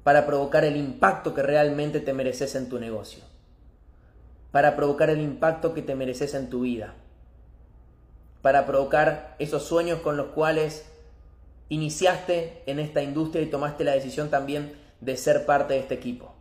para 0.05 0.25
provocar 0.25 0.65
el 0.65 0.79
impacto 0.79 1.35
que 1.35 1.43
realmente 1.43 2.01
te 2.01 2.15
mereces 2.15 2.55
en 2.55 2.71
tu 2.71 2.81
negocio, 2.81 3.23
para 4.51 4.75
provocar 4.75 5.11
el 5.11 5.21
impacto 5.21 5.75
que 5.75 5.83
te 5.83 5.95
mereces 5.95 6.33
en 6.33 6.49
tu 6.49 6.63
vida, 6.63 6.95
para 8.41 8.65
provocar 8.65 9.37
esos 9.39 9.65
sueños 9.65 10.01
con 10.01 10.17
los 10.17 10.29
cuales 10.29 10.91
iniciaste 11.69 12.63
en 12.65 12.79
esta 12.79 13.03
industria 13.03 13.43
y 13.43 13.51
tomaste 13.51 13.85
la 13.85 13.93
decisión 13.93 14.31
también 14.31 14.73
de 15.03 15.19
ser 15.19 15.45
parte 15.45 15.75
de 15.75 15.81
este 15.81 15.93
equipo. 15.93 16.38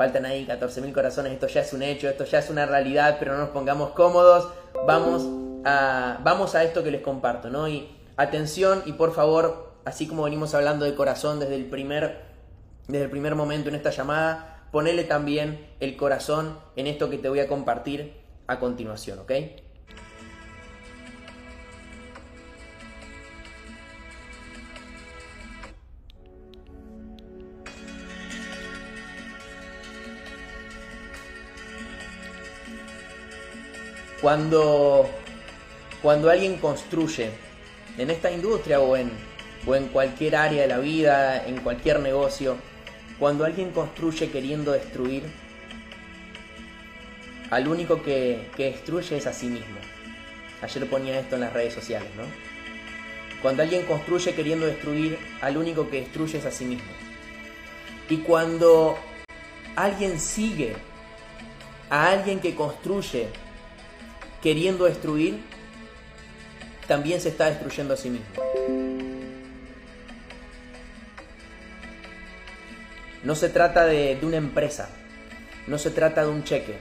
Faltan 0.00 0.24
ahí 0.24 0.46
14.000 0.46 0.94
corazones, 0.94 1.30
esto 1.30 1.46
ya 1.46 1.60
es 1.60 1.74
un 1.74 1.82
hecho, 1.82 2.08
esto 2.08 2.24
ya 2.24 2.38
es 2.38 2.48
una 2.48 2.64
realidad, 2.64 3.16
pero 3.18 3.34
no 3.34 3.40
nos 3.40 3.50
pongamos 3.50 3.90
cómodos. 3.90 4.48
Vamos 4.86 5.28
a, 5.66 6.18
vamos 6.24 6.54
a 6.54 6.64
esto 6.64 6.82
que 6.82 6.90
les 6.90 7.02
comparto, 7.02 7.50
¿no? 7.50 7.68
Y 7.68 7.86
atención 8.16 8.82
y 8.86 8.92
por 8.92 9.12
favor, 9.12 9.74
así 9.84 10.06
como 10.06 10.22
venimos 10.22 10.54
hablando 10.54 10.86
de 10.86 10.94
corazón 10.94 11.38
desde 11.38 11.56
el 11.56 11.66
primer, 11.66 12.22
desde 12.88 13.04
el 13.04 13.10
primer 13.10 13.34
momento 13.34 13.68
en 13.68 13.74
esta 13.74 13.90
llamada, 13.90 14.64
ponele 14.72 15.04
también 15.04 15.68
el 15.80 15.98
corazón 15.98 16.56
en 16.76 16.86
esto 16.86 17.10
que 17.10 17.18
te 17.18 17.28
voy 17.28 17.40
a 17.40 17.46
compartir 17.46 18.14
a 18.46 18.58
continuación, 18.58 19.18
¿ok? 19.18 19.32
Cuando, 34.20 35.08
cuando 36.02 36.30
alguien 36.30 36.58
construye 36.58 37.30
en 37.96 38.10
esta 38.10 38.30
industria 38.30 38.80
o 38.80 38.96
en, 38.96 39.10
o 39.66 39.74
en 39.74 39.88
cualquier 39.88 40.36
área 40.36 40.62
de 40.62 40.68
la 40.68 40.78
vida, 40.78 41.46
en 41.46 41.60
cualquier 41.60 42.00
negocio, 42.00 42.56
cuando 43.18 43.44
alguien 43.44 43.70
construye 43.70 44.30
queriendo 44.30 44.72
destruir, 44.72 45.24
al 47.50 47.66
único 47.66 48.02
que, 48.02 48.48
que 48.56 48.66
destruye 48.66 49.16
es 49.16 49.26
a 49.26 49.32
sí 49.32 49.46
mismo. 49.46 49.78
Ayer 50.62 50.88
ponía 50.88 51.18
esto 51.18 51.34
en 51.34 51.40
las 51.40 51.52
redes 51.52 51.74
sociales, 51.74 52.10
¿no? 52.16 52.22
Cuando 53.42 53.62
alguien 53.62 53.86
construye 53.86 54.34
queriendo 54.34 54.66
destruir, 54.66 55.18
al 55.40 55.56
único 55.56 55.88
que 55.88 56.02
destruye 56.02 56.38
es 56.38 56.44
a 56.44 56.50
sí 56.50 56.64
mismo. 56.64 56.90
Y 58.08 58.18
cuando 58.18 58.98
alguien 59.76 60.20
sigue 60.20 60.76
a 61.88 62.10
alguien 62.10 62.40
que 62.40 62.54
construye 62.54 63.28
queriendo 64.42 64.84
destruir, 64.84 65.40
también 66.86 67.20
se 67.20 67.28
está 67.28 67.46
destruyendo 67.46 67.94
a 67.94 67.96
sí 67.96 68.10
mismo. 68.10 68.26
No 73.22 73.34
se 73.34 73.48
trata 73.50 73.84
de, 73.84 74.16
de, 74.16 74.26
una 74.26 74.38
empresa, 74.38 74.88
no 75.66 75.78
se 75.78 75.90
trata 75.90 76.22
de 76.22 76.28
un 76.28 76.42
cheque, 76.42 76.76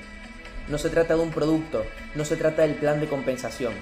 no 0.69 0.77
se 0.77 0.89
trata 0.89 1.15
de 1.15 1.21
un 1.21 1.31
producto, 1.31 1.85
no 2.15 2.23
se 2.23 2.37
trata 2.37 2.61
del 2.61 2.75
plan 2.75 2.99
de 3.01 3.07
compensación. 3.07 3.73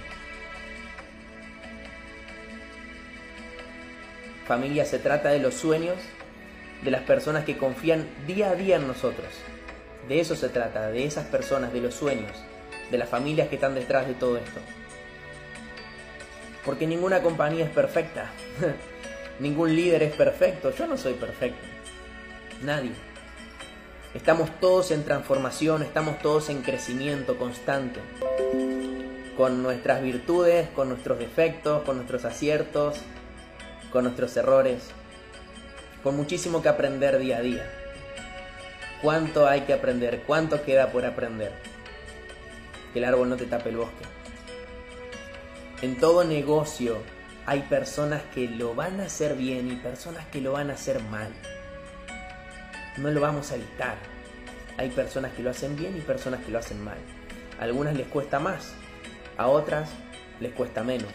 Familia, 4.47 4.85
se 4.85 4.97
trata 4.97 5.29
de 5.29 5.39
los 5.39 5.53
sueños 5.53 5.97
de 6.83 6.91
las 6.91 7.03
personas 7.03 7.45
que 7.45 7.57
confían 7.57 8.07
día 8.25 8.51
a 8.51 8.55
día 8.55 8.77
en 8.77 8.87
nosotros. 8.87 9.27
De 10.07 10.19
eso 10.19 10.35
se 10.35 10.49
trata, 10.49 10.89
de 10.89 11.05
esas 11.05 11.25
personas, 11.25 11.73
de 11.73 11.81
los 11.81 11.93
sueños, 11.93 12.31
de 12.91 12.97
las 12.97 13.09
familias 13.09 13.47
que 13.49 13.55
están 13.55 13.75
detrás 13.75 14.07
de 14.07 14.13
todo 14.13 14.37
esto. 14.37 14.59
Porque 16.65 16.87
ninguna 16.87 17.21
compañía 17.21 17.65
es 17.65 17.71
perfecta, 17.71 18.29
ningún 19.39 19.75
líder 19.75 20.03
es 20.03 20.13
perfecto, 20.15 20.71
yo 20.71 20.87
no 20.87 20.97
soy 20.97 21.13
perfecto, 21.13 21.65
nadie. 22.61 22.91
Estamos 24.13 24.49
todos 24.59 24.91
en 24.91 25.03
transformación, 25.03 25.83
estamos 25.83 26.19
todos 26.19 26.49
en 26.49 26.61
crecimiento 26.61 27.37
constante, 27.37 27.99
con 29.35 29.61
nuestras 29.61 30.01
virtudes, 30.01 30.67
con 30.69 30.89
nuestros 30.89 31.19
defectos, 31.19 31.83
con 31.83 31.97
nuestros 31.97 32.25
aciertos, 32.25 32.97
con 33.91 34.05
nuestros 34.05 34.35
errores, 34.35 34.89
con 36.03 36.15
muchísimo 36.15 36.61
que 36.61 36.69
aprender 36.69 37.19
día 37.19 37.37
a 37.37 37.41
día. 37.41 37.69
¿Cuánto 39.01 39.47
hay 39.47 39.61
que 39.61 39.73
aprender? 39.73 40.23
¿Cuánto 40.25 40.63
queda 40.63 40.91
por 40.91 41.05
aprender? 41.05 41.51
Que 42.97 43.03
el 43.03 43.09
árbol 43.09 43.29
no 43.29 43.37
te 43.37 43.45
tape 43.45 43.69
el 43.69 43.77
bosque. 43.77 44.05
En 45.83 45.99
todo 45.99 46.23
negocio 46.23 46.97
hay 47.45 47.61
personas 47.61 48.23
que 48.33 48.47
lo 48.47 48.73
van 48.73 48.99
a 48.99 49.03
hacer 49.05 49.35
bien 49.35 49.71
y 49.71 49.75
personas 49.75 50.25
que 50.31 50.41
lo 50.41 50.53
van 50.53 50.71
a 50.71 50.73
hacer 50.73 50.99
mal. 51.03 51.31
No 52.97 53.11
lo 53.11 53.21
vamos 53.21 53.51
a 53.51 53.55
evitar. 53.55 53.97
Hay 54.79 54.89
personas 54.89 55.31
que 55.33 55.43
lo 55.43 55.51
hacen 55.51 55.75
bien 55.75 55.95
y 55.95 56.01
personas 56.01 56.43
que 56.43 56.51
lo 56.51 56.57
hacen 56.57 56.83
mal. 56.83 56.97
A 57.59 57.65
algunas 57.65 57.95
les 57.95 58.07
cuesta 58.07 58.39
más, 58.39 58.73
a 59.37 59.45
otras 59.45 59.91
les 60.39 60.53
cuesta 60.53 60.83
menos. 60.83 61.13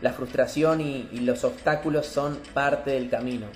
La 0.00 0.14
frustración 0.14 0.80
y, 0.80 1.06
y, 1.12 1.20
los 1.20 1.44
obstáculos 1.44 2.06
son 2.06 2.38
parte 2.54 2.92
del 2.92 3.10
camino. 3.10 3.48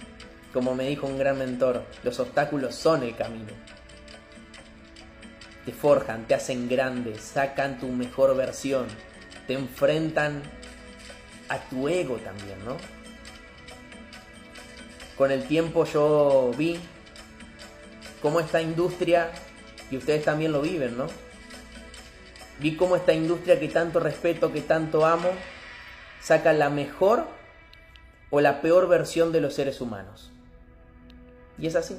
Como 0.53 0.75
me 0.75 0.87
dijo 0.87 1.07
un 1.07 1.17
gran 1.17 1.39
mentor, 1.39 1.83
los 2.03 2.21
obstáculos 2.21 2.75
son 2.75 3.05
el 3.05 3.17
camino. 3.17 3.64
Te 5.65 5.73
forjan, 5.73 6.27
te 6.27 6.35
hacen 6.35 6.69
grande, 6.69 7.19
sacan 7.19 7.79
tu 7.79 7.89
mejor 7.89 8.37
versión, 8.37 8.87
te 9.47 9.55
enfrentan 9.55 10.43
a 11.49 11.59
tu 11.59 11.89
ego 11.89 12.17
también, 12.17 12.63
¿no? 12.65 12.77
Con 15.17 15.31
el 15.31 15.45
tiempo 15.47 15.87
yo 15.87 16.51
vi 16.57 16.79
cómo 18.21 18.41
esta 18.41 18.61
industria, 18.61 19.31
y 19.91 19.97
ustedes 19.97 20.25
también 20.25 20.53
lo 20.53 20.61
viven, 20.61 20.99
¿no? 20.99 21.07
Vi 22.61 22.77
cómo 22.77 22.97
esta 22.97 23.15
industria 23.15 23.59
que 23.59 23.69
tanto 23.69 24.01
respeto, 24.01 24.53
que 24.53 24.61
tanto 24.61 25.07
amo, 25.07 25.31
saca 26.21 26.53
la 26.53 26.69
mejor 26.69 27.27
o 28.31 28.41
la 28.41 28.61
peor 28.61 28.89
versión 28.89 29.33
de 29.33 29.41
los 29.41 29.55
seres 29.55 29.81
humanos. 29.81 30.31
Y 31.59 31.67
es 31.69 31.77
así. 31.77 31.97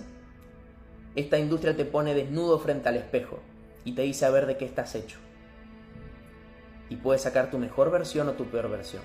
Esta 1.16 1.38
industria 1.38 1.76
te 1.76 1.86
pone 1.86 2.14
desnudo 2.14 2.60
frente 2.60 2.90
al 2.90 2.98
espejo 2.98 3.40
y 3.86 3.94
te 3.94 4.02
dice 4.02 4.26
a 4.26 4.32
ver 4.32 4.48
de 4.48 4.58
qué 4.58 4.66
estás 4.66 4.96
hecho. 4.96 5.20
Y 6.90 6.98
puedes 6.98 7.22
sacar 7.22 7.50
tu 7.52 7.58
mejor 7.60 7.92
versión 7.92 8.28
o 8.28 8.34
tu 8.34 8.46
peor 8.46 8.70
versión. 8.70 9.04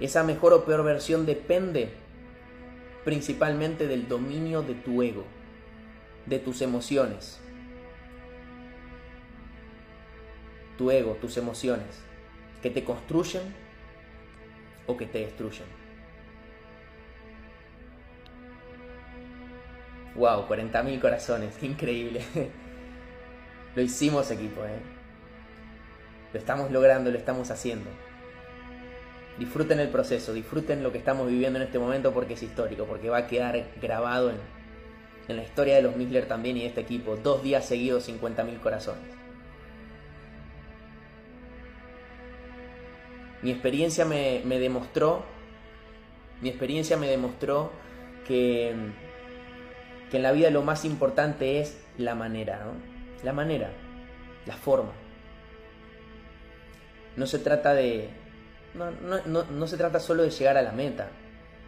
Esa 0.00 0.24
mejor 0.24 0.54
o 0.54 0.64
peor 0.64 0.82
versión 0.82 1.26
depende 1.26 1.90
principalmente 3.04 3.86
del 3.86 4.08
dominio 4.08 4.62
de 4.62 4.74
tu 4.74 5.02
ego, 5.02 5.24
de 6.26 6.38
tus 6.38 6.62
emociones. 6.62 7.40
Tu 10.76 10.90
ego, 10.90 11.16
tus 11.20 11.36
emociones 11.36 12.02
que 12.62 12.70
te 12.70 12.84
construyen 12.84 13.42
o 14.86 14.96
que 14.96 15.06
te 15.06 15.18
destruyen. 15.18 15.66
Wow, 20.14 20.48
40.000 20.48 21.00
corazones, 21.00 21.56
qué 21.58 21.66
increíble. 21.66 22.22
lo 23.78 23.84
hicimos 23.84 24.28
equipo, 24.32 24.64
¿eh? 24.64 24.80
Lo 26.32 26.40
estamos 26.40 26.72
logrando, 26.72 27.12
lo 27.12 27.16
estamos 27.16 27.52
haciendo. 27.52 27.88
Disfruten 29.38 29.78
el 29.78 29.88
proceso, 29.88 30.32
disfruten 30.32 30.82
lo 30.82 30.90
que 30.90 30.98
estamos 30.98 31.28
viviendo 31.28 31.60
en 31.60 31.66
este 31.66 31.78
momento 31.78 32.12
porque 32.12 32.34
es 32.34 32.42
histórico, 32.42 32.86
porque 32.86 33.08
va 33.08 33.18
a 33.18 33.26
quedar 33.28 33.66
grabado 33.80 34.30
en, 34.30 34.36
en 35.28 35.36
la 35.36 35.44
historia 35.44 35.76
de 35.76 35.82
los 35.82 35.94
Miller 35.94 36.26
también 36.26 36.56
y 36.56 36.62
de 36.62 36.66
este 36.66 36.80
equipo. 36.80 37.14
Dos 37.18 37.44
días 37.44 37.66
seguidos, 37.66 38.08
50.000 38.08 38.58
corazones. 38.58 39.14
Mi 43.42 43.52
experiencia 43.52 44.04
me, 44.04 44.42
me, 44.44 44.58
demostró, 44.58 45.24
mi 46.40 46.48
experiencia 46.48 46.96
me 46.96 47.06
demostró 47.06 47.70
que, 48.26 48.74
que 50.10 50.16
en 50.16 50.22
la 50.24 50.32
vida 50.32 50.50
lo 50.50 50.62
más 50.62 50.84
importante 50.84 51.60
es 51.60 51.80
la 51.96 52.16
manera, 52.16 52.64
¿no? 52.64 52.87
La 53.22 53.32
manera, 53.32 53.70
la 54.46 54.54
forma. 54.54 54.92
No 57.16 57.26
se 57.26 57.38
trata 57.38 57.74
de, 57.74 58.10
no, 58.74 58.90
no, 58.90 59.20
no, 59.26 59.44
no 59.44 59.66
se 59.66 59.76
trata 59.76 59.98
solo 59.98 60.22
de 60.22 60.30
llegar 60.30 60.56
a 60.56 60.62
la 60.62 60.72
meta, 60.72 61.08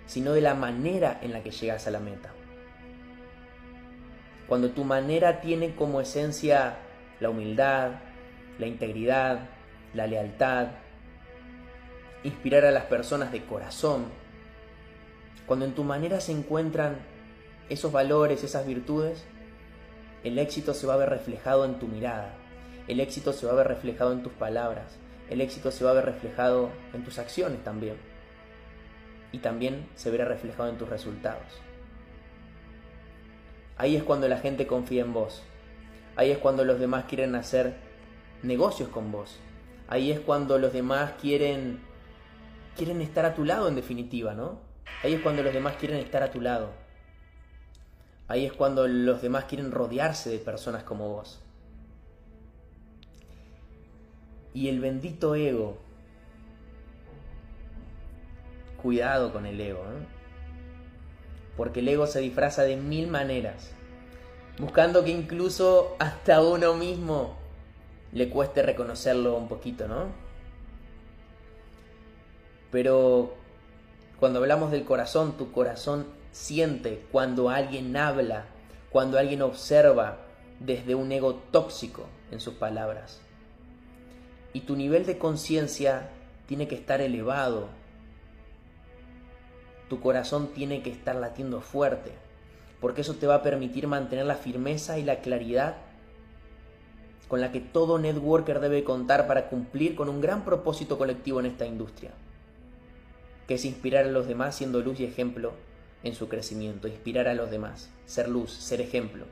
sino 0.07 0.33
de 0.33 0.41
la 0.41 0.55
manera 0.55 1.19
en 1.23 1.33
la 1.33 1.43
que 1.43 1.51
llegas 1.51 1.87
a 1.87 1.91
la 1.91 2.01
meta. 2.01 2.31
Cuando 4.47 4.71
tu 4.71 4.85
manera 4.85 5.41
tiene 5.41 5.75
como 5.75 6.01
esencia 6.01 6.77
la 7.21 7.31
humildad, 7.31 7.93
la 8.59 8.67
integridad, 8.67 9.49
la 9.95 10.07
lealtad, 10.07 10.69
inspirar 12.25 12.65
a 12.65 12.71
las 12.71 12.85
personas 12.85 13.33
de 13.33 13.45
corazón, 13.45 14.07
cuando 15.47 15.65
en 15.65 15.75
tu 15.75 15.85
manera 15.85 16.21
se 16.21 16.33
encuentran 16.33 16.99
esos 17.69 17.93
valores, 17.93 18.45
esas 18.45 18.67
virtudes, 18.67 19.25
el 20.25 20.39
éxito 20.39 20.75
se 20.75 20.87
va 20.87 20.95
a 20.95 20.99
ver 20.99 21.11
reflejado 21.11 21.65
en 21.65 21.79
tu 21.79 21.87
mirada, 21.87 22.35
el 22.89 23.01
éxito 23.01 23.33
se 23.33 23.47
va 23.47 23.53
a 23.53 23.57
ver 23.57 23.69
reflejado 23.69 24.13
en 24.13 24.23
tus 24.23 24.33
palabras, 24.33 24.99
el 25.31 25.41
éxito 25.41 25.71
se 25.71 25.85
va 25.85 25.93
a 25.93 25.95
ver 25.95 26.05
reflejado 26.05 26.71
en 26.93 27.05
tus 27.05 27.19
acciones 27.19 27.63
también. 27.63 27.97
Y 29.33 29.39
también 29.39 29.87
se 29.95 30.11
verá 30.11 30.25
reflejado 30.25 30.69
en 30.69 30.77
tus 30.77 30.89
resultados. 30.89 31.61
Ahí 33.77 33.95
es 33.95 34.03
cuando 34.03 34.27
la 34.27 34.39
gente 34.39 34.67
confía 34.67 35.03
en 35.03 35.13
vos. 35.13 35.43
Ahí 36.17 36.33
es 36.33 36.39
cuando 36.39 36.65
los 36.65 36.81
demás 36.81 37.05
quieren 37.05 37.37
hacer 37.37 37.77
negocios 38.43 38.89
con 38.89 39.13
vos. 39.13 39.39
Ahí 39.89 40.11
es 40.11 40.19
cuando 40.19 40.59
los 40.59 40.73
demás 40.73 41.13
quieren 41.21 41.81
quieren 42.77 43.01
estar 43.01 43.25
a 43.25 43.35
tu 43.35 43.45
lado 43.45 43.69
en 43.69 43.77
definitiva, 43.77 44.35
¿no? 44.35 44.59
Ahí 45.03 45.15
es 45.15 45.21
cuando 45.21 45.43
los 45.43 45.53
demás 45.55 45.77
quieren 45.77 45.99
estar 45.99 46.23
a 46.23 46.31
tu 46.31 46.41
lado. 46.41 46.73
Ahí 48.31 48.47
es 48.47 48.53
cuando 48.53 48.87
los 48.87 49.23
demás 49.23 49.47
quieren 49.47 49.73
rodearse 49.73 50.31
de 50.31 50.39
personas 50.39 50.85
como 50.85 51.09
vos. 51.09 51.41
Y 54.55 54.69
el 54.69 54.79
bendito 54.79 55.35
ego. 55.35 55.79
Cuidado 58.81 59.33
con 59.33 59.47
el 59.47 59.61
ego, 59.61 59.81
¿eh? 59.81 60.07
Porque 61.57 61.81
el 61.81 61.89
ego 61.89 62.07
se 62.07 62.21
disfraza 62.21 62.63
de 62.63 62.77
mil 62.77 63.09
maneras, 63.09 63.73
buscando 64.61 65.03
que 65.03 65.11
incluso 65.11 65.97
hasta 65.99 66.41
uno 66.41 66.75
mismo 66.75 67.37
le 68.13 68.31
cueste 68.31 68.63
reconocerlo 68.63 69.37
un 69.37 69.49
poquito, 69.49 69.89
¿no? 69.89 70.05
Pero 72.71 73.35
cuando 74.21 74.39
hablamos 74.39 74.71
del 74.71 74.85
corazón, 74.85 75.37
tu 75.37 75.51
corazón 75.51 76.20
siente 76.33 77.05
cuando 77.11 77.51
alguien 77.51 77.97
habla, 77.97 78.47
cuando 78.91 79.19
alguien 79.19 79.43
observa, 79.43 80.19
desde 80.61 80.95
un 80.95 81.11
ego 81.11 81.35
tóxico 81.51 82.07
en 82.31 82.41
sus 82.41 82.55
palabras. 82.55 83.21
Y 84.53 84.61
tu 84.61 84.77
nivel 84.77 85.07
de 85.07 85.19
conciencia 85.19 86.11
tiene 86.47 86.69
que 86.69 86.75
estar 86.75 87.01
elevado. 87.01 87.69
Tu 89.89 90.01
corazón 90.01 90.49
tiene 90.49 90.83
que 90.83 90.91
estar 90.91 91.17
latiendo 91.17 91.61
fuerte, 91.61 92.13
porque 92.81 93.01
eso 93.01 93.15
te 93.15 93.27
va 93.27 93.37
a 93.37 93.43
permitir 93.43 93.87
mantener 93.87 94.27
la 94.27 94.37
firmeza 94.37 94.99
y 94.99 95.05
la 95.05 95.21
claridad 95.21 95.77
con 97.29 97.41
la 97.41 97.53
que 97.53 97.61
todo 97.61 98.01
networker 98.01 98.59
debe 98.59 98.83
contar 98.83 99.29
para 99.29 99.49
cumplir 99.49 99.95
con 99.95 100.09
un 100.09 100.21
gran 100.21 100.45
propósito 100.45 100.99
colectivo 100.99 101.39
en 101.39 101.47
esta 101.47 101.65
industria, 101.65 102.11
que 103.47 103.55
es 103.55 103.65
inspirar 103.65 104.05
a 104.05 104.11
los 104.11 104.27
demás 104.27 104.57
siendo 104.57 104.81
luz 104.81 104.99
y 104.99 105.05
ejemplo 105.05 105.53
en 106.03 106.15
su 106.15 106.29
crecimiento, 106.29 106.89
inspirar 106.89 107.29
a 107.29 107.35
los 107.35 107.51
demás, 107.51 107.91
ser 108.07 108.29
luz, 108.29 108.53
ser 108.53 108.81
ejemplo. 108.81 109.25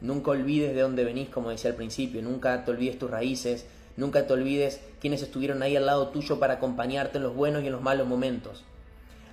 Nunca 0.00 0.30
olvides 0.30 0.74
de 0.74 0.80
dónde 0.80 1.04
venís, 1.04 1.28
como 1.28 1.50
decía 1.50 1.70
al 1.70 1.76
principio, 1.76 2.22
nunca 2.22 2.64
te 2.64 2.70
olvides 2.70 2.98
tus 2.98 3.10
raíces, 3.10 3.66
nunca 3.96 4.26
te 4.26 4.32
olvides 4.32 4.80
quienes 5.00 5.22
estuvieron 5.22 5.62
ahí 5.62 5.76
al 5.76 5.86
lado 5.86 6.08
tuyo 6.08 6.38
para 6.38 6.54
acompañarte 6.54 7.18
en 7.18 7.24
los 7.24 7.34
buenos 7.34 7.62
y 7.62 7.66
en 7.66 7.72
los 7.72 7.82
malos 7.82 8.06
momentos. 8.06 8.64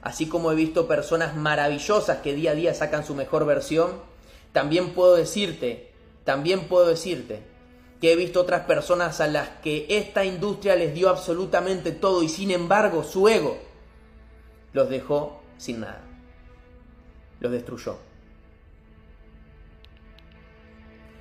Así 0.02 0.28
como 0.28 0.52
he 0.52 0.56
visto 0.56 0.88
personas 0.88 1.36
maravillosas 1.36 2.18
que 2.18 2.34
día 2.34 2.52
a 2.52 2.56
día 2.56 2.74
sacan 2.74 3.06
su 3.06 3.16
mejor 3.16 3.46
versión, 3.46 3.92
también 4.52 4.94
puedo 4.94 5.16
decirte 5.16 5.88
también 6.28 6.68
puedo 6.68 6.88
decirte 6.88 7.40
que 8.02 8.12
he 8.12 8.18
visto 8.18 8.42
otras 8.42 8.66
personas 8.66 9.22
a 9.22 9.28
las 9.28 9.48
que 9.64 9.86
esta 9.88 10.26
industria 10.26 10.76
les 10.76 10.94
dio 10.94 11.08
absolutamente 11.08 11.94
todo 11.94 12.22
y 12.22 12.28
sin 12.28 12.52
embargo 12.52 13.06
su 13.06 13.30
ego 13.30 13.58
los 14.74 14.90
dejó 14.90 15.40
sin 15.58 15.82
nada. 15.82 16.02
Los 17.40 17.52
destruyó. 17.52 17.98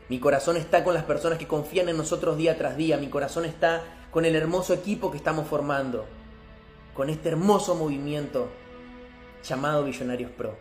Mi 0.08 0.20
corazón 0.20 0.56
está 0.56 0.84
con 0.84 0.94
las 0.94 1.04
personas 1.04 1.38
que 1.38 1.48
confían 1.48 1.88
en 1.88 1.96
nosotros 1.96 2.36
día 2.36 2.56
tras 2.56 2.76
día. 2.76 2.96
Mi 2.96 3.08
corazón 3.08 3.44
está 3.44 3.82
con 4.10 4.24
el 4.24 4.36
hermoso 4.36 4.72
equipo 4.72 5.10
que 5.10 5.16
estamos 5.16 5.48
formando. 5.48 6.06
Con 6.94 7.10
este 7.10 7.30
hermoso 7.30 7.74
movimiento 7.74 8.48
llamado 9.42 9.84
Visionarios 9.84 10.30
Pro. 10.30 10.56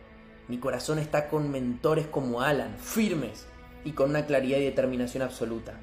Mi 0.47 0.57
corazón 0.57 0.99
está 0.99 1.29
con 1.29 1.49
mentores 1.51 2.07
como 2.07 2.41
Alan, 2.41 2.77
firmes, 2.79 3.47
y 3.85 3.91
con 3.91 4.09
una 4.09 4.25
claridad 4.25 4.57
y 4.57 4.65
determinación 4.65 5.23
absoluta. 5.23 5.73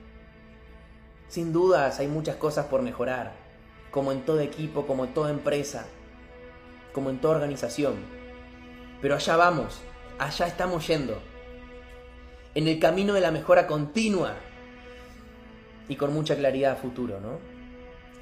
Sin 1.29 1.53
dudas 1.53 1.99
hay 2.01 2.09
muchas 2.09 2.37
cosas 2.37 2.67
por 2.67 2.83
mejorar, 2.83 3.33
como 3.91 4.13
en 4.13 4.23
todo 4.23 4.41
equipo, 4.41 4.87
como 4.87 5.05
en 5.05 5.15
toda 5.15 5.31
empresa, 5.31 5.87
como 6.93 7.11
en 7.11 7.21
toda 7.21 7.37
organización. 7.37 7.95
Pero 9.01 9.17
allá 9.17 9.37
vamos, 9.37 9.81
allá 10.19 10.47
estamos 10.47 10.87
yendo, 10.87 11.21
en 12.55 12.69
el 12.69 12.79
camino 12.79 13.15
de 13.15 13.21
la 13.21 13.31
mejora 13.31 13.67
continua 13.67 14.35
y 15.89 15.97
con 15.97 16.13
mucha 16.13 16.37
claridad 16.37 16.73
a 16.73 16.77
futuro, 16.77 17.21
¿no? 17.21 17.39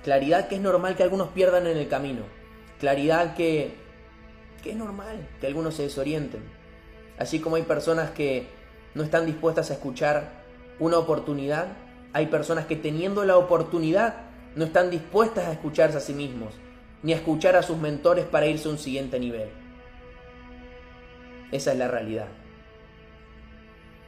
Claridad 0.04 0.48
que 0.48 0.54
es 0.54 0.60
normal 0.60 0.96
que 0.96 1.02
algunos 1.02 1.28
pierdan 1.28 1.66
en 1.66 1.76
el 1.76 1.88
camino, 1.88 2.22
claridad 2.78 3.34
que, 3.34 3.74
que 4.62 4.70
es 4.70 4.76
normal 4.76 5.28
que 5.40 5.46
algunos 5.46 5.74
se 5.74 5.82
desorienten, 5.82 6.42
así 7.18 7.40
como 7.40 7.56
hay 7.56 7.62
personas 7.62 8.10
que 8.10 8.48
no 8.94 9.02
están 9.02 9.26
dispuestas 9.26 9.70
a 9.70 9.74
escuchar 9.74 10.40
una 10.78 10.96
oportunidad, 10.98 11.68
hay 12.12 12.26
personas 12.26 12.66
que 12.66 12.76
teniendo 12.76 13.24
la 13.24 13.36
oportunidad 13.36 14.22
no 14.56 14.64
están 14.64 14.90
dispuestas 14.90 15.46
a 15.46 15.52
escucharse 15.52 15.98
a 15.98 16.00
sí 16.00 16.14
mismos, 16.14 16.54
ni 17.03 17.12
escuchar 17.12 17.57
a 17.57 17.62
sus 17.62 17.78
mentores 17.78 18.24
para 18.24 18.46
irse 18.46 18.68
a 18.68 18.72
un 18.72 18.78
siguiente 18.78 19.18
nivel. 19.18 19.48
Esa 21.53 21.72
es 21.72 21.78
la 21.78 21.88
realidad. 21.88 22.28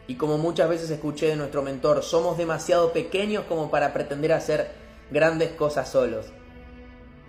Y 0.06 0.16
como 0.16 0.38
muchas 0.38 0.68
veces 0.68 0.90
escuché 0.90 1.26
de 1.26 1.36
nuestro 1.36 1.62
mentor, 1.62 2.02
somos 2.02 2.36
demasiado 2.36 2.92
pequeños 2.92 3.44
como 3.44 3.70
para 3.70 3.92
pretender 3.92 4.32
hacer 4.32 4.70
grandes 5.10 5.50
cosas 5.50 5.88
solos. 5.88 6.26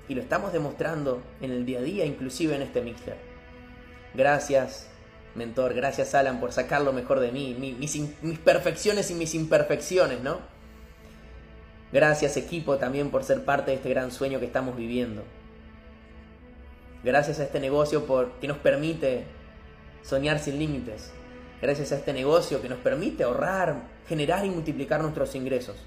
Y 0.08 0.16
lo 0.16 0.22
estamos 0.22 0.54
demostrando 0.54 1.22
en 1.40 1.52
el 1.52 1.66
día 1.66 1.80
a 1.80 1.84
día, 1.84 2.06
inclusive 2.06 2.56
en 2.56 2.62
este 2.62 2.82
mixer. 2.82 3.18
Gracias 4.14 4.90
mentor. 5.36 5.74
Gracias, 5.74 6.14
Alan, 6.16 6.40
por 6.40 6.52
sacar 6.52 6.82
lo 6.82 6.94
mejor 6.94 7.20
de 7.20 7.32
mí, 7.32 7.56
mis, 7.60 7.96
mis, 8.22 8.40
perfecciones 8.40 9.10
y 9.12 9.16
mis 9.16 9.34
imperfecciones, 9.36 10.22
¿no? 10.22 10.40
Gracias, 11.92 12.38
equipo, 12.38 12.78
también 12.78 13.12
por 13.12 13.24
ser 13.24 13.46
parte 13.46 13.72
de 13.72 13.78
este 13.78 13.90
gran 13.90 14.12
sueño 14.12 14.40
que 14.40 14.46
estamos 14.46 14.76
viviendo. 14.76 15.24
Gracias 17.04 17.40
a 17.40 17.44
este 17.44 17.60
negocio 17.60 18.06
por, 18.06 18.32
que 18.40 18.48
nos 18.48 18.58
permite 18.58 19.26
soñar 20.02 20.40
sin 20.40 20.60
límites. 20.60 21.12
Gracias 21.62 21.92
a 21.92 21.98
este 21.98 22.14
negocio 22.14 22.62
que 22.62 22.70
nos 22.70 22.80
permite 22.80 23.24
ahorrar, 23.24 23.84
generar 24.08 24.46
y 24.46 24.50
multiplicar 24.50 25.02
nuestros 25.02 25.36
ingresos. 25.36 25.78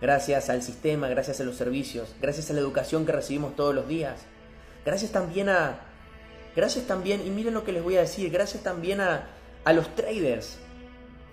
Gracias 0.00 0.48
al 0.48 0.62
sistema, 0.62 1.08
gracias 1.08 1.40
a 1.40 1.44
los 1.44 1.56
servicios, 1.56 2.14
gracias 2.20 2.50
a 2.50 2.54
la 2.54 2.60
educación 2.60 3.04
que 3.04 3.12
recibimos 3.12 3.56
todos 3.56 3.74
los 3.74 3.88
días. 3.88 4.20
Gracias 4.84 5.10
también 5.10 5.48
a, 5.48 5.80
Gracias 6.58 6.86
también, 6.86 7.24
y 7.24 7.30
miren 7.30 7.54
lo 7.54 7.62
que 7.62 7.70
les 7.70 7.84
voy 7.84 7.96
a 7.98 8.00
decir, 8.00 8.30
gracias 8.30 8.64
también 8.64 9.00
a, 9.00 9.28
los 9.72 9.94
traders 9.94 10.58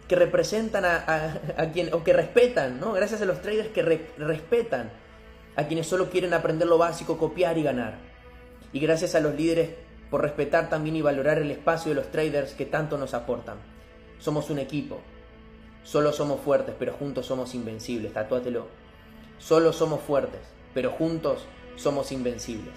que 0.07 0.15
representan 0.15 0.85
a, 0.85 1.41
a, 1.57 1.71
quien, 1.71 1.91
o 1.95 2.03
que 2.03 2.13
respetan, 2.13 2.79
¿no? 2.79 2.93
Gracias 2.93 3.23
a 3.23 3.25
los 3.25 3.41
traders 3.41 3.69
que 3.69 3.81
respetan 3.81 4.91
a 5.55 5.63
quienes 5.65 5.87
solo 5.87 6.11
quieren 6.11 6.35
aprender 6.35 6.67
lo 6.67 6.77
básico, 6.77 7.17
copiar 7.17 7.57
y 7.57 7.63
ganar. 7.63 7.95
Y 8.75 8.81
gracias 8.81 9.15
a 9.15 9.21
los 9.21 9.35
líderes 9.35 9.69
por 10.09 10.21
respetar 10.21 10.67
también 10.67 10.97
y 10.97 11.01
valorar 11.01 11.37
el 11.37 11.49
espacio 11.49 11.91
de 11.91 11.95
los 11.95 12.11
traders 12.11 12.51
que 12.55 12.65
tanto 12.65 12.97
nos 12.97 13.13
aportan. 13.13 13.55
Somos 14.19 14.49
un 14.49 14.59
equipo. 14.59 14.99
Solo 15.85 16.11
somos 16.11 16.41
fuertes, 16.41 16.75
pero 16.77 16.91
juntos 16.91 17.25
somos 17.25 17.55
invencibles. 17.55 18.11
Tatúatelo. 18.11 18.67
Solo 19.37 19.71
somos 19.71 20.01
fuertes, 20.01 20.41
pero 20.73 20.91
juntos 20.91 21.45
somos 21.77 22.11
invencibles. 22.11 22.73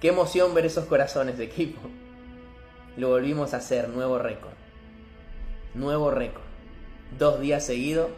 Qué 0.00 0.08
emoción 0.08 0.52
ver 0.52 0.66
esos 0.66 0.86
corazones 0.86 1.38
de 1.38 1.44
equipo. 1.44 1.80
Lo 2.96 3.10
volvimos 3.10 3.54
a 3.54 3.58
hacer, 3.58 3.88
nuevo 3.88 4.18
récord. 4.18 4.54
Nuevo 5.74 6.10
récord. 6.10 6.42
Dos 7.20 7.38
días 7.38 7.64
seguidos. 7.64 8.10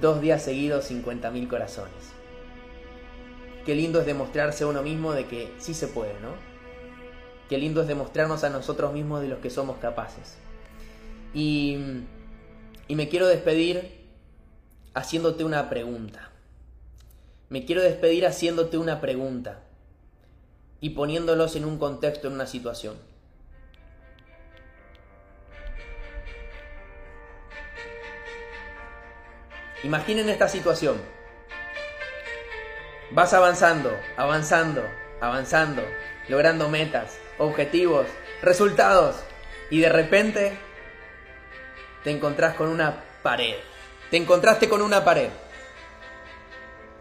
Dos 0.00 0.22
días 0.22 0.42
seguidos, 0.42 0.90
50.000 0.90 1.48
corazones. 1.48 2.13
Qué 3.64 3.74
lindo 3.74 4.00
es 4.00 4.06
demostrarse 4.06 4.64
a 4.64 4.66
uno 4.66 4.82
mismo 4.82 5.12
de 5.12 5.26
que 5.26 5.54
sí 5.58 5.72
se 5.72 5.88
puede, 5.88 6.14
¿no? 6.20 6.34
Qué 7.48 7.58
lindo 7.58 7.80
es 7.80 7.88
demostrarnos 7.88 8.44
a 8.44 8.50
nosotros 8.50 8.92
mismos 8.92 9.22
de 9.22 9.28
los 9.28 9.38
que 9.38 9.50
somos 9.50 9.78
capaces. 9.78 10.36
Y, 11.32 11.78
y 12.88 12.94
me 12.94 13.08
quiero 13.08 13.26
despedir 13.26 14.04
haciéndote 14.92 15.44
una 15.44 15.68
pregunta. 15.70 16.30
Me 17.48 17.64
quiero 17.64 17.82
despedir 17.82 18.26
haciéndote 18.26 18.78
una 18.78 19.00
pregunta 19.00 19.62
y 20.80 20.90
poniéndolos 20.90 21.56
en 21.56 21.64
un 21.64 21.78
contexto, 21.78 22.28
en 22.28 22.34
una 22.34 22.46
situación. 22.46 22.96
Imaginen 29.82 30.28
esta 30.28 30.48
situación. 30.48 30.96
Vas 33.14 33.32
avanzando, 33.32 33.96
avanzando, 34.16 34.82
avanzando, 35.20 35.84
logrando 36.26 36.68
metas, 36.68 37.16
objetivos, 37.38 38.08
resultados 38.42 39.14
y 39.70 39.78
de 39.78 39.88
repente 39.88 40.58
te 42.02 42.10
encontrás 42.10 42.56
con 42.56 42.68
una 42.68 43.04
pared. 43.22 43.54
Te 44.10 44.16
encontraste 44.16 44.68
con 44.68 44.82
una 44.82 45.04
pared. 45.04 45.28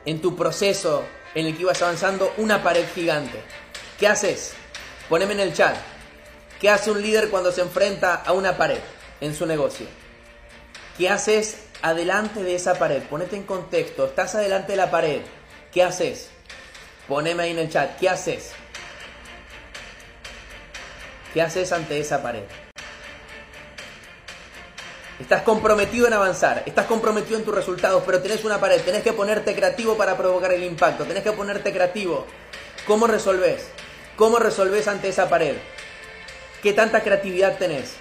En 0.05 0.21
tu 0.21 0.35
proceso 0.35 1.03
en 1.33 1.47
el 1.47 1.55
que 1.55 1.63
ibas 1.63 1.81
avanzando, 1.81 2.31
una 2.37 2.61
pared 2.61 2.85
gigante. 2.93 3.41
¿Qué 3.97 4.07
haces? 4.07 4.53
Poneme 5.09 5.33
en 5.33 5.39
el 5.39 5.53
chat. 5.55 5.75
¿Qué 6.61 6.69
hace 6.69 6.91
un 6.91 7.01
líder 7.01 7.31
cuando 7.31 7.51
se 7.51 7.61
enfrenta 7.61 8.17
a 8.17 8.33
una 8.33 8.55
pared 8.55 8.81
en 9.19 9.33
su 9.33 9.47
negocio? 9.47 9.87
¿Qué 10.95 11.09
haces 11.09 11.65
adelante 11.81 12.43
de 12.43 12.53
esa 12.53 12.75
pared? 12.75 13.01
Ponete 13.01 13.35
en 13.35 13.43
contexto. 13.43 14.05
Estás 14.05 14.35
adelante 14.35 14.73
de 14.73 14.77
la 14.77 14.91
pared. 14.91 15.21
¿Qué 15.73 15.81
haces? 15.81 16.29
Poneme 17.07 17.43
ahí 17.43 17.51
en 17.51 17.59
el 17.59 17.69
chat. 17.69 17.97
¿Qué 17.97 18.07
haces? 18.07 18.51
¿Qué 21.33 21.41
haces 21.41 21.71
ante 21.71 21.99
esa 21.99 22.21
pared? 22.21 22.43
Estás 25.19 25.41
comprometido 25.41 26.05
en 26.05 26.13
avanzar, 26.13 26.63
estás 26.65 26.85
comprometido 26.85 27.39
en 27.39 27.45
tus 27.45 27.55
resultados, 27.55 28.03
pero 28.05 28.21
tenés 28.21 28.43
una 28.43 28.59
pared, 28.59 28.81
tenés 28.81 29.03
que 29.03 29.13
ponerte 29.13 29.55
creativo 29.55 29.95
para 29.95 30.17
provocar 30.17 30.51
el 30.51 30.63
impacto, 30.63 31.05
tenés 31.05 31.23
que 31.23 31.31
ponerte 31.31 31.71
creativo. 31.71 32.27
¿Cómo 32.85 33.07
resolves? 33.07 33.67
¿Cómo 34.15 34.37
resolves 34.37 34.87
ante 34.87 35.09
esa 35.09 35.29
pared? 35.29 35.55
¿Qué 36.61 36.73
tanta 36.73 37.01
creatividad 37.01 37.57
tenés? 37.57 37.95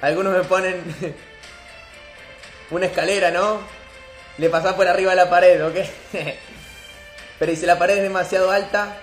Algunos 0.00 0.36
me 0.36 0.44
ponen 0.44 0.82
una 2.70 2.86
escalera, 2.86 3.30
¿no? 3.30 3.77
Le 4.38 4.48
pasás 4.48 4.74
por 4.74 4.86
arriba 4.86 5.10
de 5.10 5.16
la 5.16 5.30
pared, 5.30 5.64
¿ok? 5.66 5.76
Pero 7.38 7.54
si 7.54 7.66
la 7.66 7.78
pared 7.78 7.96
es 7.96 8.02
demasiado 8.02 8.50
alta 8.50 8.96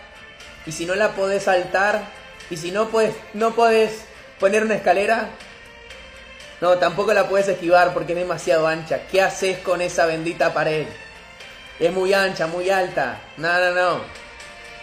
y 0.65 0.71
si 0.71 0.85
no 0.85 0.95
la 0.95 1.09
podés 1.09 1.43
saltar, 1.43 2.03
Y 2.49 2.57
si 2.57 2.71
no 2.71 2.89
puedes, 2.89 3.15
no 3.33 3.55
puedes 3.55 4.05
poner 4.39 4.63
una 4.63 4.75
escalera, 4.75 5.29
no, 6.61 6.77
tampoco 6.77 7.11
la 7.13 7.27
puedes 7.27 7.47
esquivar 7.47 7.93
porque 7.93 8.13
es 8.13 8.19
demasiado 8.19 8.67
ancha. 8.67 9.07
¿Qué 9.11 9.21
haces 9.21 9.57
con 9.59 9.81
esa 9.81 10.05
bendita 10.05 10.53
pared? 10.53 10.85
Es 11.79 11.91
muy 11.91 12.13
ancha, 12.13 12.47
muy 12.47 12.69
alta. 12.69 13.19
No, 13.37 13.51
no, 13.59 13.71
no. 13.71 14.01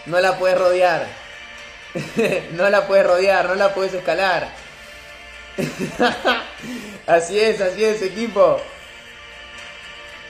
No 0.05 0.19
la 0.19 0.37
puedes 0.37 0.57
rodear. 0.59 1.07
no 2.51 2.69
la 2.69 2.85
puedes 2.85 3.07
rodear, 3.07 3.47
no 3.47 3.55
la 3.55 3.73
puedes 3.73 3.93
escalar. 3.93 4.49
así 7.07 7.39
es, 7.39 7.61
así 7.61 7.83
es, 7.83 8.01
equipo. 8.01 8.61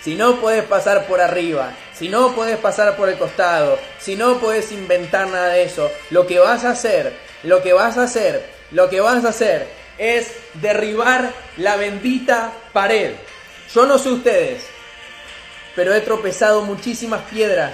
Si 0.04 0.16
no 0.16 0.42
puedes 0.42 0.66
pasar 0.66 1.06
por 1.06 1.22
arriba, 1.22 1.72
si 1.94 2.10
no 2.10 2.36
puedes 2.36 2.58
pasar 2.58 2.98
por 2.98 3.08
el 3.08 3.18
costado, 3.18 3.80
si 4.00 4.18
no 4.18 4.38
puedes 4.38 4.74
inventar 4.74 5.28
nada 5.28 5.50
de 5.50 5.64
eso, 5.64 5.90
lo 6.10 6.28
que 6.28 6.40
vas 6.40 6.66
a 6.66 6.72
hacer, 6.72 7.14
lo 7.44 7.64
que 7.64 7.72
vas 7.72 7.98
a 7.98 8.04
hacer, 8.04 8.44
lo 8.72 8.90
que 8.90 9.00
vas 9.00 9.24
a 9.24 9.30
hacer 9.30 9.66
es 9.98 10.34
derribar 10.56 11.32
la 11.56 11.78
bendita 11.78 12.52
pared. 12.74 13.14
Yo 13.74 13.86
no 13.86 13.98
sé 13.98 14.10
ustedes, 14.10 14.66
pero 15.74 15.94
he 15.94 16.02
tropezado 16.02 16.64
muchísimas 16.64 17.22
piedras 17.30 17.74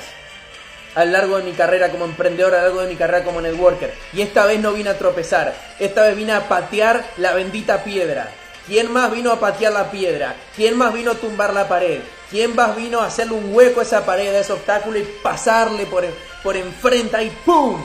a 0.94 1.06
lo 1.06 1.12
largo 1.12 1.38
de 1.38 1.44
mi 1.44 1.54
carrera 1.54 1.90
como 1.90 2.06
emprendedor, 2.06 2.54
a 2.54 2.58
lo 2.58 2.64
largo 2.64 2.82
de 2.82 2.90
mi 2.90 2.96
carrera 2.96 3.24
como 3.24 3.42
networker. 3.42 3.92
Y 4.14 4.22
esta 4.22 4.46
vez 4.46 4.60
no 4.60 4.74
vine 4.74 4.92
a 4.92 5.00
tropezar, 5.00 5.56
esta 5.80 6.04
vez 6.04 6.16
vine 6.16 6.34
a 6.34 6.48
patear 6.48 7.04
la 7.18 7.34
bendita 7.34 7.84
piedra. 7.84 8.30
¿Quién 8.70 8.94
más 8.94 9.12
vino 9.12 9.32
a 9.32 9.40
patear 9.40 9.74
la 9.74 9.90
piedra? 9.90 10.36
¿Quién 10.56 10.78
más 10.78 10.94
vino 10.94 11.10
a 11.10 11.16
tumbar 11.16 11.56
la 11.56 11.68
pared? 11.68 12.02
¿Quién 12.30 12.56
más 12.56 12.76
vino 12.76 13.00
a 13.00 13.08
hacerle 13.08 13.34
un 13.34 13.52
hueco 13.52 13.80
a 13.80 13.84
esa 13.84 14.06
pared, 14.06 14.30
a 14.36 14.42
ese 14.42 14.54
obstáculo 14.54 15.00
y 15.00 15.10
pasarle 15.24 15.88
por, 15.88 16.06
por 16.44 16.56
enfrente 16.56 17.24
y 17.24 17.32
¡pum! 17.32 17.82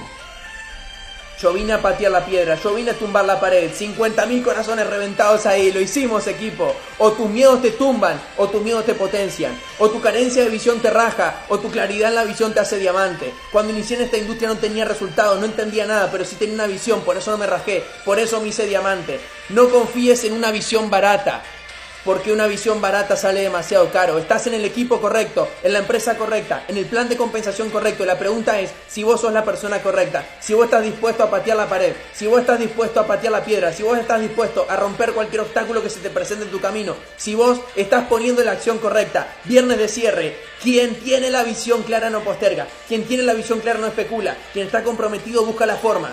Yo 1.41 1.53
vine 1.53 1.73
a 1.73 1.83
patear 1.83 2.13
la 2.13 2.25
piedra, 2.25 2.57
yo 2.63 2.75
vine 2.75 2.93
a 2.93 2.95
tumbar 2.95 3.25
la 3.25 3.41
pared. 3.41 3.71
50.000 3.71 4.43
corazones 4.43 4.87
reventados 4.87 5.47
ahí, 5.47 5.73
lo 5.73 5.81
hicimos 5.81 6.27
equipo. 6.27 6.75
O 6.99 7.13
tus 7.13 7.29
miedos 7.29 7.61
te 7.61 7.73
tumban, 7.73 8.21
o 8.37 8.49
tus 8.49 8.63
miedos 8.63 8.87
te 8.87 8.95
potencian. 8.95 9.59
O 9.79 9.91
tu 9.91 10.01
carencia 10.01 10.45
de 10.45 10.51
visión 10.51 10.81
te 10.81 10.91
raja, 10.91 11.45
o 11.49 11.59
tu 11.59 11.71
claridad 11.71 12.11
en 12.11 12.15
la 12.15 12.25
visión 12.25 12.55
te 12.55 12.61
hace 12.61 12.79
diamante. 12.79 13.33
Cuando 13.51 13.73
inicié 13.73 13.97
en 13.97 14.05
esta 14.05 14.17
industria 14.17 14.49
no 14.49 14.59
tenía 14.59 14.85
resultados, 14.85 15.39
no 15.41 15.47
entendía 15.47 15.87
nada, 15.87 16.09
pero 16.11 16.25
sí 16.25 16.37
tenía 16.37 16.55
una 16.55 16.67
visión, 16.67 17.01
por 17.01 17.17
eso 17.17 17.33
no 17.33 17.39
me 17.39 17.47
rajé, 17.47 17.85
por 18.05 18.19
eso 18.19 18.41
me 18.41 18.49
hice 18.49 18.67
diamante. 18.67 19.19
No 19.49 19.69
confíes 19.69 20.25
en 20.25 20.35
una 20.35 20.51
visión 20.53 20.89
barata 20.89 21.43
porque 22.05 22.33
una 22.33 22.47
visión 22.47 22.81
barata 22.81 23.17
sale 23.17 23.41
demasiado 23.41 23.91
caro. 23.91 24.19
Estás 24.19 24.47
en 24.47 24.55
el 24.55 24.65
equipo 24.65 25.01
correcto, 25.01 25.49
en 25.63 25.73
la 25.73 25.79
empresa 25.81 26.17
correcta, 26.17 26.65
en 26.69 26.77
el 26.77 26.87
plan 26.87 27.09
de 27.09 27.17
compensación 27.17 27.71
correcto. 27.71 28.05
La 28.05 28.19
pregunta 28.19 28.61
es 28.61 28.71
si 28.89 29.03
vos 29.03 29.21
sos 29.21 29.33
la 29.33 29.45
persona 29.45 29.83
correcta, 29.83 30.25
si 30.41 30.55
vos 30.55 30.67
estás 30.67 30.83
dispuesto 30.83 31.25
a 31.25 31.31
patear 31.31 31.57
la 31.57 31.69
pared, 31.69 31.95
si 32.13 32.27
vos 32.27 32.41
estás 32.41 32.59
dispuesto 32.59 33.01
a 33.01 33.07
patear 33.07 33.33
la 33.33 33.45
piedra, 33.45 33.73
si 33.73 33.83
vos 33.83 33.99
estás 33.99 34.21
dispuesto 34.21 34.67
a 34.69 34.77
romper 34.77 35.13
cualquier 35.13 35.43
obstáculo 35.43 35.83
que 35.83 35.91
se 35.91 36.01
te 36.01 36.11
presente 36.11 36.45
en 36.45 36.51
tu 36.51 36.61
camino, 36.61 36.95
si 37.17 37.35
vos 37.35 37.61
estás 37.75 38.07
poniendo 38.07 38.45
la 38.45 38.53
acción 38.53 38.79
correcta. 38.79 39.27
Viernes 39.45 39.79
de 39.79 39.89
cierre, 39.89 40.37
quien 40.63 40.95
tiene 40.97 41.31
la 41.31 41.43
visión 41.43 41.83
clara 41.83 42.11
no 42.11 42.21
posterga, 42.21 42.67
quien 42.89 43.05
tiene 43.05 43.23
la 43.23 43.35
visión 43.35 43.61
clara 43.61 43.79
no 43.79 43.87
especula, 43.87 44.37
quien 44.53 44.67
está 44.67 44.83
comprometido 44.83 45.45
busca 45.45 45.67
la 45.67 45.77
forma. 45.77 46.13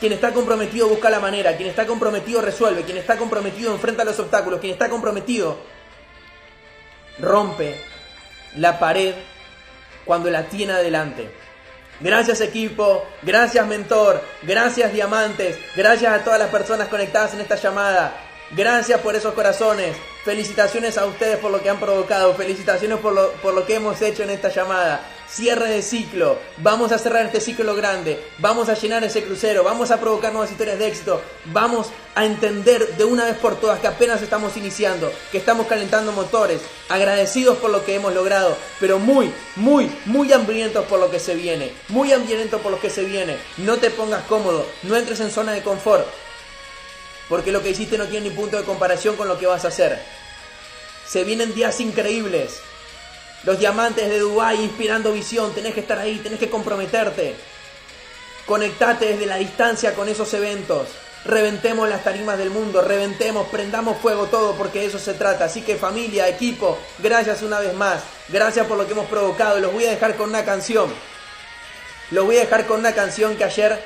Quien 0.00 0.12
está 0.12 0.32
comprometido 0.32 0.88
busca 0.88 1.08
la 1.08 1.20
manera, 1.20 1.56
quien 1.56 1.68
está 1.68 1.86
comprometido 1.86 2.40
resuelve, 2.40 2.82
quien 2.82 2.98
está 2.98 3.16
comprometido 3.16 3.72
enfrenta 3.72 4.04
los 4.04 4.18
obstáculos, 4.18 4.60
quien 4.60 4.72
está 4.72 4.88
comprometido 4.88 5.56
rompe 7.18 7.80
la 8.56 8.78
pared 8.78 9.14
cuando 10.04 10.30
la 10.30 10.44
tiene 10.44 10.72
adelante. 10.72 11.30
Gracias 12.00 12.40
equipo, 12.40 13.06
gracias 13.22 13.66
mentor, 13.66 14.20
gracias 14.42 14.92
diamantes, 14.92 15.58
gracias 15.76 16.12
a 16.12 16.24
todas 16.24 16.40
las 16.40 16.50
personas 16.50 16.88
conectadas 16.88 17.34
en 17.34 17.40
esta 17.40 17.54
llamada. 17.54 18.23
Gracias 18.50 19.00
por 19.00 19.16
esos 19.16 19.34
corazones. 19.34 19.96
Felicitaciones 20.24 20.96
a 20.96 21.06
ustedes 21.06 21.38
por 21.38 21.50
lo 21.50 21.62
que 21.62 21.70
han 21.70 21.80
provocado. 21.80 22.34
Felicitaciones 22.34 22.98
por 22.98 23.12
lo, 23.12 23.32
por 23.32 23.54
lo 23.54 23.66
que 23.66 23.74
hemos 23.74 24.00
hecho 24.02 24.22
en 24.22 24.30
esta 24.30 24.48
llamada. 24.48 25.00
Cierre 25.28 25.68
de 25.68 25.82
ciclo, 25.82 26.38
vamos 26.58 26.92
a 26.92 26.98
cerrar 26.98 27.26
este 27.26 27.40
ciclo 27.40 27.74
grande, 27.74 28.22
vamos 28.38 28.68
a 28.68 28.74
llenar 28.74 29.02
ese 29.02 29.24
crucero, 29.24 29.64
vamos 29.64 29.90
a 29.90 29.98
provocar 29.98 30.32
nuevas 30.32 30.52
historias 30.52 30.78
de 30.78 30.86
éxito, 30.86 31.20
vamos 31.46 31.88
a 32.14 32.24
entender 32.24 32.96
de 32.96 33.04
una 33.04 33.24
vez 33.24 33.36
por 33.38 33.58
todas 33.58 33.80
que 33.80 33.88
apenas 33.88 34.22
estamos 34.22 34.56
iniciando, 34.56 35.10
que 35.32 35.38
estamos 35.38 35.66
calentando 35.66 36.12
motores, 36.12 36.60
agradecidos 36.88 37.56
por 37.56 37.70
lo 37.70 37.84
que 37.84 37.94
hemos 37.96 38.14
logrado, 38.14 38.56
pero 38.78 38.98
muy, 39.00 39.32
muy, 39.56 39.90
muy 40.04 40.32
hambrientos 40.32 40.84
por 40.84 41.00
lo 41.00 41.10
que 41.10 41.18
se 41.18 41.34
viene, 41.34 41.72
muy 41.88 42.12
hambrientos 42.12 42.60
por 42.60 42.70
lo 42.70 42.78
que 42.78 42.90
se 42.90 43.02
viene. 43.02 43.36
No 43.56 43.78
te 43.78 43.90
pongas 43.90 44.24
cómodo, 44.24 44.66
no 44.84 44.94
entres 44.94 45.18
en 45.20 45.30
zona 45.30 45.52
de 45.52 45.62
confort, 45.62 46.06
porque 47.28 47.52
lo 47.52 47.62
que 47.62 47.70
hiciste 47.70 47.98
no 47.98 48.06
tiene 48.06 48.28
ni 48.28 48.34
punto 48.34 48.56
de 48.56 48.64
comparación 48.64 49.16
con 49.16 49.28
lo 49.28 49.38
que 49.38 49.46
vas 49.46 49.64
a 49.64 49.68
hacer. 49.68 50.00
Se 51.06 51.24
vienen 51.24 51.54
días 51.54 51.80
increíbles. 51.80 52.60
Los 53.44 53.58
diamantes 53.58 54.08
de 54.08 54.18
Dubai 54.18 54.62
inspirando 54.62 55.12
visión, 55.12 55.54
tenés 55.54 55.74
que 55.74 55.80
estar 55.80 55.98
ahí, 55.98 56.18
tenés 56.18 56.38
que 56.38 56.50
comprometerte. 56.50 57.34
Conectate 58.46 59.06
desde 59.06 59.26
la 59.26 59.36
distancia 59.36 59.94
con 59.94 60.08
esos 60.08 60.32
eventos. 60.34 60.88
Reventemos 61.24 61.88
las 61.88 62.04
tarimas 62.04 62.36
del 62.36 62.50
mundo, 62.50 62.82
reventemos, 62.82 63.48
prendamos 63.48 63.98
fuego 63.98 64.26
todo 64.26 64.54
porque 64.56 64.80
de 64.80 64.86
eso 64.86 64.98
se 64.98 65.14
trata. 65.14 65.46
Así 65.46 65.62
que 65.62 65.76
familia, 65.76 66.28
equipo, 66.28 66.78
gracias 66.98 67.42
una 67.42 67.60
vez 67.60 67.72
más. 67.74 68.02
Gracias 68.28 68.66
por 68.66 68.76
lo 68.76 68.86
que 68.86 68.92
hemos 68.92 69.06
provocado. 69.06 69.58
Los 69.58 69.72
voy 69.72 69.86
a 69.86 69.90
dejar 69.90 70.16
con 70.16 70.28
una 70.28 70.44
canción. 70.44 70.92
Los 72.10 72.26
voy 72.26 72.36
a 72.36 72.40
dejar 72.40 72.66
con 72.66 72.80
una 72.80 72.94
canción 72.94 73.36
que 73.36 73.44
ayer 73.44 73.82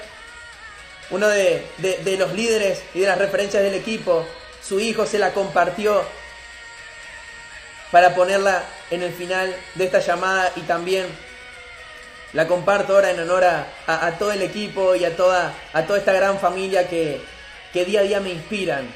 uno 1.10 1.28
de, 1.28 1.66
de 1.78 2.16
los 2.16 2.32
líderes 2.32 2.82
y 2.94 3.00
de 3.00 3.06
las 3.06 3.18
referencias 3.18 3.62
del 3.62 3.74
equipo, 3.74 4.26
su 4.62 4.80
hijo 4.80 5.06
se 5.06 5.18
la 5.18 5.32
compartió 5.32 6.04
para 7.90 8.14
ponerla 8.14 8.64
en 8.90 9.02
el 9.02 9.12
final 9.12 9.54
de 9.74 9.84
esta 9.84 10.00
llamada 10.00 10.52
y 10.56 10.60
también 10.62 11.06
la 12.32 12.46
comparto 12.46 12.94
ahora 12.94 13.10
en 13.10 13.20
honor 13.20 13.44
a, 13.44 14.16
todo 14.18 14.32
el 14.32 14.42
equipo 14.42 14.94
y 14.94 15.04
a 15.04 15.16
toda, 15.16 15.54
a 15.72 15.82
toda 15.84 15.98
esta 15.98 16.12
gran 16.12 16.38
familia 16.38 16.88
que, 16.88 17.22
que 17.72 17.84
día 17.84 18.00
a 18.00 18.02
día 18.02 18.20
me 18.20 18.30
inspiran. 18.30 18.86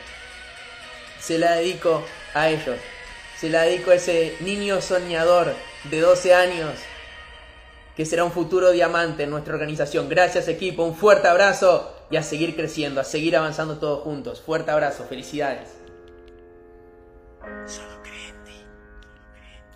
Se 1.19 1.39
la 1.39 1.53
dedico 1.53 2.05
a 2.35 2.51
ellos. 2.51 2.77
Se 3.39 3.49
la 3.49 3.63
dedico 3.63 3.91
a 3.91 3.95
ese 3.95 4.37
niño 4.41 4.81
soñador 4.81 5.55
de 5.85 6.01
12 6.01 6.35
años 6.35 6.71
que 7.97 8.07
será 8.07 8.25
un 8.25 8.33
futuro 8.33 8.71
diamante 8.71 9.25
en 9.25 9.31
nuestra 9.31 9.55
organización. 9.55 10.09
Gracias 10.09 10.49
equipo, 10.49 10.85
un 10.85 10.95
fuerte 10.95 11.29
abrazo 11.29 11.93
y 12.11 12.17
a 12.17 12.23
seguir 12.23 12.57
creciendo, 12.57 13.01
a 13.01 13.05
seguir 13.05 13.37
avanzando 13.37 13.79
todos 13.79 14.03
juntos. 14.03 14.41
Fuerte 14.41 14.71
abrazo, 14.71 15.05
felicidades. 15.09 15.69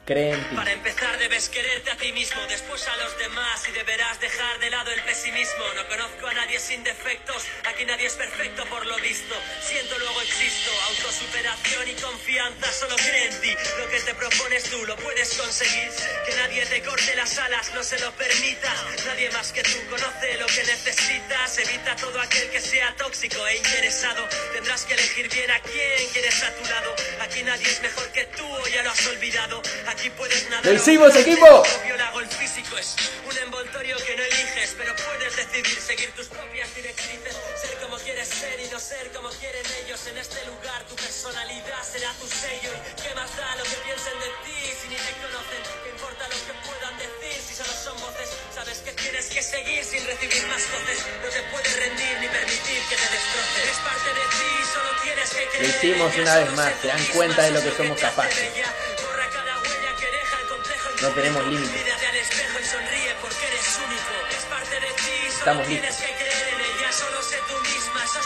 Para 0.06 0.70
empezar 0.70 1.18
debes 1.18 1.48
quererte 1.48 1.90
a 1.90 1.96
ti 1.96 2.12
mismo, 2.12 2.40
después 2.48 2.86
a 2.86 2.96
los 2.98 3.18
demás 3.18 3.68
y 3.68 3.72
deberás 3.72 4.20
dejar 4.20 4.60
de 4.60 4.70
lado 4.70 4.92
el 4.92 5.02
pesimismo. 5.02 5.64
No 5.74 5.84
conozco 5.88 6.28
a 6.28 6.34
nadie 6.34 6.60
sin 6.60 6.84
defectos, 6.84 7.42
aquí 7.64 7.84
nadie 7.84 8.06
es 8.06 8.14
perfecto 8.14 8.64
por 8.66 8.86
lo 8.86 8.94
visto. 8.98 9.34
Siento 9.60 9.98
luego 9.98 10.22
existo, 10.22 10.70
autosuperación 10.90 11.88
y 11.88 11.94
confianza, 11.94 12.72
solo 12.72 12.94
cree 12.94 13.26
en 13.26 13.40
ti. 13.40 13.52
Lo 13.80 13.88
que 13.88 13.98
te 13.98 14.14
propones 14.14 14.62
tú 14.70 14.86
lo 14.86 14.94
puedes 14.94 15.34
conseguir. 15.34 15.90
Que 16.24 16.36
nadie 16.36 16.64
te 16.66 16.82
corte 16.82 17.16
las 17.16 17.36
alas, 17.38 17.74
no 17.74 17.82
se 17.82 17.98
lo 17.98 18.12
permitas. 18.12 19.06
Nadie 19.06 19.28
más 19.30 19.50
que 19.50 19.64
tú 19.64 19.78
conoce 19.90 20.38
lo 20.38 20.46
que 20.46 20.62
necesitas. 20.66 21.58
Evita 21.58 21.96
todo 21.96 22.20
aquel 22.20 22.48
que 22.50 22.60
sea 22.60 22.94
tóxico 22.94 23.44
e 23.48 23.56
interesado. 23.56 24.28
Tendrás 24.52 24.84
que 24.84 24.94
elegir 24.94 25.28
bien 25.30 25.50
a 25.50 25.58
quién 25.58 26.08
quieres 26.12 26.44
a 26.44 26.54
tu 26.54 26.64
lado. 26.64 26.94
Aquí 27.22 27.42
nadie 27.42 27.66
es 27.66 27.82
mejor 27.82 28.08
que 28.12 28.24
tú 28.26 28.46
o 28.46 28.68
ya 28.68 28.84
lo 28.84 28.92
has 28.92 29.06
olvidado. 29.08 29.62
¡Lo 30.62 30.72
hicimos, 30.72 31.16
equipo! 31.16 31.62
El 32.16 32.28
físico 32.28 32.76
es 32.78 32.96
un 33.28 33.38
envoltorio 33.38 33.96
que 33.98 34.16
no 34.16 34.22
eliges, 34.22 34.74
pero 34.76 34.96
puedes 34.96 35.36
decidir 35.36 35.78
seguir 35.80 36.10
tus 36.12 36.26
propias 36.26 36.74
directrices, 36.74 37.36
ser 37.60 37.76
como 37.80 37.96
quieres 37.98 38.28
ser 38.28 38.58
y 38.60 38.68
no 38.68 38.80
ser 38.80 39.12
como 39.12 39.28
quieren 39.30 39.64
ellos. 39.84 40.06
En 40.06 40.18
este 40.18 40.44
lugar 40.46 40.82
tu 40.88 40.96
personalidad 40.96 41.82
será 41.84 42.12
tu 42.18 42.26
sello. 42.26 42.72
¿Y 42.72 43.02
qué 43.02 43.14
más 43.14 43.30
da 43.36 43.54
lo 43.56 43.64
que 43.64 43.76
piensen 43.84 44.18
de 44.18 44.30
ti 44.44 44.58
si 44.80 44.88
ni 44.88 44.96
te 44.96 45.12
conocen? 45.22 45.60
¿Qué 45.84 45.90
importa 45.90 46.24
lo 46.26 46.38
que 46.40 46.54
puedan 46.66 46.94
decir 46.98 47.36
si 47.46 47.54
solo 47.54 47.72
son 47.72 48.00
voces? 48.00 48.28
Sabes 48.54 48.78
que 48.78 48.92
tienes 48.92 49.26
que 49.26 49.42
seguir 49.42 49.84
sin 49.84 50.04
recibir 50.06 50.46
más 50.48 50.64
voces. 50.72 50.98
No 51.22 51.28
te 51.28 51.42
puedes 51.52 51.76
rendir 51.76 52.16
ni 52.20 52.28
permitir 52.28 52.80
que 52.88 52.96
te 52.96 53.08
destrocen. 53.12 53.64
Es 53.70 53.80
parte 53.84 54.08
de 54.08 54.24
ti, 54.34 54.50
solo 54.72 54.90
tienes 55.04 55.30
que 55.30 55.44
creer. 55.46 55.62
Lo 55.62 55.68
hicimos 55.68 56.16
una 56.16 56.36
vez 56.36 56.52
más, 56.52 56.72
se 56.80 56.88
dan 56.88 57.04
cuenta 57.14 57.42
de 57.42 57.50
lo 57.52 57.60
que 57.62 57.72
somos 57.76 58.00
capaces. 58.00 58.50
No 61.02 61.10
tenemos 61.10 61.46
límites. 61.46 61.84
Estamos 65.28 65.68
listos. 65.68 66.02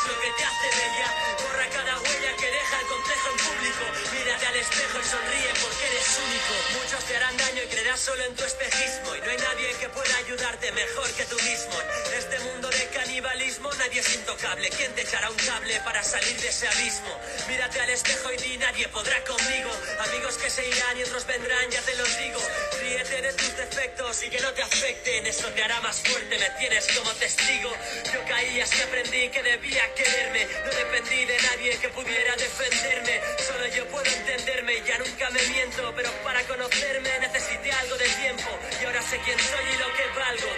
Lo 0.06 0.20
que 0.20 0.30
te 0.32 0.44
hace 0.44 0.68
bella. 0.76 1.08
Borra 1.42 1.68
cada 1.70 1.98
huella 2.00 2.36
que 2.36 2.46
deja 2.50 2.80
el 2.80 2.86
complejo 2.86 3.30
en 3.30 3.36
público. 3.36 3.84
Mírate 4.12 4.46
al 4.46 4.56
espejo 4.56 4.98
y 5.00 5.04
sonríe 5.04 5.52
porque 5.60 5.86
eres 5.86 6.18
único. 6.24 6.54
Muchos 6.80 7.04
te 7.04 7.16
harán 7.16 7.36
daño 7.36 7.62
y 7.62 7.66
creerás 7.66 8.00
solo 8.00 8.24
en 8.24 8.34
tu 8.34 8.44
espejismo. 8.44 9.16
Y 9.16 9.20
no 9.20 9.30
hay 9.30 9.38
nadie 9.38 9.74
que 9.80 9.88
pueda 9.88 10.16
ayudarte 10.16 10.72
mejor 10.72 11.10
que 11.12 11.24
tú 11.26 11.36
mismo. 11.36 11.76
En 12.06 12.14
este 12.14 12.38
mundo 12.40 12.68
de 12.70 12.86
canibalismo 12.88 13.72
nadie 13.74 14.00
es 14.00 14.14
intocable. 14.14 14.70
¿Quién 14.70 14.94
te 14.94 15.02
echará 15.02 15.30
un 15.30 15.36
cable 15.36 15.80
para 15.80 16.02
salir 16.02 16.40
de 16.40 16.48
ese 16.48 16.68
abismo? 16.68 17.18
Mírate 17.48 17.80
al 17.80 17.90
espejo 17.90 18.32
y 18.32 18.36
di 18.38 18.58
nadie 18.58 18.88
podrá 18.88 19.22
conmigo. 19.24 19.70
Amigos 20.08 20.36
que 20.38 20.50
se 20.50 20.66
irán 20.66 20.98
y 20.98 21.02
otros 21.02 21.26
vendrán, 21.26 21.70
ya 21.70 21.80
te 21.82 21.94
los 21.96 22.18
digo. 22.18 22.40
Ríete 22.80 23.22
de 23.22 23.32
tus 23.34 23.56
defectos 23.56 24.22
y 24.22 24.30
que 24.30 24.40
no 24.40 24.52
te 24.52 24.62
afecten. 24.62 25.26
Eso 25.26 25.48
te 25.48 25.62
hará 25.62 25.80
más 25.80 26.00
fuerte, 26.00 26.38
me 26.38 26.50
tienes 26.58 26.86
como 26.96 27.10
testigo. 27.12 27.70
Yo 28.12 28.24
caí 28.28 28.60
así 28.60 28.80
aprendí 28.82 29.28
que 29.30 29.42
debía 29.42 29.89
No 29.90 30.70
dependí 30.70 31.24
de 31.24 31.36
nadie 31.42 31.76
que 31.78 31.88
pudiera 31.90 32.36
defenderme. 32.36 33.20
Solo 33.46 33.66
yo 33.66 33.86
puedo 33.88 34.06
entenderme, 34.06 34.80
ya 34.86 34.98
nunca 34.98 35.28
me 35.30 35.42
miento. 35.48 35.92
Pero 35.96 36.10
para 36.22 36.42
conocerme 36.44 37.10
necesité 37.18 37.72
algo 37.72 37.96
de 37.98 38.08
tiempo. 38.08 38.48
Y 38.80 38.84
ahora 38.84 39.02
sé 39.02 39.18
quién 39.24 39.38
soy 39.38 39.64
y 39.74 39.78
lo 39.78 39.92
que 39.92 40.06
valgo. 40.14 40.50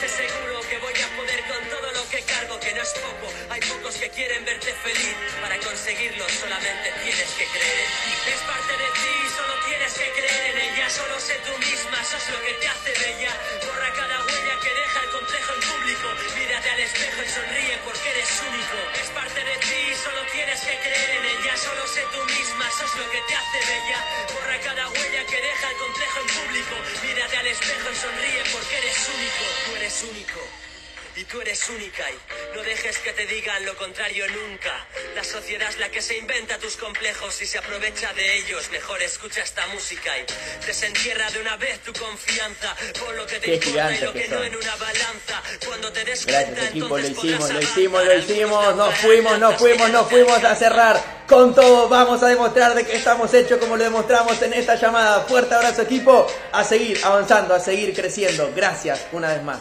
Sé 0.00 0.08
seguro 0.08 0.60
que 0.68 0.78
voy 0.78 0.94
a 0.94 1.08
poder 1.16 1.40
con 1.44 1.62
todo 1.68 1.92
lo 1.92 2.08
que 2.08 2.22
cargo, 2.22 2.58
que 2.58 2.72
no 2.72 2.82
es 2.82 2.92
poco. 2.94 3.26
Hay 3.50 3.60
pocos 3.60 3.94
que 3.96 4.08
quieren 4.10 4.44
verte 4.44 4.72
feliz. 4.72 5.16
Para 5.42 5.58
conseguirlo 5.58 6.24
solamente 6.40 6.92
tienes 7.04 7.30
que 7.36 7.44
creer 7.44 7.78
en 7.84 7.92
ti. 8.00 8.32
Es 8.32 8.40
parte 8.48 8.72
de 8.72 8.88
ti, 8.96 9.14
solo 9.36 9.54
tienes 9.66 9.92
que 9.92 10.08
creer 10.18 10.56
en 10.56 10.58
ella. 10.58 10.90
Solo 10.90 11.20
sé 11.20 11.34
tú 11.44 11.52
misma, 11.58 12.00
eso 12.00 12.16
es 12.16 12.28
lo 12.30 12.40
que 12.42 12.54
te 12.54 12.66
hace 12.66 12.92
bella. 12.96 13.32
Borra 13.66 13.92
cada 13.92 14.24
huella 14.24 14.54
que 14.64 14.72
deja 14.72 14.98
el 15.04 15.10
complejo 15.10 15.52
en 15.54 15.60
público. 15.68 16.06
Mírate 16.34 16.70
al 16.70 16.80
espejo 16.80 17.22
y 17.22 17.28
sonríe 17.28 17.78
porque 17.84 18.08
eres 18.10 18.30
único. 18.48 18.69
Es 19.00 19.10
parte 19.10 19.44
de 19.44 19.56
ti, 19.58 19.94
solo 20.02 20.22
tienes 20.32 20.60
que 20.60 20.78
creer 20.78 21.10
en 21.18 21.24
ella. 21.24 21.56
Solo 21.56 21.86
sé 21.88 22.02
tú 22.12 22.22
misma, 22.24 22.68
eso 22.68 22.84
es 22.84 22.94
lo 22.94 23.10
que 23.10 23.20
te 23.22 23.34
hace 23.34 23.58
bella. 23.66 23.98
Borra 24.34 24.60
cada 24.60 24.88
huella 24.88 25.26
que 25.26 25.40
deja 25.40 25.70
el 25.70 25.76
complejo 25.76 26.20
en 26.20 26.26
público. 26.26 26.74
Mírate 27.02 27.36
al 27.36 27.46
espejo 27.46 27.86
y 27.92 27.96
sonríe 27.96 28.42
porque 28.52 28.78
eres 28.78 29.08
único. 29.08 29.44
Tú 29.66 29.76
eres 29.76 30.02
único. 30.02 30.69
Y 31.16 31.24
tú 31.24 31.40
eres 31.40 31.68
única 31.68 32.04
y 32.10 32.56
no 32.56 32.62
dejes 32.62 32.98
que 32.98 33.12
te 33.12 33.26
digan 33.26 33.64
lo 33.66 33.76
contrario 33.76 34.26
nunca. 34.28 34.86
La 35.14 35.24
sociedad 35.24 35.68
es 35.68 35.78
la 35.78 35.90
que 35.90 36.00
se 36.00 36.16
inventa 36.16 36.56
tus 36.58 36.76
complejos 36.76 37.42
y 37.42 37.46
se 37.46 37.58
aprovecha 37.58 38.12
de 38.14 38.36
ellos. 38.38 38.70
Mejor 38.70 39.02
escucha 39.02 39.42
esta 39.42 39.66
música 39.68 40.10
y 40.18 40.66
desentierra 40.66 41.30
de 41.30 41.40
una 41.40 41.56
vez 41.56 41.80
tu 41.80 41.92
confianza 41.92 42.76
por 43.04 43.14
lo 43.16 43.26
que 43.26 43.40
te 43.40 43.54
importa 43.54 43.92
y 43.92 44.00
lo 44.00 44.12
que 44.12 44.20
que 44.20 44.28
no 44.28 44.42
en 44.42 44.54
una 44.54 44.76
balanza. 44.76 45.42
Cuando 45.66 45.92
te 45.92 46.04
des 46.04 46.26
Gracias 46.26 46.50
cuenta, 46.50 46.68
equipo, 46.68 46.98
lo 46.98 47.08
hicimos, 47.08 47.50
lo 47.50 47.60
hicimos, 47.60 48.04
lo 48.04 48.18
hicimos, 48.18 48.76
nos 48.76 48.94
fuimos, 48.96 49.38
nos 49.38 49.56
fuimos, 49.56 49.90
nos 49.90 50.08
fuimos 50.08 50.44
a 50.44 50.54
cerrar 50.54 51.24
con 51.26 51.54
todo. 51.54 51.88
Vamos 51.88 52.22
a 52.22 52.28
demostrar 52.28 52.74
de 52.74 52.84
que 52.84 52.96
estamos 52.96 53.32
hechos 53.32 53.58
como 53.58 53.76
lo 53.76 53.84
demostramos 53.84 54.40
en 54.42 54.52
esta 54.52 54.74
llamada. 54.74 55.22
Fuerte 55.22 55.54
abrazo 55.54 55.82
equipo, 55.82 56.26
a 56.52 56.64
seguir 56.64 57.00
avanzando, 57.02 57.54
a 57.54 57.60
seguir 57.60 57.94
creciendo. 57.94 58.52
Gracias 58.54 59.06
una 59.12 59.32
vez 59.32 59.42
más. 59.42 59.60